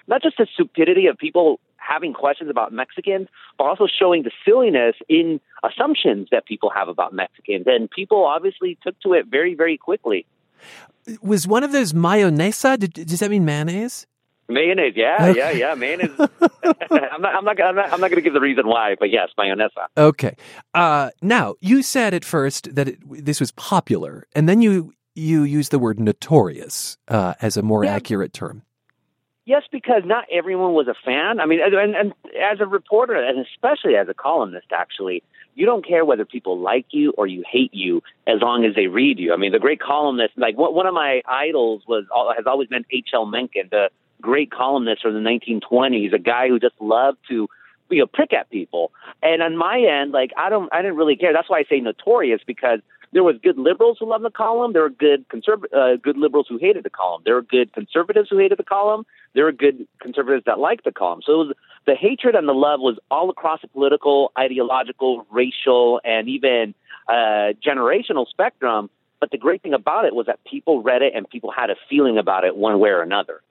not 0.07 0.22
just 0.22 0.37
the 0.37 0.46
stupidity 0.53 1.07
of 1.07 1.16
people 1.16 1.61
having 1.76 2.12
questions 2.12 2.50
about 2.50 2.72
Mexicans, 2.72 3.29
but 3.57 3.64
also 3.64 3.87
showing 3.87 4.22
the 4.22 4.31
silliness 4.44 4.96
in 5.09 5.40
assumptions 5.64 6.29
that 6.31 6.44
people 6.44 6.70
have 6.70 6.88
about 6.88 7.14
Mexicans, 7.14 7.64
and 7.66 7.90
people 7.90 8.26
obviously 8.26 8.76
took 8.83 8.98
to 9.00 9.14
it 9.14 9.26
very, 9.26 9.55
very 9.55 9.79
quickly 9.79 10.26
was 11.23 11.46
one 11.46 11.64
of 11.64 11.73
those 11.73 11.92
mayonesa? 11.92 12.79
Did, 12.79 12.92
does 12.92 13.20
that 13.20 13.31
mean 13.31 13.44
mayonnaise? 13.44 14.07
Mayonnaise, 14.49 14.94
yeah, 14.96 15.29
yeah, 15.29 15.51
yeah. 15.51 15.75
Mayonnaise. 15.75 16.11
I'm 16.18 17.23
not. 17.23 17.35
I'm 17.37 17.44
not. 17.44 17.61
I'm 17.61 17.77
not, 17.77 17.92
I'm 17.92 18.01
not 18.01 18.11
going 18.11 18.16
to 18.16 18.20
give 18.20 18.35
the 18.35 18.40
reason 18.40 18.66
why, 18.66 18.96
but 18.99 19.11
yes, 19.11 19.29
mayonnaise. 19.38 19.70
Okay. 19.96 20.37
Uh, 20.75 21.11
now 21.23 21.55
you 21.61 21.83
said 21.83 22.14
at 22.14 22.25
first 22.25 22.75
that 22.75 22.88
it, 22.88 22.99
this 23.25 23.38
was 23.38 23.53
popular, 23.53 24.27
and 24.35 24.49
then 24.49 24.61
you 24.61 24.92
you 25.14 25.44
used 25.44 25.70
the 25.70 25.79
word 25.79 26.01
notorious 26.01 26.99
uh, 27.09 27.35
as 27.40 27.57
a 27.57 27.62
more 27.62 27.85
yeah. 27.85 27.94
accurate 27.94 28.33
term. 28.33 28.62
Yes, 29.46 29.62
because 29.73 30.03
not 30.05 30.25
everyone 30.31 30.75
was 30.75 30.87
a 30.87 30.94
fan. 31.05 31.40
I 31.40 31.46
mean, 31.46 31.61
and, 31.61 31.96
and 31.96 32.12
as 32.40 32.61
a 32.61 32.66
reporter, 32.66 33.16
and 33.16 33.44
especially 33.44 33.96
as 33.96 34.09
a 34.09 34.14
columnist, 34.14 34.68
actually, 34.73 35.23
you 35.55 35.67
don't 35.67 35.87
care 35.87 36.05
whether 36.05 36.25
people 36.25 36.59
like 36.59 36.87
you 36.91 37.13
or 37.17 37.27
you 37.27 37.45
hate 37.51 37.75
you 37.75 38.03
as 38.27 38.41
long 38.41 38.65
as 38.65 38.75
they 38.75 38.87
read 38.87 39.19
you. 39.19 39.33
I 39.33 39.37
mean, 39.37 39.53
the 39.53 39.59
great 39.59 39.81
columnist, 39.81 40.35
like 40.37 40.57
one 40.57 40.87
of 40.87 40.95
my 40.95 41.23
idols 41.29 41.83
was 41.87 42.05
has 42.37 42.47
always 42.47 42.69
been 42.69 42.85
H.L. 42.91 43.27
Mencken, 43.27 43.69
the 43.71 43.91
great 44.21 44.51
columnist 44.51 45.03
from 45.03 45.15
the 45.15 45.21
1920s, 45.21 46.13
a 46.13 46.19
guy 46.19 46.49
who 46.49 46.59
just 46.59 46.81
loved 46.81 47.19
to 47.29 47.49
you 47.91 47.99
know 47.99 48.07
prick 48.07 48.33
at 48.33 48.51
people. 48.51 48.93
And 49.23 49.43
on 49.43 49.57
my 49.57 49.81
end, 49.81 50.13
like 50.13 50.31
I 50.37 50.49
don't, 50.49 50.73
I 50.73 50.83
didn't 50.83 50.97
really 50.97 51.17
care. 51.17 51.33
That's 51.33 51.51
why 51.51 51.59
I 51.59 51.65
say 51.69 51.81
notorious 51.81 52.41
because 52.47 52.81
there 53.13 53.25
was 53.25 53.37
good 53.43 53.59
liberals 53.59 53.97
who 53.99 54.09
loved 54.09 54.25
the 54.25 54.31
column. 54.31 54.73
There 54.73 54.83
were 54.83 54.91
good 54.91 55.29
conserv- 55.29 55.73
uh, 55.75 55.97
good 55.97 56.17
liberals 56.17 56.47
who 56.49 56.59
hated 56.59 56.85
the 56.85 56.91
column. 56.91 57.23
There 57.25 57.35
were 57.35 57.43
good 57.43 57.73
conservatives 57.73 58.29
who 58.31 58.39
hated 58.39 58.59
the 58.59 58.65
column. 58.65 59.05
There 59.35 59.45
were 59.45 59.53
good 59.53 59.87
conservatives 60.01 60.45
that 60.47 60.59
liked 60.59 60.85
the 60.85 60.93
column. 60.93 61.21
So 61.25 61.33
it 61.33 61.47
was 61.49 61.57
the 61.87 61.95
hatred 61.95 62.35
and 62.35 62.49
the 62.49 62.53
love 62.53 62.81
was 62.81 62.99
all 63.11 63.31
across 63.31 63.61
the 63.62 63.69
political, 63.69 64.33
ideological, 64.38 65.27
racial, 65.31 66.01
and 66.05 66.29
even 66.29 66.75
uh, 67.09 67.53
generational 67.66 68.29
spectrum. 68.29 68.90
But 69.19 69.31
the 69.31 69.38
great 69.38 69.62
thing 69.62 69.75
about 69.75 70.05
it 70.05 70.14
was 70.14 70.27
that 70.27 70.38
people 70.45 70.83
read 70.83 71.03
it 71.03 71.12
and 71.14 71.29
people 71.29 71.51
had 71.51 71.71
a 71.71 71.77
feeling 71.88 72.19
about 72.19 72.45
it 72.45 72.57
one 72.57 72.79
way 72.79 72.90
or 72.90 73.03
another. 73.03 73.43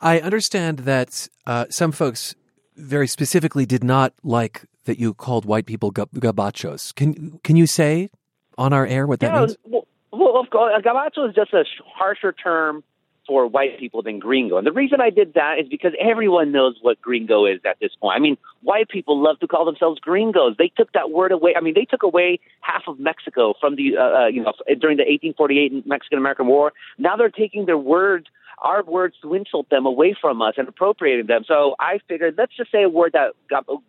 I 0.00 0.20
understand 0.20 0.80
that 0.80 1.28
uh, 1.46 1.66
some 1.70 1.92
folks 1.92 2.34
very 2.76 3.06
specifically 3.06 3.64
did 3.64 3.82
not 3.82 4.12
like 4.22 4.64
that 4.84 4.98
you 4.98 5.14
called 5.14 5.44
white 5.44 5.66
people 5.66 5.90
gabachos. 5.92 6.94
Can 6.94 7.40
can 7.42 7.56
you 7.56 7.66
say 7.66 8.10
on 8.58 8.72
our 8.72 8.86
air 8.86 9.06
what 9.06 9.20
that 9.20 9.32
yeah, 9.32 9.40
means? 9.40 9.56
Well, 9.64 9.86
well, 10.12 10.38
of 10.40 10.50
course, 10.50 10.82
gabacho 10.82 11.28
is 11.28 11.34
just 11.34 11.52
a 11.52 11.64
harsher 11.94 12.32
term 12.32 12.84
for 13.26 13.46
white 13.46 13.78
people 13.78 14.02
than 14.02 14.18
gringo. 14.18 14.56
And 14.56 14.66
the 14.66 14.72
reason 14.72 15.00
I 15.00 15.10
did 15.10 15.34
that 15.34 15.58
is 15.58 15.68
because 15.68 15.92
everyone 16.00 16.52
knows 16.52 16.76
what 16.80 17.00
gringo 17.00 17.46
is 17.46 17.60
at 17.64 17.78
this 17.80 17.92
point. 18.00 18.16
I 18.16 18.20
mean, 18.20 18.36
white 18.62 18.88
people 18.88 19.20
love 19.20 19.40
to 19.40 19.46
call 19.46 19.64
themselves 19.64 20.00
gringos. 20.00 20.56
They 20.58 20.72
took 20.76 20.92
that 20.92 21.10
word 21.10 21.32
away. 21.32 21.54
I 21.56 21.60
mean, 21.60 21.74
they 21.74 21.84
took 21.84 22.02
away 22.02 22.40
half 22.60 22.82
of 22.86 22.98
Mexico 22.98 23.54
from 23.60 23.76
the, 23.76 23.96
uh, 23.96 24.02
uh 24.02 24.26
you 24.26 24.42
know, 24.42 24.52
during 24.80 24.96
the 24.96 25.04
1848 25.04 25.86
Mexican 25.86 26.18
American 26.18 26.46
War. 26.46 26.72
Now 26.98 27.16
they're 27.16 27.30
taking 27.30 27.66
their 27.66 27.78
words 27.78 28.26
our 28.58 28.82
words 28.82 29.16
to 29.22 29.34
insult 29.34 29.68
them 29.70 29.86
away 29.86 30.16
from 30.18 30.40
us 30.40 30.54
and 30.56 30.68
appropriating 30.68 31.26
them. 31.26 31.44
So 31.46 31.76
I 31.78 31.98
figured 32.08 32.36
let's 32.38 32.56
just 32.56 32.72
say 32.72 32.82
a 32.82 32.88
word 32.88 33.14
that 33.14 33.32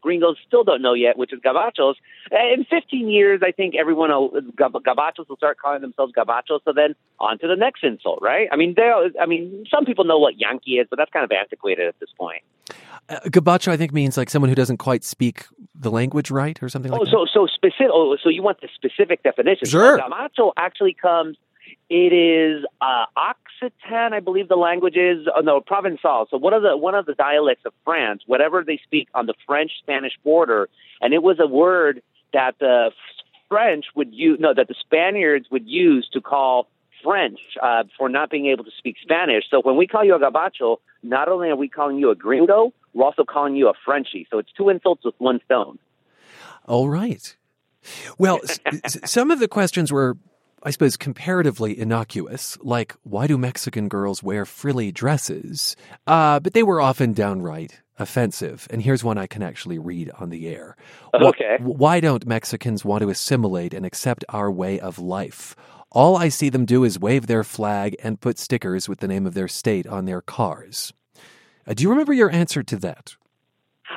gringos 0.01 0.38
still 0.45 0.63
don't 0.63 0.82
know 0.82 0.93
yet, 0.93 1.17
which 1.17 1.34
is 1.34 1.39
gabachos. 1.39 1.95
In 2.32 2.65
15 2.69 3.10
years, 3.10 3.41
I 3.43 3.51
think 3.51 3.75
everyone 3.75 4.10
will, 4.10 4.30
gabachos 4.58 5.30
will 5.30 5.38
start 5.38 5.58
calling 5.58 5.82
themselves 5.82 6.13
gabachos. 6.13 6.60
So 6.65 6.73
then 6.73 6.95
on 7.19 7.39
to 7.39 7.47
the 7.47 7.56
next 7.56 7.84
insult, 7.84 8.19
right? 8.21 8.47
I 8.51 8.56
mean, 8.56 8.73
they. 8.75 8.91
I 9.19 9.25
mean, 9.25 9.65
some 9.71 9.86
people 9.86 10.06
know 10.06 10.19
what 10.19 10.39
Yankee 10.39 10.73
is, 10.73 10.88
but 10.89 10.97
that's 10.97 11.12
kind 11.12 11.23
of 11.23 11.32
antiquated 11.32 11.88
at 11.88 11.99
this 11.99 12.10
point. 12.17 12.43
Uh, 13.10 13.19
gabacho, 13.27 13.71
I 13.71 13.77
think, 13.77 13.93
means 13.93 14.17
like 14.17 14.30
someone 14.30 14.49
who 14.49 14.56
doesn't 14.56 14.77
quite 14.77 15.03
speak 15.03 15.45
the 15.73 15.89
language 15.89 16.30
right, 16.30 16.62
or 16.62 16.67
something 16.67 16.91
like 16.91 17.01
oh, 17.01 17.06
that. 17.06 17.12
So, 17.12 17.25
so 17.32 17.47
specific. 17.47 17.88
Oh, 17.91 18.17
so 18.21 18.30
you 18.30 18.43
want 18.43 18.60
the 18.60 18.67
specific 18.75 19.23
definition? 19.23 19.67
Sure. 19.67 19.97
So 19.97 20.03
gabacho 20.03 20.51
actually 20.58 20.93
comes 20.93 21.38
it 21.89 22.13
is 22.13 22.65
uh, 22.82 23.06
Occitan, 23.17 24.13
I 24.13 24.19
believe 24.19 24.47
the 24.50 24.56
language 24.56 24.95
is. 24.97 25.28
Oh, 25.34 25.41
no, 25.41 25.62
Provençal. 25.62 26.28
So 26.30 26.38
one 26.38 26.54
of 26.54 26.62
the 26.63 26.76
one 26.78 26.95
of 26.95 27.06
the 27.06 27.13
dialects 27.13 27.65
of 27.65 27.73
France, 27.86 28.23
whatever 28.28 28.63
they 28.65 28.80
speak 28.84 29.08
on 29.13 29.26
the 29.26 29.34
French-Spanish 29.45 30.13
border, 30.23 30.69
and 31.02 31.13
it 31.13 31.23
was 31.23 31.38
a 31.39 31.47
word 31.47 32.02
that 32.34 32.56
the 32.60 32.91
French 33.50 33.86
would 33.95 34.13
use. 34.13 34.38
No, 34.39 34.54
that 34.54 34.67
the 34.67 34.76
Spaniards 34.80 35.47
would 35.50 35.67
use 35.67 36.10
to 36.13 36.19
call 36.21 36.67
French 37.04 37.39
uh, 37.62 37.84
for 37.97 38.10
not 38.10 38.30
being 38.30 38.47
able 38.47 38.63
to 38.65 38.71
speak 38.78 38.97
Spanish. 39.02 39.45
So 39.50 39.62
when 39.62 39.78
we 39.78 39.88
call 39.88 40.04
you 40.04 40.15
a 40.15 40.19
gabacho, 40.19 40.78
not 41.04 41.30
only 41.30 41.50
are 41.50 41.56
we 41.56 41.69
calling 41.69 41.97
you 42.00 42.10
a 42.12 42.15
gringo, 42.15 42.73
we're 42.93 43.06
also 43.06 43.23
calling 43.23 43.56
you 43.56 43.69
a 43.69 43.73
Frenchie. 43.86 44.28
So 44.30 44.39
it's 44.39 44.52
two 44.58 44.69
insults 44.69 45.06
with 45.06 45.15
one 45.19 45.39
stone. 45.45 45.78
All 46.65 46.89
right. 46.89 47.36
Well, 48.17 48.41
s- 48.43 48.60
some 49.06 49.32
of 49.32 49.39
the 49.39 49.47
questions 49.47 49.91
were 49.93 50.17
I 50.63 50.72
suppose, 50.72 50.98
comparatively 50.98 51.80
innocuous, 51.80 52.58
like 52.62 52.96
why 53.04 53.28
do 53.28 53.38
Mexican 53.38 53.88
girls 53.88 54.24
wear 54.24 54.46
frilly 54.46 54.91
dresses? 54.91 55.76
Uh, 56.06 56.39
but 56.39 56.54
they 56.54 56.63
were 56.63 56.82
often 56.82 57.13
downright 57.13 57.82
offensive. 58.00 58.67
And 58.70 58.82
here's 58.82 59.04
one 59.04 59.17
I 59.17 59.28
can 59.28 59.43
actually 59.43 59.80
read 59.80 60.12
on 60.20 60.30
the 60.30 60.48
air. 60.48 60.76
Okay. 61.13 61.58
Why 61.60 62.00
don't 62.00 62.26
Mexicans 62.26 62.86
want 62.86 63.02
to 63.02 63.10
assimilate 63.10 63.74
and 63.74 63.86
accept 63.86 64.26
our 64.30 64.52
way 64.52 64.80
of 64.80 65.00
life? 65.00 65.56
All 65.91 66.17
I 66.17 66.30
see 66.30 66.50
them 66.50 66.65
do 66.65 66.84
is 66.84 67.00
wave 67.00 67.28
their 67.28 67.43
flag 67.43 67.96
and 68.04 68.20
put 68.20 68.38
stickers 68.38 68.89
with 68.89 69.00
the 69.00 69.08
name 69.08 69.26
of 69.26 69.34
their 69.34 69.48
state 69.48 69.88
on 69.88 70.06
their 70.06 70.22
cars. 70.22 70.93
Uh, 71.65 71.74
do 71.74 71.84
you 71.84 71.89
remember 71.89 72.13
your 72.13 72.32
answer 72.32 72.62
to 72.63 72.76
that? 72.78 73.15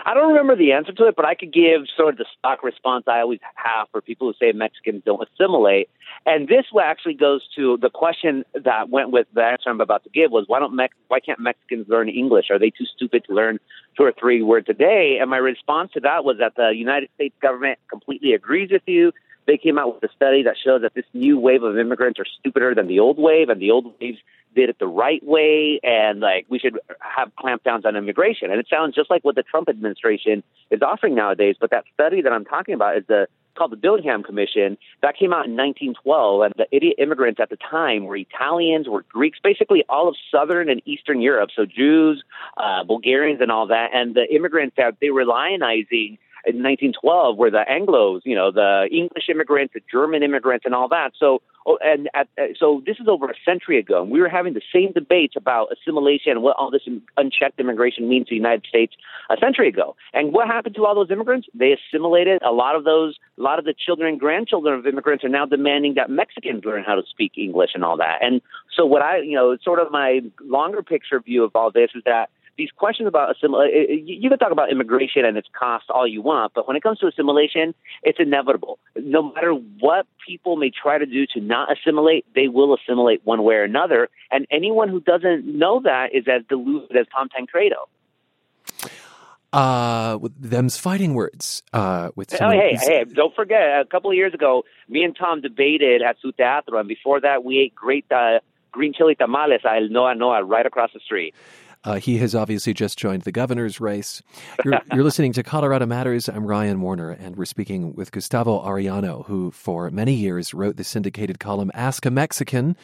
I 0.04 0.14
don't 0.14 0.28
remember 0.28 0.56
the 0.56 0.72
answer 0.72 0.92
to 0.92 1.06
it, 1.06 1.16
but 1.16 1.24
I 1.24 1.34
could 1.34 1.52
give 1.52 1.82
sort 1.96 2.14
of 2.14 2.18
the 2.18 2.26
stock 2.38 2.62
response 2.62 3.04
I 3.08 3.20
always 3.20 3.40
have 3.54 3.88
for 3.90 4.00
people 4.00 4.28
who 4.28 4.34
say 4.38 4.52
Mexicans 4.52 5.02
don't 5.04 5.26
assimilate. 5.28 5.88
And 6.26 6.48
this 6.48 6.66
actually 6.80 7.14
goes 7.14 7.42
to 7.56 7.76
the 7.76 7.90
question 7.90 8.44
that 8.54 8.88
went 8.88 9.10
with 9.10 9.26
the 9.32 9.42
answer 9.42 9.70
I'm 9.70 9.80
about 9.80 10.04
to 10.04 10.10
give 10.10 10.30
was 10.30 10.44
why 10.46 10.60
don't 10.60 10.74
Mex- 10.74 10.94
why 11.08 11.20
can't 11.20 11.40
Mexicans 11.40 11.88
learn 11.88 12.08
English? 12.08 12.46
Are 12.50 12.58
they 12.58 12.70
too 12.70 12.86
stupid 12.86 13.24
to 13.26 13.34
learn 13.34 13.58
two 13.96 14.04
or 14.04 14.12
three 14.12 14.42
words 14.42 14.68
a 14.68 14.74
day? 14.74 15.18
And 15.20 15.30
my 15.30 15.38
response 15.38 15.92
to 15.92 16.00
that 16.00 16.24
was 16.24 16.38
that 16.38 16.54
the 16.56 16.70
United 16.74 17.10
States 17.14 17.34
government 17.40 17.78
completely 17.88 18.32
agrees 18.32 18.70
with 18.70 18.82
you. 18.86 19.12
They 19.46 19.56
came 19.56 19.78
out 19.78 19.94
with 19.94 20.10
a 20.10 20.14
study 20.14 20.44
that 20.44 20.56
shows 20.62 20.82
that 20.82 20.94
this 20.94 21.06
new 21.12 21.38
wave 21.38 21.62
of 21.62 21.76
immigrants 21.76 22.20
are 22.20 22.26
stupider 22.38 22.74
than 22.74 22.86
the 22.86 23.00
old 23.00 23.18
wave, 23.18 23.48
and 23.48 23.60
the 23.60 23.70
old 23.70 23.92
waves 24.00 24.18
did 24.54 24.68
it 24.68 24.78
the 24.78 24.86
right 24.86 25.24
way, 25.24 25.80
and 25.82 26.20
like 26.20 26.46
we 26.48 26.58
should 26.58 26.78
have 27.00 27.30
clampdowns 27.36 27.84
on 27.84 27.96
immigration. 27.96 28.50
And 28.50 28.60
it 28.60 28.66
sounds 28.68 28.94
just 28.94 29.10
like 29.10 29.24
what 29.24 29.34
the 29.34 29.42
Trump 29.42 29.68
administration 29.68 30.42
is 30.70 30.82
offering 30.82 31.14
nowadays. 31.14 31.56
But 31.60 31.70
that 31.70 31.84
study 31.94 32.22
that 32.22 32.32
I'm 32.32 32.44
talking 32.44 32.74
about 32.74 32.96
is 32.96 33.04
the 33.06 33.28
called 33.56 33.72
the 33.72 33.76
Dillingham 33.76 34.22
Commission 34.22 34.78
that 35.02 35.16
came 35.16 35.32
out 35.32 35.44
in 35.46 35.56
1912, 35.56 36.42
and 36.42 36.54
the 36.56 36.66
idiot 36.70 36.94
immigrants 36.98 37.40
at 37.40 37.50
the 37.50 37.56
time 37.56 38.04
were 38.04 38.16
Italians, 38.16 38.88
were 38.88 39.04
Greeks, 39.08 39.38
basically 39.42 39.84
all 39.88 40.08
of 40.08 40.16
Southern 40.30 40.68
and 40.70 40.80
Eastern 40.86 41.20
Europe, 41.20 41.50
so 41.54 41.66
Jews, 41.66 42.22
uh, 42.56 42.84
Bulgarians, 42.84 43.40
and 43.40 43.50
all 43.50 43.66
that. 43.66 43.90
And 43.92 44.14
the 44.14 44.32
immigrants 44.34 44.76
that 44.76 44.96
they 45.00 45.10
were 45.10 45.24
lionizing 45.24 46.18
in 46.46 46.62
1912 46.62 47.36
were 47.36 47.50
the 47.50 47.64
Anglos, 47.68 48.20
you 48.24 48.34
know, 48.34 48.50
the 48.50 48.88
English 48.90 49.28
immigrants, 49.28 49.74
the 49.74 49.80
German 49.90 50.22
immigrants, 50.22 50.64
and 50.64 50.74
all 50.74 50.88
that. 50.88 51.12
So, 51.18 51.42
oh, 51.66 51.78
and 51.82 52.08
at, 52.14 52.28
uh, 52.38 52.54
so 52.58 52.82
this 52.86 52.96
is 52.98 53.08
over 53.08 53.26
a 53.26 53.34
century 53.44 53.78
ago, 53.78 54.02
and 54.02 54.10
we 54.10 54.20
were 54.20 54.28
having 54.28 54.54
the 54.54 54.62
same 54.72 54.92
debates 54.92 55.34
about 55.36 55.68
assimilation 55.72 56.32
and 56.32 56.42
what 56.42 56.56
all 56.56 56.70
this 56.70 56.82
unchecked 57.16 57.60
immigration 57.60 58.08
means 58.08 58.26
to 58.26 58.30
the 58.30 58.36
United 58.36 58.64
States 58.66 58.94
a 59.28 59.36
century 59.36 59.68
ago. 59.68 59.96
And 60.12 60.32
what 60.32 60.46
happened 60.46 60.74
to 60.76 60.86
all 60.86 60.94
those 60.94 61.10
immigrants? 61.10 61.48
They 61.54 61.72
assimilated. 61.72 62.40
A 62.42 62.52
lot 62.52 62.76
of 62.76 62.84
those, 62.84 63.18
a 63.38 63.42
lot 63.42 63.58
of 63.58 63.64
the 63.64 63.74
children 63.74 64.08
and 64.08 64.18
grandchildren 64.18 64.78
of 64.78 64.86
immigrants 64.86 65.24
are 65.24 65.28
now 65.28 65.46
demanding 65.46 65.94
that 65.94 66.10
Mexicans 66.10 66.64
learn 66.64 66.84
how 66.84 66.94
to 66.94 67.02
speak 67.08 67.32
English 67.36 67.70
and 67.74 67.84
all 67.84 67.96
that. 67.98 68.18
And 68.22 68.40
so, 68.74 68.86
what 68.86 69.02
I, 69.02 69.18
you 69.18 69.34
know, 69.34 69.56
sort 69.62 69.78
of 69.78 69.90
my 69.90 70.20
longer 70.40 70.82
picture 70.82 71.20
view 71.20 71.44
of 71.44 71.54
all 71.54 71.70
this 71.70 71.90
is 71.94 72.02
that 72.06 72.30
these 72.56 72.70
questions 72.76 73.06
about 73.08 73.34
assimilation, 73.36 74.06
you 74.06 74.28
can 74.28 74.38
talk 74.38 74.52
about 74.52 74.70
immigration 74.70 75.24
and 75.24 75.36
its 75.36 75.48
cost 75.58 75.86
all 75.90 76.06
you 76.06 76.22
want, 76.22 76.52
but 76.54 76.66
when 76.68 76.76
it 76.76 76.82
comes 76.82 76.98
to 76.98 77.06
assimilation, 77.06 77.74
it's 78.02 78.18
inevitable. 78.20 78.78
No 78.96 79.32
matter 79.32 79.52
what 79.52 80.06
people 80.26 80.56
may 80.56 80.70
try 80.70 80.98
to 80.98 81.06
do 81.06 81.26
to 81.34 81.40
not 81.40 81.68
assimilate, 81.72 82.26
they 82.34 82.48
will 82.48 82.74
assimilate 82.74 83.20
one 83.24 83.42
way 83.42 83.54
or 83.54 83.64
another. 83.64 84.08
And 84.30 84.46
anyone 84.50 84.88
who 84.88 85.00
doesn't 85.00 85.46
know 85.46 85.80
that 85.84 86.14
is 86.14 86.24
as 86.28 86.42
deluded 86.48 86.96
as 86.96 87.06
Tom 87.12 87.28
Tancredo. 87.28 87.88
Uh, 89.52 90.18
them's 90.38 90.76
fighting 90.76 91.14
words. 91.14 91.62
Uh, 91.72 92.10
with 92.14 92.40
oh, 92.40 92.50
hey, 92.50 92.76
hey, 92.80 93.04
don't 93.04 93.34
forget, 93.34 93.80
a 93.80 93.84
couple 93.84 94.10
of 94.10 94.16
years 94.16 94.32
ago, 94.32 94.64
me 94.88 95.02
and 95.02 95.16
Tom 95.16 95.40
debated 95.40 96.02
at 96.02 96.16
Su 96.22 96.30
Teatro, 96.32 96.78
and 96.78 96.86
before 96.86 97.20
that, 97.20 97.42
we 97.42 97.58
ate 97.58 97.74
great 97.74 98.04
uh, 98.12 98.38
green 98.70 98.92
chili 98.92 99.16
tamales 99.16 99.60
at 99.64 99.76
El 99.76 99.88
Noa 99.88 100.14
Noa 100.14 100.44
right 100.44 100.66
across 100.66 100.92
the 100.92 101.00
street. 101.00 101.34
Uh, 101.82 101.96
he 101.96 102.18
has 102.18 102.34
obviously 102.34 102.74
just 102.74 102.98
joined 102.98 103.22
the 103.22 103.32
governor's 103.32 103.80
race. 103.80 104.22
You're, 104.64 104.80
you're, 104.92 105.04
listening 105.04 105.32
to 105.32 105.42
Colorado 105.42 105.86
Matters. 105.86 106.28
I'm 106.28 106.46
Ryan 106.46 106.80
Warner, 106.82 107.10
and 107.10 107.36
we're 107.36 107.46
speaking 107.46 107.94
with 107.94 108.12
Gustavo 108.12 108.62
Arellano, 108.62 109.24
who 109.26 109.50
for 109.50 109.90
many 109.90 110.12
years 110.12 110.52
wrote 110.52 110.76
the 110.76 110.84
syndicated 110.84 111.40
column 111.40 111.70
Ask 111.72 112.04
a 112.04 112.10
Mexican, 112.10 112.76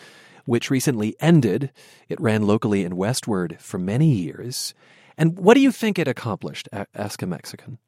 which 0.47 0.71
recently 0.71 1.15
ended. 1.21 1.73
It 2.09 2.19
ran 2.21 2.47
locally 2.47 2.85
in 2.85 2.93
Westword 2.95 3.61
for 3.61 3.79
many 3.79 4.11
years. 4.11 4.73
And 5.19 5.39
what 5.39 5.55
do 5.55 5.61
you 5.61 5.73
think 5.73 5.99
it 5.99 6.09
accomplished? 6.09 6.69
Ask 6.95 7.21
a 7.21 7.27
Mexican. 7.27 7.79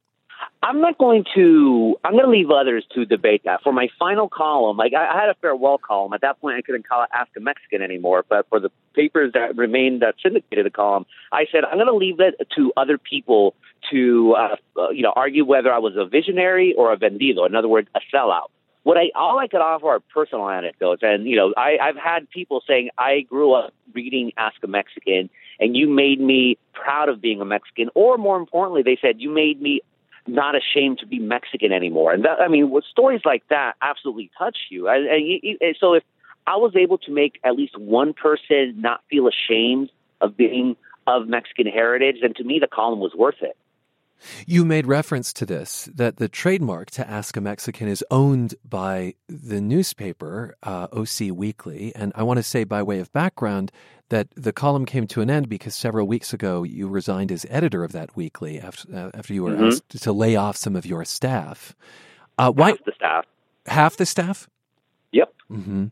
I'm 0.63 0.81
not 0.81 0.99
going 0.99 1.25
to. 1.37 1.97
I'm 2.05 2.13
going 2.13 2.25
to 2.25 2.31
leave 2.31 2.51
others 2.51 2.85
to 2.95 3.05
debate 3.05 3.43
that. 3.45 3.63
For 3.63 3.73
my 3.73 3.89
final 3.99 4.29
column, 4.29 4.77
like 4.77 4.93
I, 4.93 5.07
I 5.07 5.21
had 5.21 5.29
a 5.29 5.35
farewell 5.41 5.79
column. 5.79 6.13
At 6.13 6.23
that 6.23 6.41
point, 6.41 6.57
I 6.57 6.63
couldn't 6.63 6.89
call 6.89 7.05
it 7.05 7.11
Ask 7.15 7.31
a 7.37 7.41
Mexican 7.41 7.81
anymore. 7.81 8.25
But 8.29 8.49
for 8.49 8.59
the 8.59 8.71
papers 8.95 9.33
that 9.35 9.57
remained 9.57 10.03
that 10.03 10.17
syndicated 10.21 10.67
the 10.67 10.71
column, 10.71 11.07
I 11.31 11.47
said 11.53 11.65
I'm 11.65 11.77
going 11.77 11.87
to 11.87 11.95
leave 11.95 12.19
it 12.19 12.35
to 12.57 12.73
other 12.77 12.99
people 12.99 13.55
to, 13.93 14.35
uh, 14.37 14.57
uh, 14.77 14.91
you 14.91 15.03
know, 15.03 15.13
argue 15.15 15.45
whether 15.45 15.73
I 15.73 15.79
was 15.79 15.95
a 15.97 16.05
visionary 16.05 16.75
or 16.77 16.93
a 16.93 16.97
vendido. 16.97 17.47
In 17.47 17.55
other 17.55 17.69
words, 17.69 17.89
a 17.95 18.01
sellout. 18.13 18.49
What 18.83 18.97
I 18.97 19.11
all 19.15 19.39
I 19.39 19.47
could 19.47 19.61
offer 19.61 19.87
are 19.89 20.01
personal 20.01 20.49
anecdotes, 20.49 21.03
and 21.05 21.27
you 21.27 21.37
know, 21.37 21.53
I, 21.57 21.77
I've 21.81 21.97
had 21.97 22.29
people 22.31 22.63
saying 22.67 22.91
I 22.99 23.21
grew 23.21 23.53
up 23.53 23.75
reading 23.95 24.33
Ask 24.37 24.57
a 24.65 24.67
Mexican, 24.67 25.31
and 25.61 25.77
you 25.77 25.89
made 25.89 26.21
me 26.21 26.59
proud 26.73 27.09
of 27.09 27.21
being 27.21 27.41
a 27.41 27.45
Mexican, 27.45 27.91
or 27.95 28.19
more 28.19 28.39
importantly, 28.39 28.83
they 28.83 28.99
said 29.01 29.21
you 29.21 29.31
made 29.31 29.61
me 29.61 29.83
not 30.27 30.55
ashamed 30.55 30.99
to 30.99 31.07
be 31.07 31.19
Mexican 31.19 31.73
anymore. 31.73 32.13
And 32.13 32.25
that, 32.25 32.41
I 32.41 32.49
mean, 32.49 32.71
with 32.71 32.85
stories 32.85 33.23
like 33.25 33.45
that 33.49 33.75
absolutely 33.83 34.31
touch 34.39 34.57
you. 34.71 34.89
And, 34.89 35.07
and, 35.07 35.57
and 35.61 35.77
so 35.79 35.95
if 35.95 36.03
I 36.47 36.57
was 36.57 36.75
able 36.77 36.99
to 36.99 37.11
make 37.11 37.39
at 37.45 37.55
least 37.55 37.79
one 37.79 38.15
person 38.15 38.75
not 38.79 39.03
feel 39.11 39.29
ashamed 39.29 39.91
of 40.21 40.37
being 40.37 40.77
of 41.07 41.27
Mexican 41.27 41.67
heritage, 41.67 42.17
then 42.23 42.35
to 42.35 42.45
me 42.45 42.59
the 42.59 42.67
column 42.67 43.01
was 43.01 43.15
worth 43.15 43.43
it. 43.43 43.57
You 44.47 44.65
made 44.65 44.87
reference 44.87 45.33
to 45.35 45.47
this 45.47 45.89
that 45.95 46.17
the 46.17 46.29
trademark 46.29 46.91
to 46.93 47.09
Ask 47.09 47.37
a 47.37 47.41
Mexican 47.41 47.89
is 47.89 48.05
owned 48.11 48.55
by 48.65 49.15
the 49.29 49.61
newspaper 49.61 50.57
uh, 50.63 50.89
OC 50.93 51.33
Weekly, 51.33 51.93
and 51.95 52.13
I 52.15 52.23
want 52.23 52.39
to 52.39 52.43
say 52.43 52.65
by 52.65 52.83
way 52.83 52.99
of 52.99 53.13
background 53.13 53.73
that 54.09 54.29
the 54.35 54.53
column 54.53 54.87
came 54.87 55.07
to 55.09 55.21
an 55.21 55.31
end 55.31 55.49
because 55.49 55.75
several 55.75 56.07
weeks 56.07 56.33
ago 56.33 56.63
you 56.63 56.89
resigned 56.89 57.31
as 57.31 57.45
editor 57.51 57.85
of 57.85 57.93
that 57.93 58.17
weekly 58.17 58.59
after 58.59 58.95
uh, 58.95 59.11
after 59.15 59.35
you 59.35 59.43
were 59.43 59.53
mm-hmm. 59.53 59.67
asked 59.67 60.03
to 60.03 60.13
lay 60.13 60.37
off 60.37 60.57
some 60.57 60.77
of 60.77 60.87
your 60.87 61.05
staff. 61.05 61.75
Uh, 62.39 62.51
why 62.51 62.71
half 62.71 62.85
the 62.85 62.93
staff? 62.95 63.25
Half 63.67 63.97
the 63.97 64.07
staff? 64.07 64.49
Yep. 65.13 65.35
Mm-hmm. 65.51 65.87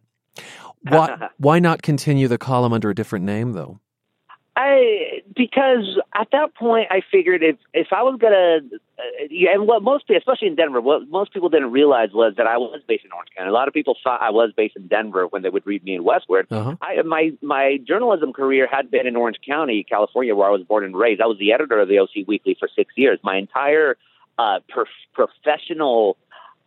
Why 0.82 1.28
why 1.38 1.58
not 1.58 1.82
continue 1.82 2.28
the 2.28 2.38
column 2.38 2.72
under 2.72 2.90
a 2.90 2.94
different 2.94 3.24
name 3.24 3.52
though? 3.52 3.80
I 4.56 5.22
because 5.36 6.00
at 6.14 6.28
that 6.32 6.54
point 6.54 6.88
I 6.90 7.02
figured 7.12 7.42
if 7.42 7.56
if 7.74 7.88
I 7.92 8.02
was 8.02 8.18
gonna 8.18 8.60
uh, 8.98 9.02
yeah, 9.30 9.50
and 9.52 9.68
what 9.68 9.82
most 9.82 10.06
people, 10.06 10.16
especially 10.16 10.48
in 10.48 10.54
Denver 10.54 10.80
what 10.80 11.08
most 11.10 11.34
people 11.34 11.50
didn't 11.50 11.72
realize 11.72 12.08
was 12.14 12.32
that 12.38 12.46
I 12.46 12.56
was 12.56 12.80
based 12.88 13.04
in 13.04 13.12
Orange 13.12 13.28
County. 13.36 13.50
A 13.50 13.52
lot 13.52 13.68
of 13.68 13.74
people 13.74 13.96
thought 14.02 14.22
I 14.22 14.30
was 14.30 14.52
based 14.56 14.74
in 14.76 14.86
Denver 14.86 15.26
when 15.26 15.42
they 15.42 15.50
would 15.50 15.66
read 15.66 15.84
me 15.84 15.94
in 15.94 16.04
Westword. 16.04 16.46
Uh-huh. 16.50 16.74
I 16.80 17.02
my 17.02 17.32
my 17.42 17.78
journalism 17.86 18.32
career 18.32 18.66
had 18.66 18.90
been 18.90 19.06
in 19.06 19.14
Orange 19.14 19.38
County, 19.46 19.84
California, 19.84 20.34
where 20.34 20.48
I 20.48 20.52
was 20.52 20.62
born 20.62 20.84
and 20.84 20.96
raised. 20.96 21.20
I 21.20 21.26
was 21.26 21.38
the 21.38 21.52
editor 21.52 21.78
of 21.78 21.88
the 21.88 21.98
OC 21.98 22.26
Weekly 22.26 22.56
for 22.58 22.68
six 22.74 22.94
years. 22.96 23.18
My 23.22 23.36
entire 23.36 23.98
uh, 24.38 24.60
prof- 24.70 24.88
professional 25.12 26.16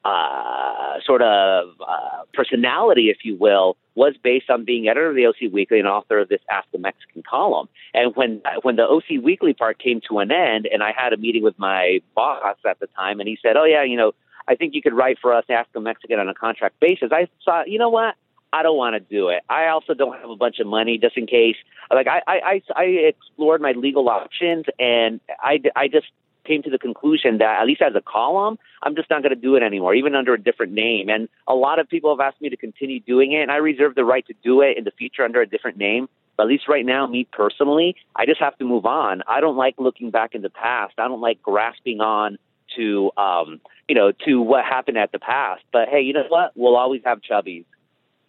uh, 0.05 0.99
sort 1.05 1.21
of 1.21 1.69
uh, 1.85 2.23
personality, 2.33 3.09
if 3.09 3.17
you 3.23 3.35
will, 3.35 3.77
was 3.95 4.15
based 4.23 4.49
on 4.49 4.63
being 4.63 4.87
editor 4.87 5.09
of 5.09 5.15
the 5.15 5.25
OC 5.25 5.51
Weekly 5.51 5.79
and 5.79 5.87
author 5.87 6.19
of 6.19 6.29
this 6.29 6.39
Ask 6.49 6.67
the 6.71 6.77
Mexican 6.77 7.23
column. 7.29 7.67
And 7.93 8.15
when 8.15 8.41
when 8.61 8.77
the 8.77 8.83
OC 8.83 9.21
Weekly 9.23 9.53
part 9.53 9.77
came 9.79 10.01
to 10.09 10.19
an 10.19 10.31
end, 10.31 10.67
and 10.71 10.81
I 10.81 10.93
had 10.95 11.11
a 11.13 11.17
meeting 11.17 11.43
with 11.43 11.57
my 11.59 11.99
boss 12.15 12.57
at 12.67 12.79
the 12.79 12.87
time, 12.87 13.19
and 13.19 13.27
he 13.27 13.37
said, 13.41 13.57
"Oh 13.57 13.65
yeah, 13.65 13.83
you 13.83 13.97
know, 13.97 14.13
I 14.47 14.55
think 14.55 14.73
you 14.73 14.81
could 14.81 14.93
write 14.93 15.17
for 15.21 15.33
us 15.33 15.43
Ask 15.49 15.69
the 15.73 15.81
Mexican 15.81 16.19
on 16.19 16.29
a 16.29 16.33
contract 16.33 16.79
basis." 16.79 17.11
I 17.11 17.27
thought, 17.43 17.69
you 17.69 17.77
know 17.77 17.89
what? 17.89 18.15
I 18.51 18.63
don't 18.63 18.77
want 18.77 18.95
to 18.95 18.99
do 18.99 19.29
it. 19.29 19.43
I 19.49 19.67
also 19.67 19.93
don't 19.93 20.17
have 20.19 20.29
a 20.29 20.35
bunch 20.35 20.59
of 20.59 20.67
money 20.67 20.97
just 20.97 21.17
in 21.17 21.27
case. 21.27 21.55
Like 21.91 22.07
I, 22.07 22.21
I, 22.25 22.61
I 22.75 22.83
explored 22.83 23.61
my 23.61 23.73
legal 23.73 24.09
options, 24.09 24.65
and 24.79 25.19
I, 25.39 25.61
I 25.75 25.87
just 25.87 26.07
came 26.49 26.63
to 26.63 26.69
the 26.69 26.79
conclusion 26.79 27.37
that 27.37 27.61
at 27.61 27.67
least 27.67 27.81
as 27.81 27.93
a 27.95 28.01
column, 28.01 28.57
I'm 28.81 28.95
just 28.95 29.09
not 29.09 29.21
going 29.21 29.35
to 29.35 29.41
do 29.41 29.55
it 29.55 29.63
anymore, 29.63 29.93
even 29.93 30.15
under 30.15 30.33
a 30.33 30.41
different 30.41 30.73
name. 30.73 31.07
And 31.07 31.29
a 31.47 31.53
lot 31.53 31.77
of 31.79 31.87
people 31.87 32.09
have 32.15 32.19
asked 32.19 32.41
me 32.41 32.49
to 32.49 32.57
continue 32.57 32.99
doing 32.99 33.33
it, 33.33 33.41
and 33.41 33.51
I 33.51 33.57
reserve 33.57 33.93
the 33.93 34.03
right 34.03 34.25
to 34.27 34.33
do 34.43 34.61
it 34.61 34.77
in 34.77 34.83
the 34.83 34.91
future 34.91 35.23
under 35.23 35.41
a 35.41 35.47
different 35.47 35.77
name. 35.77 36.09
But 36.35 36.43
at 36.43 36.49
least 36.49 36.67
right 36.67 36.85
now, 36.85 37.05
me 37.05 37.27
personally, 37.31 37.95
I 38.15 38.25
just 38.25 38.39
have 38.39 38.57
to 38.57 38.65
move 38.65 38.85
on. 38.85 39.21
I 39.27 39.41
don't 39.41 39.57
like 39.57 39.75
looking 39.77 40.09
back 40.09 40.33
in 40.33 40.41
the 40.41 40.49
past. 40.49 40.93
I 40.97 41.07
don't 41.07 41.21
like 41.21 41.41
grasping 41.41 42.01
on 42.01 42.37
to, 42.77 43.11
um, 43.17 43.61
you 43.87 43.95
know, 43.95 44.11
to 44.25 44.41
what 44.41 44.63
happened 44.63 44.97
at 44.97 45.11
the 45.11 45.19
past. 45.19 45.63
But 45.71 45.89
hey, 45.89 46.01
you 46.01 46.13
know 46.13 46.23
what? 46.29 46.53
We'll 46.55 46.77
always 46.77 47.01
have 47.05 47.21
Chubby's. 47.21 47.65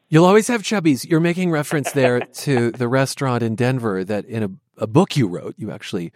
You'll 0.09 0.25
always 0.25 0.49
have 0.49 0.65
Chubby's. 0.65 1.05
You're 1.05 1.21
making 1.21 1.53
reference 1.53 1.93
there 1.93 2.21
to 2.21 2.73
the 2.73 2.89
restaurant 2.89 3.45
in 3.45 3.55
Denver 3.55 4.03
that 4.03 4.25
in 4.25 4.43
a, 4.43 4.83
a 4.83 4.87
book 4.89 5.17
you 5.17 5.29
wrote, 5.29 5.55
you 5.57 5.71
actually 5.71 6.13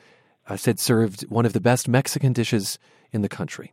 uh, 0.49 0.57
said 0.57 0.79
served 0.79 1.23
one 1.23 1.47
of 1.47 1.53
the 1.53 1.61
best 1.61 1.89
Mexican 1.89 2.33
dishes 2.33 2.79
in 3.13 3.23
the 3.23 3.29
country. 3.29 3.73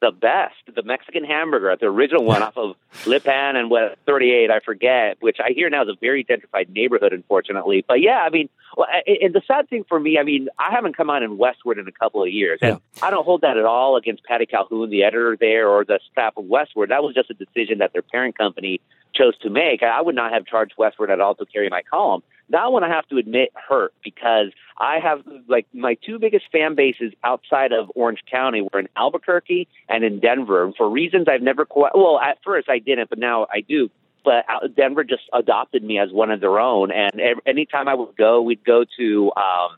The 0.00 0.12
best, 0.12 0.54
the 0.74 0.82
Mexican 0.82 1.24
hamburger, 1.24 1.76
the 1.78 1.86
original 1.86 2.24
one 2.24 2.42
off 2.42 2.56
of 2.56 2.74
Lipan 3.04 3.56
and 3.56 3.70
what 3.70 3.98
38, 4.06 4.50
I 4.50 4.60
forget, 4.60 5.18
which 5.20 5.36
I 5.44 5.52
hear 5.52 5.68
now 5.68 5.82
is 5.82 5.90
a 5.90 5.94
very 6.00 6.24
gentrified 6.24 6.70
neighborhood, 6.70 7.12
unfortunately. 7.12 7.84
But 7.86 8.00
yeah, 8.00 8.22
I 8.24 8.30
mean, 8.30 8.48
well, 8.78 8.86
and 9.06 9.34
the 9.34 9.42
sad 9.46 9.68
thing 9.68 9.84
for 9.86 10.00
me, 10.00 10.18
I 10.18 10.22
mean, 10.22 10.48
I 10.58 10.70
haven't 10.70 10.96
come 10.96 11.10
on 11.10 11.22
in 11.22 11.36
Westword 11.36 11.78
in 11.78 11.86
a 11.86 11.92
couple 11.92 12.22
of 12.22 12.30
years, 12.30 12.60
and 12.62 12.80
yeah. 12.96 13.06
I 13.06 13.10
don't 13.10 13.24
hold 13.24 13.42
that 13.42 13.58
at 13.58 13.66
all 13.66 13.96
against 13.98 14.24
Patty 14.24 14.46
Calhoun, 14.46 14.88
the 14.88 15.02
editor 15.02 15.36
there, 15.38 15.68
or 15.68 15.84
the 15.84 16.00
staff 16.10 16.32
of 16.38 16.44
Westword. 16.46 16.88
That 16.88 17.02
was 17.02 17.14
just 17.14 17.28
a 17.28 17.34
decision 17.34 17.78
that 17.78 17.92
their 17.92 18.00
parent 18.00 18.38
company 18.38 18.80
chose 19.14 19.36
to 19.40 19.50
make. 19.50 19.82
I 19.82 20.00
would 20.00 20.14
not 20.14 20.32
have 20.32 20.46
charged 20.46 20.76
Westword 20.78 21.10
at 21.10 21.20
all 21.20 21.34
to 21.34 21.44
carry 21.44 21.68
my 21.68 21.82
column. 21.82 22.22
That 22.50 22.72
one 22.72 22.84
I 22.84 22.88
have 22.88 23.06
to 23.08 23.18
admit 23.18 23.50
hurt 23.54 23.92
because 24.02 24.48
I 24.80 24.98
have 24.98 25.20
like 25.46 25.66
my 25.74 25.94
two 25.94 26.18
biggest 26.18 26.46
fan 26.50 26.74
bases 26.74 27.12
outside 27.22 27.72
of 27.72 27.92
Orange 27.94 28.22
County 28.30 28.62
were 28.62 28.80
in 28.80 28.88
Albuquerque 28.96 29.68
and 29.88 30.02
in 30.02 30.20
Denver. 30.20 30.64
And 30.64 30.74
for 30.74 30.88
reasons 30.88 31.26
I've 31.28 31.42
never 31.42 31.66
quite, 31.66 31.92
well, 31.94 32.18
at 32.18 32.38
first 32.42 32.68
I 32.70 32.78
didn't, 32.78 33.10
but 33.10 33.18
now 33.18 33.46
I 33.52 33.60
do. 33.60 33.90
But 34.24 34.46
Denver 34.76 35.04
just 35.04 35.22
adopted 35.32 35.84
me 35.84 35.98
as 35.98 36.10
one 36.12 36.30
of 36.30 36.40
their 36.40 36.58
own. 36.58 36.90
And 36.90 37.20
anytime 37.46 37.88
I 37.88 37.94
would 37.94 38.16
go, 38.16 38.40
we'd 38.42 38.64
go 38.64 38.84
to, 38.98 39.32
um, 39.36 39.76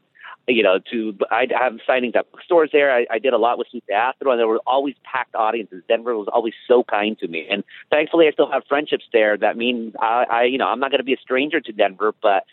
you 0.48 0.62
know, 0.62 0.78
to 0.90 1.16
I'd 1.30 1.53
have 1.53 1.74
signings 1.88 2.16
at 2.16 2.30
bookstores 2.32 2.70
there. 2.72 2.92
I, 2.92 3.07
I 3.11 3.18
did 3.18 3.32
a 3.32 3.38
lot 3.38 3.59
with 3.59 3.68
Su 3.70 3.80
Teatro, 3.88 4.32
and 4.32 4.40
there 4.40 4.48
were 4.48 4.61
always 4.66 4.96
packed 5.05 5.36
audiences. 5.36 5.84
Denver 5.88 6.16
was 6.16 6.28
always 6.32 6.55
so 6.66 6.82
kind 6.82 7.16
to 7.20 7.28
me, 7.28 7.46
and 7.48 7.62
thankfully, 7.90 8.26
I 8.26 8.32
still 8.32 8.50
have 8.50 8.64
friendships 8.68 9.05
there. 9.12 9.36
That 9.36 9.57
mean 9.57 9.94
I, 10.00 10.24
I 10.28 10.42
you 10.44 10.59
know, 10.59 10.66
I'm 10.66 10.80
not 10.80 10.90
going 10.90 10.98
to 10.98 11.05
be 11.05 11.14
a 11.14 11.20
stranger 11.22 11.61
to 11.61 11.72
Denver, 11.72 12.12
but 12.20 12.44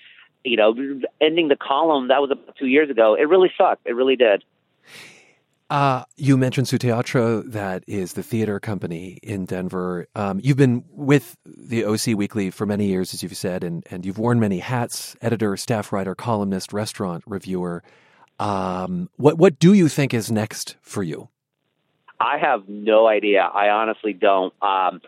you 0.43 0.57
know, 0.57 0.73
ending 1.21 1.47
the 1.47 1.55
column 1.55 2.07
that 2.09 2.21
was 2.21 2.31
about 2.31 2.55
two 2.57 2.67
years 2.67 2.89
ago. 2.89 3.15
It 3.15 3.23
really 3.23 3.51
sucked. 3.57 3.85
It 3.85 3.95
really 3.95 4.15
did. 4.15 4.43
Uh, 5.69 6.03
you 6.15 6.35
mentioned 6.35 6.67
Su 6.67 6.79
Teatro, 6.79 7.43
that 7.43 7.83
is 7.85 8.13
the 8.13 8.23
theater 8.23 8.59
company 8.59 9.19
in 9.21 9.45
Denver. 9.45 10.07
Um, 10.15 10.39
you've 10.41 10.57
been 10.57 10.83
with 10.89 11.37
the 11.45 11.85
OC 11.85 12.17
Weekly 12.17 12.49
for 12.49 12.65
many 12.65 12.87
years, 12.87 13.13
as 13.13 13.21
you've 13.21 13.37
said, 13.37 13.63
and, 13.63 13.85
and 13.91 14.03
you've 14.03 14.17
worn 14.17 14.39
many 14.39 14.59
hats 14.59 15.15
editor, 15.21 15.55
staff 15.57 15.93
writer, 15.93 16.15
columnist, 16.15 16.73
restaurant 16.73 17.23
reviewer. 17.27 17.83
Um, 18.39 19.09
what, 19.17 19.37
what 19.37 19.59
do 19.59 19.73
you 19.73 19.89
think 19.89 20.11
is 20.11 20.31
next 20.31 20.75
for 20.81 21.03
you? 21.03 21.29
I 22.19 22.39
have 22.39 22.67
no 22.67 23.07
idea. 23.07 23.41
I 23.41 23.69
honestly 23.69 24.13
don't. 24.13 24.53
Um, 24.63 25.01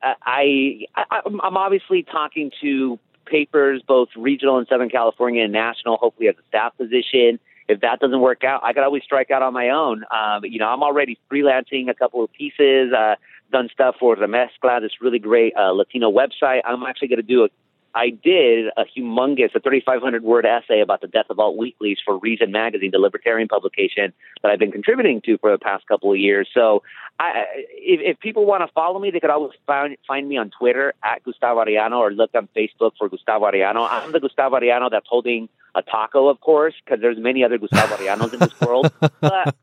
I, 0.00 0.86
I, 0.94 1.20
I'm 1.26 1.56
obviously 1.56 2.04
talking 2.04 2.52
to 2.62 3.00
papers, 3.24 3.82
both 3.86 4.08
regional 4.16 4.58
in 4.58 4.66
Southern 4.66 4.90
California 4.90 5.44
and 5.44 5.52
national, 5.52 5.96
hopefully 5.96 6.28
as 6.28 6.34
a 6.36 6.46
staff 6.48 6.76
position. 6.76 7.38
If 7.66 7.80
that 7.80 8.00
doesn't 8.00 8.20
work 8.20 8.44
out, 8.44 8.62
I 8.62 8.72
could 8.72 8.82
always 8.82 9.02
strike 9.02 9.30
out 9.30 9.42
on 9.42 9.54
my 9.54 9.70
own. 9.70 10.04
Um, 10.10 10.44
you 10.44 10.58
know, 10.58 10.68
I'm 10.68 10.82
already 10.82 11.18
freelancing 11.30 11.88
a 11.88 11.94
couple 11.94 12.22
of 12.22 12.30
pieces, 12.32 12.92
uh, 12.92 13.14
done 13.50 13.68
stuff 13.72 13.96
for 13.98 14.16
Remezcla, 14.16 14.80
this 14.80 14.92
really 15.00 15.18
great 15.18 15.54
uh, 15.56 15.72
Latino 15.72 16.10
website. 16.10 16.60
I'm 16.64 16.82
actually 16.82 17.08
going 17.08 17.22
to 17.22 17.26
do 17.26 17.44
a 17.44 17.48
I 17.94 18.10
did 18.10 18.66
a 18.76 18.84
humongous, 18.84 19.54
a 19.54 19.60
3,500 19.60 20.24
word 20.24 20.44
essay 20.44 20.80
about 20.80 21.00
the 21.00 21.06
death 21.06 21.26
of 21.30 21.38
alt 21.38 21.56
weeklies 21.56 21.98
for 22.04 22.18
Reason 22.18 22.50
Magazine, 22.50 22.90
the 22.90 22.98
libertarian 22.98 23.46
publication 23.46 24.12
that 24.42 24.50
I've 24.50 24.58
been 24.58 24.72
contributing 24.72 25.20
to 25.26 25.38
for 25.38 25.52
the 25.52 25.58
past 25.58 25.86
couple 25.86 26.10
of 26.10 26.18
years. 26.18 26.48
So, 26.52 26.82
I, 27.18 27.44
if, 27.70 28.16
if 28.16 28.20
people 28.20 28.44
want 28.44 28.66
to 28.66 28.72
follow 28.72 28.98
me, 28.98 29.10
they 29.10 29.20
could 29.20 29.30
always 29.30 29.52
find 29.66 29.96
find 30.06 30.28
me 30.28 30.36
on 30.36 30.50
Twitter 30.50 30.94
at 31.02 31.22
Gustavo 31.22 31.64
Arellano 31.64 31.98
or 31.98 32.10
look 32.12 32.30
on 32.34 32.48
Facebook 32.56 32.92
for 32.98 33.08
Gustavo 33.08 33.44
Arellano. 33.46 33.86
I'm 33.88 34.10
the 34.12 34.20
Gustavo 34.20 34.56
Arellano 34.58 34.90
that's 34.90 35.06
holding 35.08 35.48
a 35.76 35.82
taco, 35.82 36.28
of 36.28 36.40
course, 36.40 36.74
because 36.84 37.00
there's 37.00 37.18
many 37.18 37.44
other 37.44 37.58
Gustavo 37.58 37.96
Arellanos 37.96 38.32
in 38.32 38.40
this 38.40 38.58
world. 38.60 38.90
But 39.20 39.54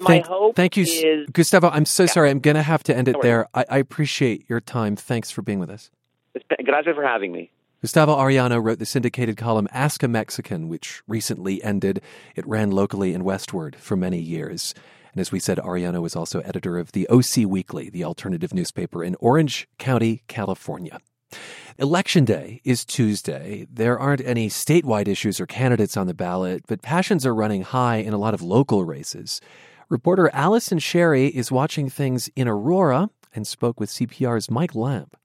my 0.00 0.06
thank, 0.08 0.26
hope 0.26 0.56
thank 0.56 0.76
you, 0.76 0.82
is 0.84 1.28
Gustavo. 1.32 1.68
I'm 1.68 1.84
so 1.84 2.02
Yeah. 2.04 2.08
sorry. 2.08 2.30
I'm 2.30 2.40
going 2.40 2.56
to 2.56 2.62
have 2.62 2.82
to 2.84 2.96
end 2.96 3.06
it 3.06 3.12
No 3.12 3.20
there. 3.22 3.46
I, 3.54 3.64
I 3.70 3.78
appreciate 3.78 4.44
your 4.48 4.60
time. 4.60 4.96
Thanks 4.96 5.30
for 5.30 5.42
being 5.42 5.60
with 5.60 5.70
us. 5.70 5.90
Gracias 6.64 6.96
for 6.96 7.04
having 7.04 7.30
me. 7.30 7.50
Gustavo 7.80 8.16
Arellano 8.16 8.60
wrote 8.60 8.78
the 8.80 8.86
syndicated 8.86 9.36
column 9.36 9.68
Ask 9.70 10.02
a 10.02 10.08
Mexican, 10.08 10.68
which 10.68 11.02
recently 11.06 11.62
ended. 11.62 12.00
It 12.34 12.44
ran 12.48 12.72
locally 12.72 13.14
in 13.14 13.22
Westword 13.22 13.76
for 13.76 13.94
many 13.94 14.18
years. 14.18 14.74
And 15.14 15.20
as 15.20 15.30
we 15.30 15.38
said, 15.38 15.58
Arellano 15.58 16.02
was 16.02 16.16
also 16.16 16.40
editor 16.40 16.76
of 16.76 16.90
the 16.90 17.08
OC 17.08 17.48
Weekly, 17.48 17.88
the 17.88 18.02
alternative 18.02 18.52
newspaper 18.52 19.04
in 19.04 19.14
Orange 19.20 19.68
County, 19.78 20.24
California. 20.26 20.98
Election 21.78 22.24
day 22.24 22.60
is 22.64 22.84
Tuesday. 22.84 23.68
There 23.70 23.96
aren't 23.96 24.20
any 24.22 24.48
statewide 24.48 25.06
issues 25.06 25.40
or 25.40 25.46
candidates 25.46 25.96
on 25.96 26.08
the 26.08 26.14
ballot, 26.14 26.64
but 26.66 26.82
passions 26.82 27.24
are 27.24 27.34
running 27.34 27.62
high 27.62 27.98
in 27.98 28.12
a 28.12 28.18
lot 28.18 28.34
of 28.34 28.42
local 28.42 28.84
races. 28.84 29.40
Reporter 29.88 30.30
Allison 30.32 30.80
Sherry 30.80 31.28
is 31.28 31.52
watching 31.52 31.88
things 31.88 32.28
in 32.34 32.48
Aurora 32.48 33.08
and 33.36 33.46
spoke 33.46 33.78
with 33.78 33.90
CPR's 33.90 34.50
Mike 34.50 34.74
Lamp. 34.74 35.16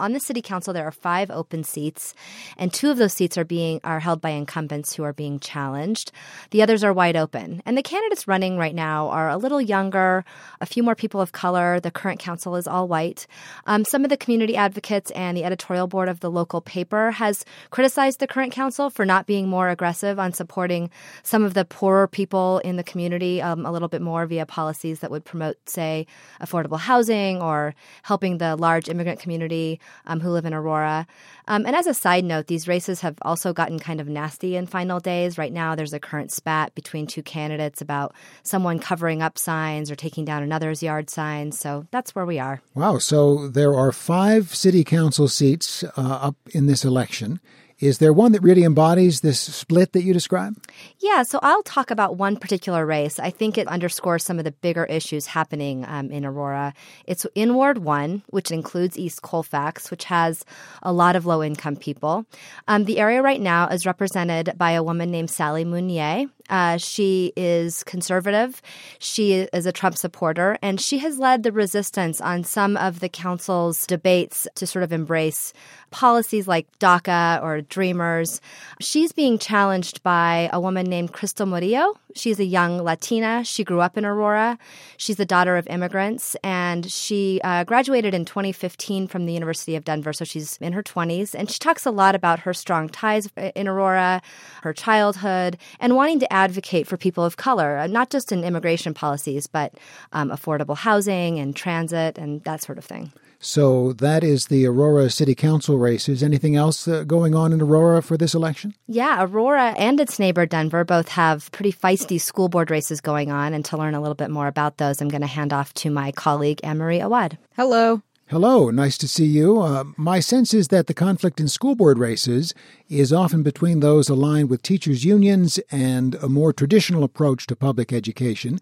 On 0.00 0.12
the 0.12 0.20
city 0.20 0.40
council, 0.40 0.72
there 0.72 0.86
are 0.86 0.92
five 0.92 1.28
open 1.28 1.64
seats, 1.64 2.14
and 2.56 2.72
two 2.72 2.88
of 2.88 2.98
those 2.98 3.12
seats 3.12 3.36
are 3.36 3.44
being 3.44 3.80
are 3.82 3.98
held 3.98 4.20
by 4.20 4.30
incumbents 4.30 4.94
who 4.94 5.02
are 5.02 5.12
being 5.12 5.40
challenged. 5.40 6.12
The 6.52 6.62
others 6.62 6.84
are 6.84 6.92
wide 6.92 7.16
open, 7.16 7.62
and 7.66 7.76
the 7.76 7.82
candidates 7.82 8.28
running 8.28 8.58
right 8.58 8.76
now 8.76 9.08
are 9.08 9.28
a 9.28 9.36
little 9.36 9.60
younger, 9.60 10.24
a 10.60 10.66
few 10.66 10.84
more 10.84 10.94
people 10.94 11.20
of 11.20 11.32
color. 11.32 11.80
The 11.80 11.90
current 11.90 12.20
council 12.20 12.54
is 12.54 12.68
all 12.68 12.86
white. 12.86 13.26
Um, 13.66 13.84
some 13.84 14.04
of 14.04 14.10
the 14.10 14.16
community 14.16 14.56
advocates 14.56 15.10
and 15.10 15.36
the 15.36 15.42
editorial 15.42 15.88
board 15.88 16.08
of 16.08 16.20
the 16.20 16.30
local 16.30 16.60
paper 16.60 17.10
has 17.10 17.44
criticized 17.70 18.20
the 18.20 18.28
current 18.28 18.52
council 18.52 18.90
for 18.90 19.04
not 19.04 19.26
being 19.26 19.48
more 19.48 19.68
aggressive 19.68 20.20
on 20.20 20.32
supporting 20.32 20.90
some 21.24 21.42
of 21.42 21.54
the 21.54 21.64
poorer 21.64 22.06
people 22.06 22.58
in 22.60 22.76
the 22.76 22.84
community 22.84 23.42
um, 23.42 23.66
a 23.66 23.72
little 23.72 23.88
bit 23.88 24.00
more 24.00 24.26
via 24.26 24.46
policies 24.46 25.00
that 25.00 25.10
would 25.10 25.24
promote, 25.24 25.56
say, 25.68 26.06
affordable 26.40 26.78
housing 26.78 27.42
or 27.42 27.74
helping 28.04 28.38
the 28.38 28.54
large 28.54 28.88
immigrant 28.88 29.18
community 29.18 29.80
um, 30.06 30.20
who 30.20 30.30
live 30.30 30.44
in 30.44 30.54
Aurora. 30.54 31.06
Um, 31.46 31.66
and 31.66 31.74
as 31.74 31.86
a 31.86 31.94
side 31.94 32.24
note, 32.24 32.46
these 32.46 32.68
races 32.68 33.00
have 33.00 33.16
also 33.22 33.52
gotten 33.52 33.78
kind 33.78 34.00
of 34.00 34.08
nasty 34.08 34.56
in 34.56 34.66
final 34.66 35.00
days. 35.00 35.38
Right 35.38 35.52
now, 35.52 35.74
there's 35.74 35.92
a 35.92 36.00
current 36.00 36.30
spat 36.30 36.74
between 36.74 37.06
two 37.06 37.22
candidates 37.22 37.80
about 37.80 38.14
someone 38.42 38.78
covering 38.78 39.22
up 39.22 39.38
signs 39.38 39.90
or 39.90 39.96
taking 39.96 40.24
down 40.24 40.42
another's 40.42 40.82
yard 40.82 41.10
signs. 41.10 41.58
So 41.58 41.86
that's 41.90 42.14
where 42.14 42.26
we 42.26 42.38
are. 42.38 42.60
Wow. 42.74 42.98
So 42.98 43.48
there 43.48 43.74
are 43.74 43.92
five 43.92 44.54
city 44.54 44.84
council 44.84 45.28
seats 45.28 45.84
uh, 45.84 45.90
up 45.96 46.36
in 46.50 46.66
this 46.66 46.84
election. 46.84 47.40
Is 47.80 47.98
there 47.98 48.12
one 48.12 48.32
that 48.32 48.42
really 48.42 48.64
embodies 48.64 49.20
this 49.20 49.38
split 49.38 49.92
that 49.92 50.02
you 50.02 50.12
describe? 50.12 50.56
Yeah, 50.98 51.22
so 51.22 51.38
I'll 51.42 51.62
talk 51.62 51.92
about 51.92 52.16
one 52.16 52.36
particular 52.36 52.84
race. 52.84 53.20
I 53.20 53.30
think 53.30 53.56
it 53.56 53.68
underscores 53.68 54.24
some 54.24 54.38
of 54.38 54.44
the 54.44 54.50
bigger 54.50 54.84
issues 54.86 55.26
happening 55.26 55.84
um, 55.86 56.10
in 56.10 56.24
Aurora. 56.24 56.74
It's 57.06 57.24
in 57.36 57.54
Ward 57.54 57.78
1, 57.78 58.24
which 58.30 58.50
includes 58.50 58.98
East 58.98 59.22
Colfax, 59.22 59.92
which 59.92 60.04
has 60.04 60.44
a 60.82 60.92
lot 60.92 61.14
of 61.14 61.24
low 61.24 61.40
income 61.40 61.76
people. 61.76 62.26
Um, 62.66 62.84
the 62.84 62.98
area 62.98 63.22
right 63.22 63.40
now 63.40 63.68
is 63.68 63.86
represented 63.86 64.54
by 64.56 64.72
a 64.72 64.82
woman 64.82 65.12
named 65.12 65.30
Sally 65.30 65.64
Mounier. 65.64 66.26
Uh, 66.48 66.76
she 66.76 67.32
is 67.36 67.82
conservative. 67.84 68.62
She 68.98 69.32
is 69.52 69.66
a 69.66 69.72
Trump 69.72 69.96
supporter, 69.96 70.58
and 70.62 70.80
she 70.80 70.98
has 70.98 71.18
led 71.18 71.42
the 71.42 71.52
resistance 71.52 72.20
on 72.20 72.44
some 72.44 72.76
of 72.76 73.00
the 73.00 73.08
council's 73.08 73.86
debates 73.86 74.46
to 74.54 74.66
sort 74.66 74.82
of 74.82 74.92
embrace 74.92 75.52
policies 75.90 76.46
like 76.46 76.66
DACA 76.78 77.42
or 77.42 77.62
Dreamers. 77.62 78.40
She's 78.80 79.12
being 79.12 79.38
challenged 79.38 80.02
by 80.02 80.50
a 80.52 80.60
woman 80.60 80.86
named 80.86 81.12
Crystal 81.12 81.46
Murillo. 81.46 81.98
She's 82.14 82.40
a 82.40 82.44
young 82.44 82.82
Latina. 82.82 83.44
She 83.44 83.64
grew 83.64 83.80
up 83.80 83.96
in 83.96 84.04
Aurora. 84.04 84.58
She's 84.96 85.16
the 85.16 85.24
daughter 85.24 85.56
of 85.56 85.66
immigrants, 85.68 86.36
and 86.42 86.90
she 86.90 87.40
uh, 87.44 87.64
graduated 87.64 88.14
in 88.14 88.24
2015 88.24 89.06
from 89.06 89.26
the 89.26 89.32
University 89.32 89.76
of 89.76 89.84
Denver. 89.84 90.12
So 90.12 90.24
she's 90.24 90.56
in 90.58 90.72
her 90.72 90.82
20s, 90.82 91.34
and 91.34 91.50
she 91.50 91.58
talks 91.58 91.86
a 91.86 91.90
lot 91.90 92.14
about 92.14 92.40
her 92.40 92.54
strong 92.54 92.88
ties 92.88 93.28
in 93.54 93.68
Aurora, 93.68 94.22
her 94.62 94.72
childhood, 94.72 95.58
and 95.80 95.96
wanting 95.96 96.18
to 96.20 96.32
advocate 96.44 96.86
for 96.86 96.96
people 96.96 97.24
of 97.24 97.36
color, 97.36 97.78
uh, 97.78 97.86
not 97.86 98.10
just 98.10 98.32
in 98.32 98.44
immigration 98.44 98.94
policies, 98.94 99.46
but 99.46 99.74
um, 100.12 100.30
affordable 100.30 100.76
housing 100.76 101.38
and 101.38 101.54
transit 101.54 102.18
and 102.18 102.42
that 102.44 102.62
sort 102.62 102.78
of 102.78 102.84
thing. 102.84 103.12
So 103.40 103.92
that 103.94 104.24
is 104.24 104.46
the 104.46 104.66
Aurora 104.66 105.10
City 105.10 105.34
Council 105.34 105.78
races. 105.78 106.22
Anything 106.22 106.56
else 106.56 106.88
uh, 106.88 107.04
going 107.04 107.34
on 107.36 107.52
in 107.52 107.60
Aurora 107.60 108.02
for 108.02 108.16
this 108.16 108.34
election? 108.34 108.74
Yeah, 108.88 109.22
Aurora 109.22 109.74
and 109.78 110.00
its 110.00 110.18
neighbor 110.18 110.44
Denver 110.44 110.84
both 110.84 111.08
have 111.10 111.50
pretty 111.52 111.72
feisty 111.72 112.20
school 112.20 112.48
board 112.48 112.70
races 112.70 113.00
going 113.00 113.30
on. 113.30 113.54
And 113.54 113.64
to 113.66 113.76
learn 113.76 113.94
a 113.94 114.00
little 114.00 114.16
bit 114.16 114.30
more 114.30 114.48
about 114.48 114.78
those, 114.78 115.00
I'm 115.00 115.08
going 115.08 115.20
to 115.20 115.28
hand 115.28 115.52
off 115.52 115.72
to 115.74 115.90
my 115.90 116.10
colleague, 116.12 116.60
Ann 116.64 116.78
Marie 116.78 117.00
Awad. 117.00 117.38
Hello. 117.54 118.02
Hello, 118.30 118.68
nice 118.68 118.98
to 118.98 119.08
see 119.08 119.24
you. 119.24 119.62
Uh, 119.62 119.84
my 119.96 120.20
sense 120.20 120.52
is 120.52 120.68
that 120.68 120.86
the 120.86 120.92
conflict 120.92 121.40
in 121.40 121.48
school 121.48 121.74
board 121.74 121.98
races 121.98 122.52
is 122.90 123.10
often 123.10 123.42
between 123.42 123.80
those 123.80 124.10
aligned 124.10 124.50
with 124.50 124.60
teachers' 124.60 125.02
unions 125.02 125.58
and 125.70 126.14
a 126.16 126.28
more 126.28 126.52
traditional 126.52 127.04
approach 127.04 127.46
to 127.46 127.56
public 127.56 127.90
education, 127.90 128.58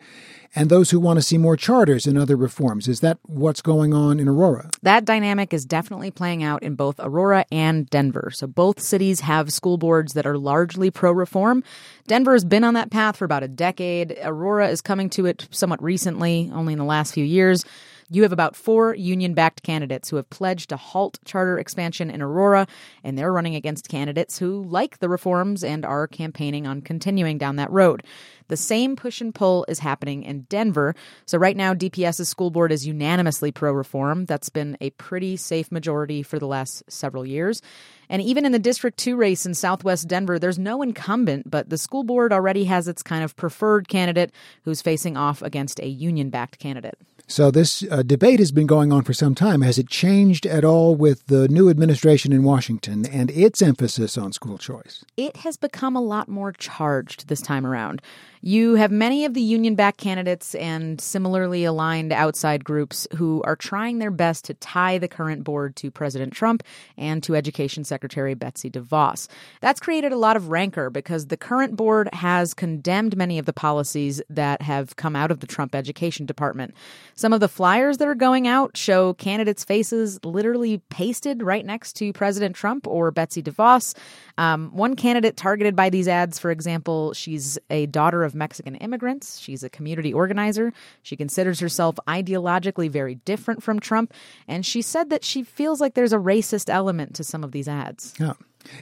and 0.55 0.71
those 0.71 0.93
who 0.93 1.01
want 1.01 1.17
to 1.17 1.23
see 1.23 1.37
more 1.37 1.57
charters 1.57 2.07
and 2.07 2.17
other 2.17 2.37
reforms. 2.37 2.87
Is 2.87 3.01
that 3.01 3.19
what's 3.25 3.61
going 3.61 3.93
on 3.93 4.21
in 4.21 4.29
Aurora? 4.29 4.71
That 4.83 5.05
dynamic 5.05 5.53
is 5.53 5.65
definitely 5.65 6.13
playing 6.13 6.45
out 6.45 6.63
in 6.63 6.77
both 6.77 7.01
Aurora 7.01 7.45
and 7.51 7.91
Denver. 7.91 8.31
So 8.33 8.47
both 8.47 8.79
cities 8.79 9.19
have 9.19 9.53
school 9.53 9.79
boards 9.79 10.13
that 10.13 10.27
are 10.29 10.39
largely 10.39 10.93
pro 10.93 11.11
reform. 11.11 11.65
Denver 12.07 12.35
has 12.35 12.45
been 12.45 12.63
on 12.63 12.75
that 12.75 12.93
path 12.93 13.17
for 13.17 13.25
about 13.25 13.43
a 13.43 13.49
decade. 13.49 14.17
Aurora 14.23 14.69
is 14.69 14.81
coming 14.81 15.11
to 15.11 15.27
it 15.27 15.49
somewhat 15.51 15.83
recently, 15.83 16.53
only 16.55 16.73
in 16.73 16.79
the 16.79 16.85
last 16.85 17.15
few 17.15 17.25
years. 17.25 17.65
You 18.09 18.23
have 18.23 18.33
about 18.33 18.55
four 18.55 18.95
union 18.95 19.35
backed 19.35 19.65
candidates 19.65 20.09
who 20.09 20.17
have 20.17 20.31
pledged 20.31 20.69
to 20.69 20.77
halt 20.77 21.19
charter 21.25 21.59
expansion 21.59 22.09
in 22.09 22.23
Aurora, 22.23 22.69
and 23.03 23.19
they're 23.19 23.33
running 23.33 23.57
against 23.57 23.89
candidates 23.89 24.39
who 24.39 24.63
like 24.63 24.99
the 24.99 25.09
reforms 25.09 25.65
and 25.65 25.85
are 25.85 26.07
campaigning 26.07 26.67
on 26.69 26.83
continuing 26.83 27.37
down 27.37 27.57
that 27.57 27.71
road. 27.71 28.05
The 28.49 28.57
same 28.57 28.95
push 28.95 29.21
and 29.21 29.35
pull 29.35 29.65
is 29.69 29.81
happening 29.81 30.23
in 30.23 30.43
Denver. 30.43 30.95
So, 31.25 31.37
right 31.37 31.57
now, 31.57 31.75
DPS's 31.75 32.29
school 32.29 32.51
board 32.51 32.71
is 32.71 32.87
unanimously 32.87 33.51
pro 33.51 33.73
reform. 33.73 34.25
That's 34.25 34.51
been 34.51 34.77
a 34.81 34.91
pretty 34.91 35.37
safe 35.37 35.73
majority 35.73 36.23
for 36.23 36.39
the 36.39 36.47
last 36.47 36.85
several 36.89 37.27
years. 37.27 37.61
And 38.09 38.23
even 38.23 38.47
in 38.47 38.53
the 38.53 38.61
District 38.61 38.97
2 38.97 39.17
race 39.17 39.47
in 39.47 39.55
southwest 39.55 40.07
Denver, 40.07 40.39
there's 40.39 40.61
no 40.61 40.81
incumbent, 40.81 41.51
but 41.51 41.71
the 41.71 41.79
school 41.79 42.05
board 42.05 42.33
already 42.33 42.65
has 42.65 42.87
its 42.87 43.03
kind 43.03 43.25
of 43.25 43.35
preferred 43.35 43.89
candidate 43.89 44.31
who's 44.63 44.81
facing 44.81 45.17
off 45.17 45.43
against 45.43 45.81
a 45.81 45.89
union 45.89 46.31
backed 46.31 46.61
candidate. 46.61 46.99
So, 47.29 47.51
this 47.51 47.83
uh, 47.91 48.03
debate 48.03 48.39
has 48.39 48.53
been 48.53 48.69
going 48.69 48.93
on 48.93 49.03
for 49.03 49.13
some 49.13 49.35
time. 49.35 49.63
Has 49.63 49.79
it 49.79 49.89
changed 49.89 50.47
at 50.47 50.65
all 50.65 50.95
with 50.95 51.27
the 51.27 51.49
new 51.49 51.69
administration 51.69 52.33
in 52.33 52.45
Washington 52.45 53.05
and 53.05 53.33
its 53.33 53.61
emphasis 53.61 54.17
on 54.17 54.33
school 54.33 54.59
choice? 54.59 55.05
It 55.17 55.39
has 55.39 55.57
become 55.57 55.97
a 55.97 56.01
lot 56.01 56.29
more 56.29 56.53
charged 56.53 57.27
this 57.27 57.41
time 57.41 57.67
around. 57.67 58.01
You 58.47 58.77
have 58.77 58.93
many 58.93 59.25
of 59.25 59.35
the 59.35 59.41
union 59.41 59.75
backed 59.75 59.99
candidates 59.99 60.55
and 60.55 61.01
similarly 61.01 61.65
aligned 61.65 62.13
outside 62.13 62.65
groups 62.65 63.09
who 63.17 63.43
are 63.43 63.57
trying 63.57 63.99
their 63.99 64.13
best 64.13 64.45
to 64.45 64.55
tie 64.55 64.99
the 64.99 65.09
current 65.09 65.43
board 65.43 65.75
to 65.75 65.91
President 65.91 66.33
Trump 66.33 66.63
and 66.97 67.25
to 67.25 67.35
Education 67.35 67.83
Secretary 67.83 68.35
Betsy 68.35 68.71
DeVos. 68.71 69.27
That's 69.61 69.81
created 69.81 70.13
a 70.13 70.17
lot 70.17 70.37
of 70.37 70.49
rancor 70.49 70.91
because 70.91 71.27
the 71.27 71.37
current 71.37 71.75
board 71.75 72.09
has 72.13 72.55
condemned 72.55 73.17
many 73.17 73.41
of 73.41 73.47
the 73.47 73.53
policies 73.53 74.23
that 74.31 74.63
have 74.63 74.95
come 74.95 75.17
out 75.17 75.33
of 75.33 75.41
the 75.41 75.49
Trump 75.49 75.75
Education 75.75 76.25
Department. 76.25 76.73
Some 77.17 77.33
of 77.33 77.41
the 77.41 77.49
flyers 77.49 77.99
that 77.99 78.07
are 78.07 78.15
going 78.15 78.47
out 78.47 78.77
show 78.77 79.15
candidates' 79.15 79.65
faces 79.65 80.25
literally 80.25 80.81
pasted 80.89 81.43
right 81.43 81.67
next 81.67 81.95
to 81.95 82.13
President 82.13 82.55
Trump 82.55 82.87
or 82.87 83.11
Betsy 83.11 83.43
DeVos. 83.43 83.97
Um, 84.39 84.71
one 84.71 84.95
candidate 84.95 85.37
targeted 85.37 85.75
by 85.75 85.91
these 85.91 86.07
ads, 86.07 86.39
for 86.39 86.53
example, 86.53 87.13
she's 87.13 87.59
a 87.71 87.87
daughter 87.87 88.23
of 88.23 88.36
Mexican 88.37 88.77
immigrants. 88.77 89.39
She's 89.39 89.63
a 89.63 89.71
community 89.71 90.13
organizer. 90.13 90.73
She 91.03 91.17
considers 91.17 91.61
herself 91.61 91.97
ideologically 92.07 92.91
very 92.91 93.17
different 93.17 93.63
from 93.63 93.81
Trump. 93.81 94.13
And 94.47 94.65
she 94.65 94.83
said 94.83 95.11
that 95.11 95.25
she 95.25 95.43
feels 95.43 95.81
like 95.81 95.95
there's 95.95 96.13
a 96.13 96.19
racist 96.19 96.71
element 96.71 97.15
to 97.17 97.25
some 97.25 97.43
of 97.43 97.53
these 97.53 97.69
ads. 97.69 98.15
Yeah. 98.21 98.35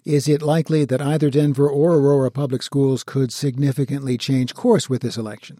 Is 0.04 0.28
it 0.28 0.42
likely 0.42 0.84
that 0.86 1.02
either 1.02 1.30
Denver 1.30 1.68
or 1.68 1.94
Aurora 1.94 2.30
public 2.30 2.62
schools 2.62 3.02
could 3.04 3.32
significantly 3.32 4.16
change 4.16 4.54
course 4.54 4.88
with 4.88 5.02
this 5.02 5.16
election? 5.16 5.58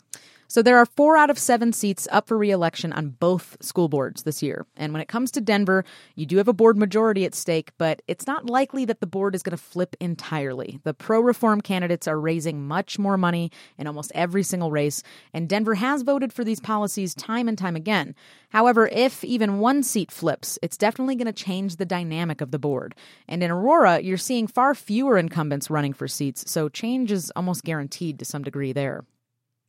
So 0.55 0.63
there 0.63 0.79
are 0.79 0.87
four 0.87 1.17
out 1.17 1.31
of 1.31 1.39
seven 1.41 1.73
seats 1.73 2.07
up 2.13 2.29
for 2.29 2.39
reelection 2.39 2.93
on 2.93 3.09
both 3.09 3.57
school 3.61 3.89
boards 3.89 4.23
this 4.23 4.41
year. 4.41 4.67
And 4.77 4.93
when 4.93 5.03
it 5.03 5.09
comes 5.09 5.33
to 5.33 5.41
Denver, 5.41 5.85
you 6.15 6.27
do 6.27 6.37
have 6.37 6.47
a 6.47 6.53
board 6.53 6.79
majority 6.79 7.25
at 7.25 7.35
stake, 7.35 7.73
but 7.77 8.03
it's 8.07 8.29
not 8.29 8.49
likely 8.49 8.85
that 8.85 9.01
the 9.01 9.07
board 9.09 9.35
is 9.35 9.43
going 9.43 9.57
to 9.57 9.61
flip 9.61 9.97
entirely. 9.99 10.79
The 10.85 10.95
pro 10.95 11.19
reform 11.19 11.61
candidates 11.61 12.07
are 12.07 12.21
raising 12.21 12.69
much 12.69 13.01
more 13.01 13.17
money 13.17 13.51
in 13.79 13.89
almost 13.89 14.13
every 14.15 14.45
single 14.45 14.71
race, 14.71 15.03
and 15.33 15.49
Denver 15.49 15.75
has 15.75 16.03
voted 16.03 16.33
for 16.33 16.45
these 16.45 16.61
policies 16.61 17.17
time 17.17 17.49
and 17.49 17.59
time 17.59 17.75
again. 17.75 18.15
However, 18.51 18.87
if 18.87 19.25
even 19.25 19.59
one 19.59 19.83
seat 19.83 20.13
flips, 20.13 20.57
it's 20.63 20.77
definitely 20.77 21.17
going 21.17 21.27
to 21.27 21.33
change 21.33 21.79
the 21.79 21.85
dynamic 21.85 22.41
of 22.41 22.53
the 22.53 22.61
board. 22.61 22.95
And 23.27 23.43
in 23.43 23.51
Aurora, 23.51 24.03
you're 24.03 24.17
seeing 24.17 24.47
far 24.47 24.77
fewer 24.77 25.19
incumbents 25.19 25.69
running 25.69 25.95
for 25.95 26.07
seats, 26.07 26.49
so 26.49 26.69
change 26.69 27.11
is 27.11 27.33
almost 27.35 27.65
guaranteed 27.65 28.21
to 28.21 28.25
some 28.25 28.45
degree 28.45 28.73
there. 28.73 29.05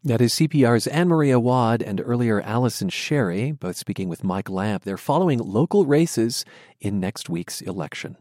That 0.05 0.21
is 0.21 0.35
CPR's 0.35 0.85
Ann 0.85 1.07
Marie 1.07 1.31
Awad 1.31 1.81
and 1.81 1.99
earlier 1.99 2.39
Allison 2.39 2.89
Sherry, 2.89 3.51
both 3.51 3.75
speaking 3.75 4.07
with 4.07 4.23
Mike 4.23 4.51
Lamp. 4.51 4.83
They're 4.83 4.97
following 4.97 5.39
local 5.39 5.87
races 5.87 6.45
in 6.79 6.99
next 6.99 7.27
week's 7.27 7.59
election. 7.61 8.15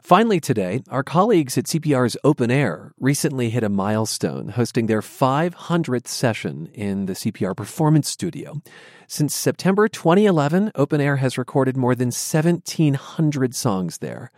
Finally, 0.00 0.40
today, 0.40 0.80
our 0.88 1.02
colleagues 1.02 1.58
at 1.58 1.66
CPR's 1.66 2.16
Open 2.24 2.50
Air 2.50 2.94
recently 2.98 3.50
hit 3.50 3.62
a 3.62 3.68
milestone, 3.68 4.48
hosting 4.48 4.86
their 4.86 5.02
500th 5.02 6.08
session 6.08 6.70
in 6.72 7.04
the 7.04 7.12
CPR 7.12 7.54
Performance 7.54 8.08
Studio. 8.08 8.62
Since 9.06 9.34
September 9.34 9.88
2011, 9.88 10.72
Open 10.76 11.02
Air 11.02 11.16
has 11.16 11.36
recorded 11.36 11.76
more 11.76 11.94
than 11.94 12.06
1,700 12.06 13.54
songs 13.54 13.98
there. 13.98 14.30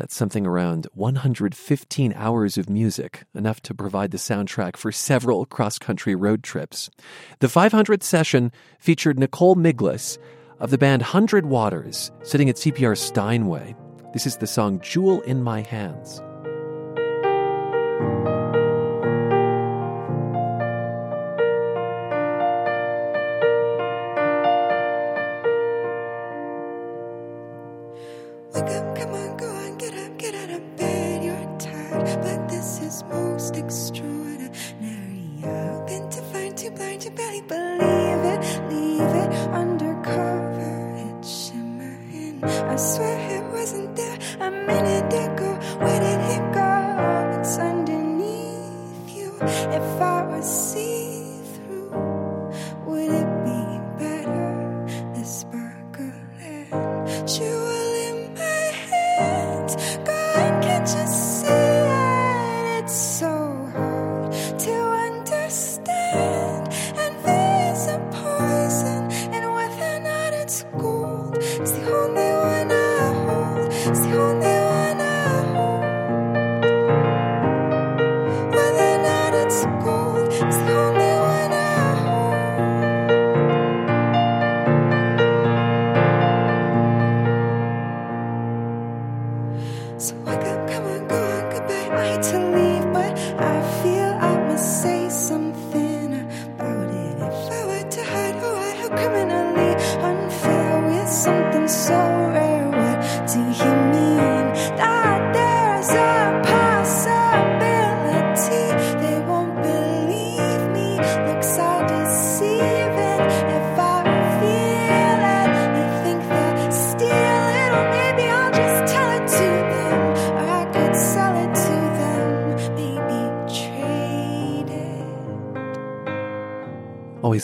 That's 0.00 0.16
something 0.16 0.46
around 0.46 0.86
115 0.94 2.14
hours 2.16 2.56
of 2.56 2.70
music, 2.70 3.24
enough 3.34 3.60
to 3.60 3.74
provide 3.74 4.12
the 4.12 4.16
soundtrack 4.16 4.78
for 4.78 4.90
several 4.90 5.44
cross 5.44 5.78
country 5.78 6.14
road 6.14 6.42
trips. 6.42 6.88
The 7.40 7.48
500th 7.48 8.02
session 8.02 8.50
featured 8.78 9.18
Nicole 9.18 9.56
Miglis 9.56 10.16
of 10.58 10.70
the 10.70 10.78
band 10.78 11.02
Hundred 11.02 11.44
Waters, 11.44 12.10
sitting 12.22 12.48
at 12.48 12.56
CPR 12.56 12.96
Steinway. 12.96 13.76
This 14.14 14.24
is 14.24 14.38
the 14.38 14.46
song 14.46 14.80
Jewel 14.80 15.20
in 15.20 15.42
My 15.42 15.60
Hands. 15.60 16.22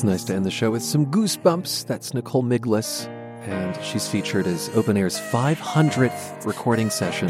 Nice 0.07 0.25
to 0.25 0.35
end 0.35 0.47
the 0.47 0.51
show 0.51 0.71
with 0.71 0.83
some 0.83 1.07
goosebumps. 1.07 1.87
That's 1.87 2.15
Nicole 2.15 2.43
Miglis, 2.43 3.07
and 3.47 3.77
she's 3.85 4.09
featured 4.09 4.47
as 4.47 4.71
Open 4.71 4.97
Air's 4.97 5.19
500th 5.19 6.47
recording 6.47 6.91
session 6.91 7.29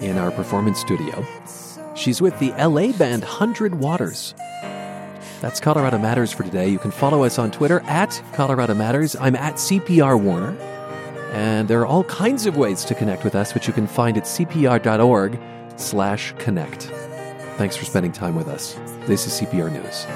in 0.00 0.16
our 0.16 0.30
performance 0.30 0.78
studio. 0.78 1.26
She's 1.94 2.22
with 2.22 2.38
the 2.38 2.52
LA 2.52 2.92
band 2.92 3.24
Hundred 3.24 3.74
Waters. 3.74 4.34
That's 5.40 5.60
Colorado 5.60 5.98
Matters 5.98 6.32
for 6.32 6.44
today. 6.44 6.68
You 6.68 6.78
can 6.78 6.90
follow 6.90 7.24
us 7.24 7.38
on 7.38 7.50
Twitter 7.50 7.80
at 7.80 8.22
Colorado 8.32 8.74
Matters. 8.74 9.16
I'm 9.16 9.36
at 9.36 9.54
CPR 9.54 10.20
Warner. 10.20 10.56
And 11.32 11.68
there 11.68 11.80
are 11.80 11.86
all 11.86 12.04
kinds 12.04 12.46
of 12.46 12.56
ways 12.56 12.84
to 12.86 12.94
connect 12.94 13.22
with 13.22 13.34
us, 13.34 13.54
which 13.54 13.66
you 13.66 13.72
can 13.72 13.86
find 13.86 14.16
at 14.16 14.24
cpr.org 14.24 15.38
slash 15.76 16.32
connect. 16.38 16.84
Thanks 17.56 17.76
for 17.76 17.84
spending 17.84 18.12
time 18.12 18.34
with 18.34 18.48
us. 18.48 18.74
This 19.06 19.26
is 19.26 19.40
CPR 19.40 19.70
News. 19.70 20.06